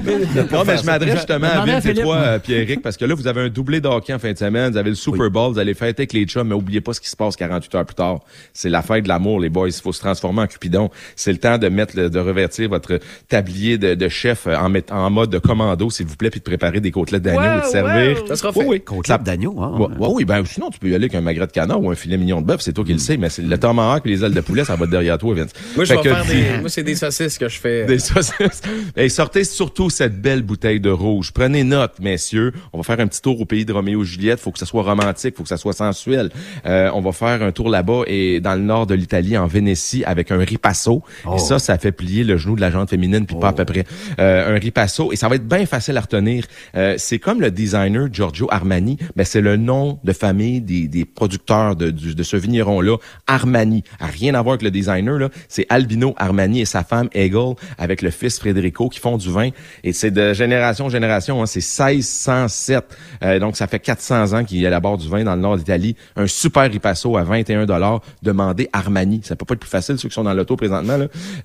Non, 0.52 0.64
mais 0.66 0.78
je 0.78 0.84
m'adresse 0.86 1.16
justement 1.18 1.48
à 1.48 1.62
à 1.62 1.66
Vince 1.68 1.86
et 1.86 1.94
toi, 1.94 2.16
euh, 2.18 2.40
Pierrick, 2.40 2.82
parce 2.82 2.98
que 2.98 3.06
là, 3.06 3.14
vous 3.14 3.28
avez 3.28 3.42
un 3.42 3.50
doublé 3.50 3.80
de 3.80 3.88
hockey 3.88 4.12
en 4.14 4.18
fin 4.20 4.32
de 4.32 4.38
semaine, 4.40 4.72
vous 4.72 4.78
avez 4.78 4.90
le 4.90 4.96
Super 4.96 5.30
Bowl, 5.30 5.54
vous 5.54 5.60
allez 5.60 5.76
fêter 5.76 6.02
avec 6.02 6.14
les 6.14 6.26
chums, 6.26 6.48
mais 6.48 6.56
oubliez 6.56 6.82
pas 6.82 6.94
ce 6.94 7.01
qui 7.02 7.10
se 7.10 7.16
passe 7.16 7.36
48 7.36 7.76
heures 7.76 7.86
plus 7.86 7.96
tard. 7.96 8.20
C'est 8.54 8.70
la 8.70 8.82
fête 8.82 9.04
de 9.04 9.10
l'amour, 9.10 9.40
les 9.40 9.50
boys. 9.50 9.68
Il 9.70 9.74
faut 9.74 9.92
se 9.94 10.00
transformer 10.00 10.42
en 10.44 10.48
Cupidon. 10.48 10.90
C'est 11.16 11.32
le 11.32 11.38
temps 11.40 11.58
de 11.58 11.68
mettre, 11.70 11.96
le- 11.98 12.10
de 12.10 12.20
revêtir 12.20 12.70
votre 12.70 13.00
tablier 13.28 13.78
de, 13.78 13.96
de 13.96 14.10
chef 14.10 14.48
euh, 14.48 14.56
en, 14.56 14.70
mettant 14.70 14.98
en 15.06 15.10
mode 15.10 15.30
de 15.30 15.40
commando, 15.40 15.90
s'il 15.90 16.06
vous 16.06 16.16
plaît, 16.16 16.30
puis 16.30 16.40
de 16.40 16.44
préparer 16.46 16.80
des 16.80 16.92
côtelettes 16.92 17.24
d'agneau 17.24 17.60
et 17.60 17.62
de 17.66 17.72
servir. 17.72 18.22
wow. 18.22 18.28
Ça 18.28 18.36
sera 18.36 18.54
fait. 18.54 18.60
Oui, 18.60 18.66
oui. 18.70 18.82
Côtelette 18.82 19.24
d'agneau, 19.24 19.60
hein? 19.62 19.76
Ouais, 19.78 19.88
ouais, 19.98 20.14
oui, 20.14 20.26
ben 20.26 20.44
sinon 20.46 20.70
tu 20.70 20.80
peux 20.80 20.88
y 20.88 20.96
aller 20.96 21.06
avec 21.06 21.16
un 21.16 21.22
magret 21.22 21.48
de 21.48 21.52
canard 21.52 21.82
ou 21.82 21.90
un 21.90 21.96
filet 21.96 22.18
mignon 22.18 22.42
de 22.42 22.46
bœuf, 22.46 22.62
c'est 22.62 22.74
toi 22.74 22.84
qui 22.86 22.94
le 22.94 23.00
sais, 23.00 23.18
mais 23.18 23.30
c'est 23.30 23.42
le 23.42 23.58
tomahawk 23.58 24.06
et 24.06 24.10
les 24.10 24.24
ailes 24.24 24.34
de 24.34 24.42
poulet, 24.42 24.64
ça 24.66 24.76
va 24.76 24.86
derrière 24.86 25.18
toi, 25.18 25.34
Vince. 25.34 25.52
Moi, 25.76 25.86
je 25.86 25.94
vais 25.94 26.02
que 26.02 26.10
faire 26.14 26.26
des. 26.26 26.60
Moi, 26.60 26.70
c'est 26.70 26.84
des 26.84 26.96
saucisses 26.96 27.38
que 27.38 27.50
je 27.50 27.60
fais. 27.60 27.86
des 27.86 28.00
saucisses. 28.00 28.62
Et 28.96 29.10
sortez 29.10 29.44
surtout 29.44 29.90
cette 29.90 30.22
belle 30.22 30.42
bouteille 30.44 30.80
de 30.80 30.90
rouge. 30.90 31.32
Prenez 31.34 31.64
note, 31.64 31.94
messieurs. 32.00 32.54
On 32.74 32.78
va 32.78 32.84
faire 32.84 33.00
un 33.00 33.08
petit 33.08 33.22
tour 33.22 33.40
au 33.42 33.46
pays 33.46 33.66
de 33.66 33.74
Roméo 33.74 34.04
et 34.04 34.06
Juliette. 34.06 34.40
Faut 34.40 34.52
que 34.52 34.60
ça 34.60 34.66
soit 34.66 34.84
romantique, 34.84 35.36
faut 35.38 35.44
que 35.44 35.50
ça 35.50 35.58
soit 35.58 35.74
sensuel. 35.74 36.30
Euh, 36.66 36.91
on 36.94 37.02
va 37.02 37.12
faire 37.12 37.42
un 37.44 37.52
tour 37.52 37.70
là-bas 37.70 38.02
et 38.08 38.40
dans 38.40 38.56
le 38.56 38.62
nord 38.62 38.88
de 38.88 38.94
l'Italie, 38.96 39.38
en 39.38 39.48
Vénétie, 39.48 40.04
avec 40.06 40.32
un 40.32 40.38
ripasso. 40.40 41.04
Oh. 41.26 41.36
Et 41.36 41.40
ça, 41.40 41.60
ça 41.60 41.78
fait 41.78 41.92
plier 41.92 42.24
le 42.24 42.38
genou 42.38 42.56
de 42.56 42.62
la 42.62 42.72
jante 42.72 42.90
féminine, 42.90 43.26
puis 43.26 43.36
pas 43.38 43.50
à 43.50 43.54
peu 43.54 43.66
près. 43.66 43.84
Euh, 44.20 44.56
un 44.56 44.60
ripasso. 44.60 45.12
Et 45.12 45.16
ça 45.16 45.28
va 45.28 45.36
être 45.36 45.48
bien 45.48 45.66
facile 45.66 45.98
à 45.98 46.02
retenir. 46.02 46.46
Euh, 46.76 46.96
c'est 46.98 47.20
comme 47.20 47.42
le 47.42 47.52
designer 47.52 48.08
Giorgio 48.12 48.48
Armani, 48.52 48.98
mais 49.16 49.24
c'est 49.26 49.42
le 49.42 49.58
nom 49.58 50.00
de 50.04 50.14
famille 50.14 50.62
des, 50.62 50.88
des 50.88 51.06
producteurs 51.06 51.76
de, 51.76 51.90
du- 51.92 52.16
de 52.16 52.24
ce 52.24 52.38
vigneron-là, 52.38 52.98
Armani. 53.28 53.84
A 54.00 54.08
rien 54.08 54.34
à 54.36 54.42
voir 54.42 54.54
avec 54.54 54.64
le 54.64 54.72
designer, 54.72 55.18
là. 55.18 55.30
C'est 55.50 55.66
Albino 55.70 56.14
Armani 56.18 56.62
et 56.62 56.66
sa 56.66 56.84
femme 56.84 57.10
Egel 57.14 57.56
avec 57.78 58.02
le 58.02 58.10
fils 58.10 58.40
Federico 58.40 58.90
qui 58.90 59.00
font 59.00 59.18
du 59.18 59.30
vin. 59.32 59.50
Et 59.84 59.94
c'est 59.94 60.12
de 60.12 60.34
génération 60.34 60.86
en 60.86 60.90
génération, 60.90 61.42
hein. 61.42 61.46
c'est 61.46 61.60
1607. 61.62 62.86
Euh, 63.24 63.40
donc, 63.40 63.56
ça 63.58 63.68
fait 63.68 63.80
400 63.80 64.34
ans 64.34 64.44
qu'il 64.44 64.64
élabore 64.66 64.98
du 64.98 65.08
vin 65.08 65.24
dans 65.24 65.36
le 65.36 65.42
nord 65.42 65.58
d'Italie. 65.58 65.96
Un 66.16 66.28
super 66.28 66.70
ripasso 66.82 67.16
à 67.18 67.24
21 67.24 67.66
dollars 67.66 68.02
demandé 68.24 68.70
Armani. 68.74 69.22
Ça 69.24 69.36
peut 69.36 69.46
pas 69.46 69.54
être 69.54 69.60
plus 69.60 69.70
facile, 69.70 69.98
ceux 69.98 70.10
qui 70.10 70.16
sont 70.16 70.24
dans 70.24 70.34
l'auto 70.34 70.56
présentement. 70.56 70.98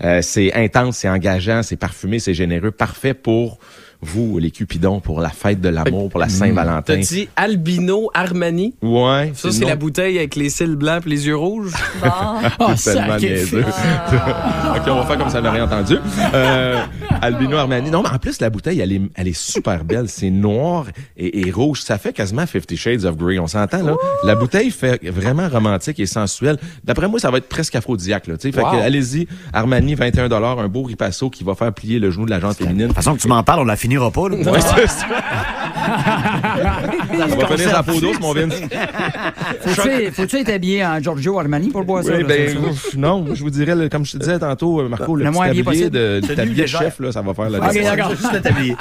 Euh, 0.02 0.22
c'est 0.22 0.52
intense, 0.54 0.98
c'est 0.98 1.08
engageant, 1.08 1.62
c'est 1.62 1.76
parfumé, 1.76 2.18
c'est 2.18 2.34
généreux. 2.34 2.70
Parfait 2.70 3.14
pour 3.14 3.58
vous, 4.02 4.38
les 4.38 4.50
cupidons, 4.50 5.00
pour 5.00 5.20
la 5.20 5.30
fête 5.30 5.60
de 5.60 5.68
l'amour, 5.68 6.08
pour 6.10 6.20
la 6.20 6.28
Saint-Valentin. 6.28 6.82
T'as 6.82 6.96
dit 6.96 7.28
Albino 7.36 8.10
Armani? 8.14 8.74
Ouais. 8.82 9.32
Ça, 9.34 9.50
c'est 9.50 9.64
la 9.64 9.76
bouteille 9.76 10.18
avec 10.18 10.36
les 10.36 10.50
cils 10.50 10.76
blancs 10.76 11.02
et 11.06 11.08
les 11.10 11.26
yeux 11.26 11.36
rouges. 11.36 11.72
C'est 12.76 12.94
tellement 12.94 13.16
niaiseux. 13.16 13.64
OK, 14.76 14.82
on 14.88 14.96
va 14.96 15.06
faire 15.06 15.18
comme 15.18 15.28
ça 15.30 15.40
n'avait 15.40 15.56
rien 15.58 15.64
entendu. 15.64 15.96
Euh, 16.34 16.82
Albino 17.22 17.56
Armani. 17.56 17.90
Non, 17.90 18.02
mais 18.02 18.10
en 18.10 18.18
plus, 18.18 18.40
la 18.40 18.50
bouteille, 18.50 18.80
elle 18.80 18.92
est, 18.92 19.00
elle 19.14 19.28
est 19.28 19.36
super 19.38 19.84
belle. 19.84 20.08
C'est 20.08 20.30
noir 20.30 20.86
et, 21.16 21.46
et 21.46 21.50
rouge. 21.50 21.80
Ça 21.82 21.98
fait 21.98 22.12
quasiment 22.12 22.46
Fifty 22.46 22.76
Shades 22.76 23.04
of 23.04 23.16
Grey. 23.16 23.38
On 23.38 23.46
s'entend, 23.46 23.82
là? 23.82 23.94
La 24.24 24.34
bouteille 24.34 24.70
fait 24.70 25.00
vraiment 25.08 25.48
romantique 25.48 25.98
et 26.00 26.06
sensuelle. 26.06 26.58
D'après 26.84 27.08
moi, 27.08 27.18
ça 27.18 27.30
va 27.30 27.38
être 27.38 27.48
presque 27.48 27.74
aphrodisiaque, 27.74 28.26
là. 28.26 28.36
tu 28.36 28.50
sais. 28.50 28.52
Fait 28.52 28.62
Wow. 28.62 28.72
que, 28.72 28.76
allez-y. 28.76 29.28
Armani, 29.52 29.94
21 29.94 30.28
un 30.30 30.68
beau 30.68 30.82
ripasso 30.82 31.30
qui 31.30 31.44
va 31.44 31.54
faire 31.54 31.72
plier 31.72 31.98
le 31.98 32.10
genou 32.10 32.24
de 32.26 32.30
la 32.30 32.40
jante 32.40 32.56
féminine. 32.56 32.82
De 32.82 32.86
toute 32.88 32.96
façon, 32.96 33.14
que 33.14 33.20
tu 33.20 33.28
m'en 33.28 33.42
parles, 33.42 33.60
on 33.60 33.64
la 33.64 33.76
finira 33.96 34.10
pas. 34.10 34.28
Là. 34.28 34.36
Ouais, 34.36 34.60
c'est 34.60 34.86
ça. 34.88 35.06
On 37.12 37.36
va 37.36 37.46
finir 37.56 37.70
sa 37.70 37.82
peau 37.82 38.00
douce, 38.00 38.20
mon 38.20 38.32
Vince. 38.32 38.54
Faut-tu 40.12 40.36
être 40.36 40.50
habillé 40.52 40.84
en 40.84 41.00
Giorgio 41.00 41.38
Armani 41.38 41.68
pour 41.70 41.84
boire 41.84 42.02
ça? 42.04 42.12
Oui, 42.14 42.24
ben, 42.24 42.50
ça? 42.50 42.56
non, 42.96 43.26
je 43.34 43.42
vous 43.42 43.50
dirais, 43.50 43.74
là, 43.74 43.88
comme 43.88 44.04
je 44.04 44.12
te 44.12 44.18
disais 44.18 44.38
tantôt, 44.38 44.80
euh, 44.80 44.88
Marco, 44.88 45.16
le, 45.16 45.24
Le 45.24 45.30
petit 45.30 45.36
moins 45.36 45.46
habillé 45.46 45.64
tablier 45.64 45.84
possible. 45.84 45.98
de, 45.98 46.20
Tenue 46.26 46.36
tablier 46.36 46.62
de 46.62 46.68
chef, 46.68 47.00
là, 47.00 47.12
ça 47.12 47.22
va 47.22 47.34
faire 47.34 47.50
la 47.50 47.58
Ok, 47.58 47.70
différence. 47.72 47.96
d'accord. 47.96 48.10
Juste 48.16 48.34
être 48.34 48.46
habillé. 48.46 48.76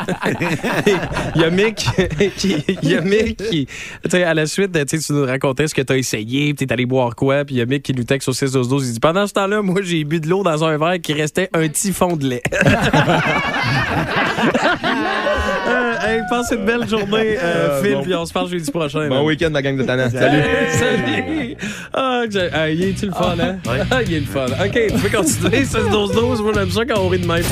Il 1.35 1.41
y 1.41 1.43
a 1.43 1.49
Mick 1.49 1.75
qui, 2.37 2.55
il 2.81 2.89
y 2.89 2.95
a 2.95 3.01
Mick 3.01 3.37
qui, 3.37 3.65
tu 3.65 4.09
sais, 4.09 4.23
à 4.23 4.33
la 4.33 4.45
suite, 4.45 4.71
tu 4.87 4.99
tu 4.99 5.13
nous 5.13 5.25
racontais 5.25 5.67
ce 5.67 5.75
que 5.75 5.81
t'as 5.81 5.95
essayé, 5.97 6.53
puis 6.53 6.65
t'es 6.65 6.71
allé 6.73 6.85
boire 6.85 7.15
quoi, 7.15 7.43
puis 7.45 7.55
il 7.55 7.57
y 7.59 7.61
a 7.61 7.65
Mick 7.65 7.83
qui 7.83 7.93
nous 7.93 8.03
texte 8.03 8.27
au 8.29 8.33
6 8.33 8.51
12 8.51 8.69
12 8.69 8.87
il 8.87 8.93
dit 8.93 8.99
pendant 8.99 9.27
ce 9.27 9.33
temps-là, 9.33 9.61
moi 9.61 9.81
j'ai 9.83 10.03
bu 10.03 10.19
de 10.19 10.27
l'eau 10.27 10.43
dans 10.43 10.63
un 10.63 10.77
verre 10.77 10.99
qui 11.01 11.13
restait 11.13 11.49
un 11.53 11.67
petit 11.67 11.91
fond 11.93 12.15
de 12.15 12.27
lait. 12.27 12.41
Euh, 15.67 15.95
hey, 16.01 16.21
passe 16.29 16.51
une 16.51 16.63
belle 16.63 16.87
journée, 16.87 17.37
euh, 17.37 17.79
Euh, 17.79 17.81
Phil, 17.83 17.95
bon. 17.95 18.03
puis 18.03 18.13
on 18.15 18.25
se 18.25 18.31
parle 18.33 18.47
jeudi 18.49 18.69
prochain. 18.69 19.07
Bon 19.09 19.25
week-end, 19.25 19.49
ma 19.49 19.61
gang 19.63 19.75
de 19.75 19.83
tannants. 19.83 20.09
Salut. 20.11 20.43
Salut! 20.71 21.57
Ah, 21.91 22.21
ah, 22.53 22.69
il 22.69 22.83
est-tu 22.83 23.07
le 23.07 23.11
fun, 23.11 23.35
hein? 23.39 23.57
Ah, 23.89 24.03
il 24.03 24.13
est 24.13 24.19
le 24.19 24.25
fun. 24.27 24.45
OK, 24.45 24.71
tu 24.71 24.93
peux 24.99 25.09
continuer, 25.17 25.65
16 25.65 25.89
12 25.89 26.11
12 26.11 26.41
Moi, 26.41 26.51
j'aime 26.53 26.69
ça 26.71 26.85
quand 26.85 26.99
on 26.99 27.09
rit 27.09 27.19
de 27.19 27.25
même. 27.27 27.43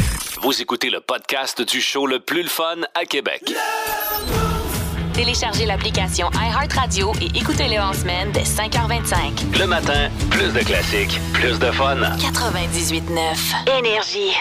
Vous 0.43 0.61
écoutez 0.61 0.89
le 0.91 0.99
podcast 0.99 1.61
du 1.67 1.81
show 1.81 2.05
le 2.05 2.19
plus 2.19 2.43
le 2.43 2.49
fun 2.49 2.75
à 2.93 3.05
Québec. 3.05 3.41
Téléchargez 5.13 5.65
l'application 5.65 6.29
iHeartRadio 6.33 7.13
et 7.21 7.37
écoutez-le 7.37 7.79
en 7.81 7.93
semaine 7.93 8.31
dès 8.31 8.41
5h25. 8.43 9.59
Le 9.59 9.65
matin, 9.65 10.09
plus 10.29 10.53
de 10.53 10.59
classiques, 10.59 11.19
plus 11.33 11.57
de 11.59 11.71
fun. 11.71 11.97
98.9 12.19 13.79
Énergie. 13.79 14.33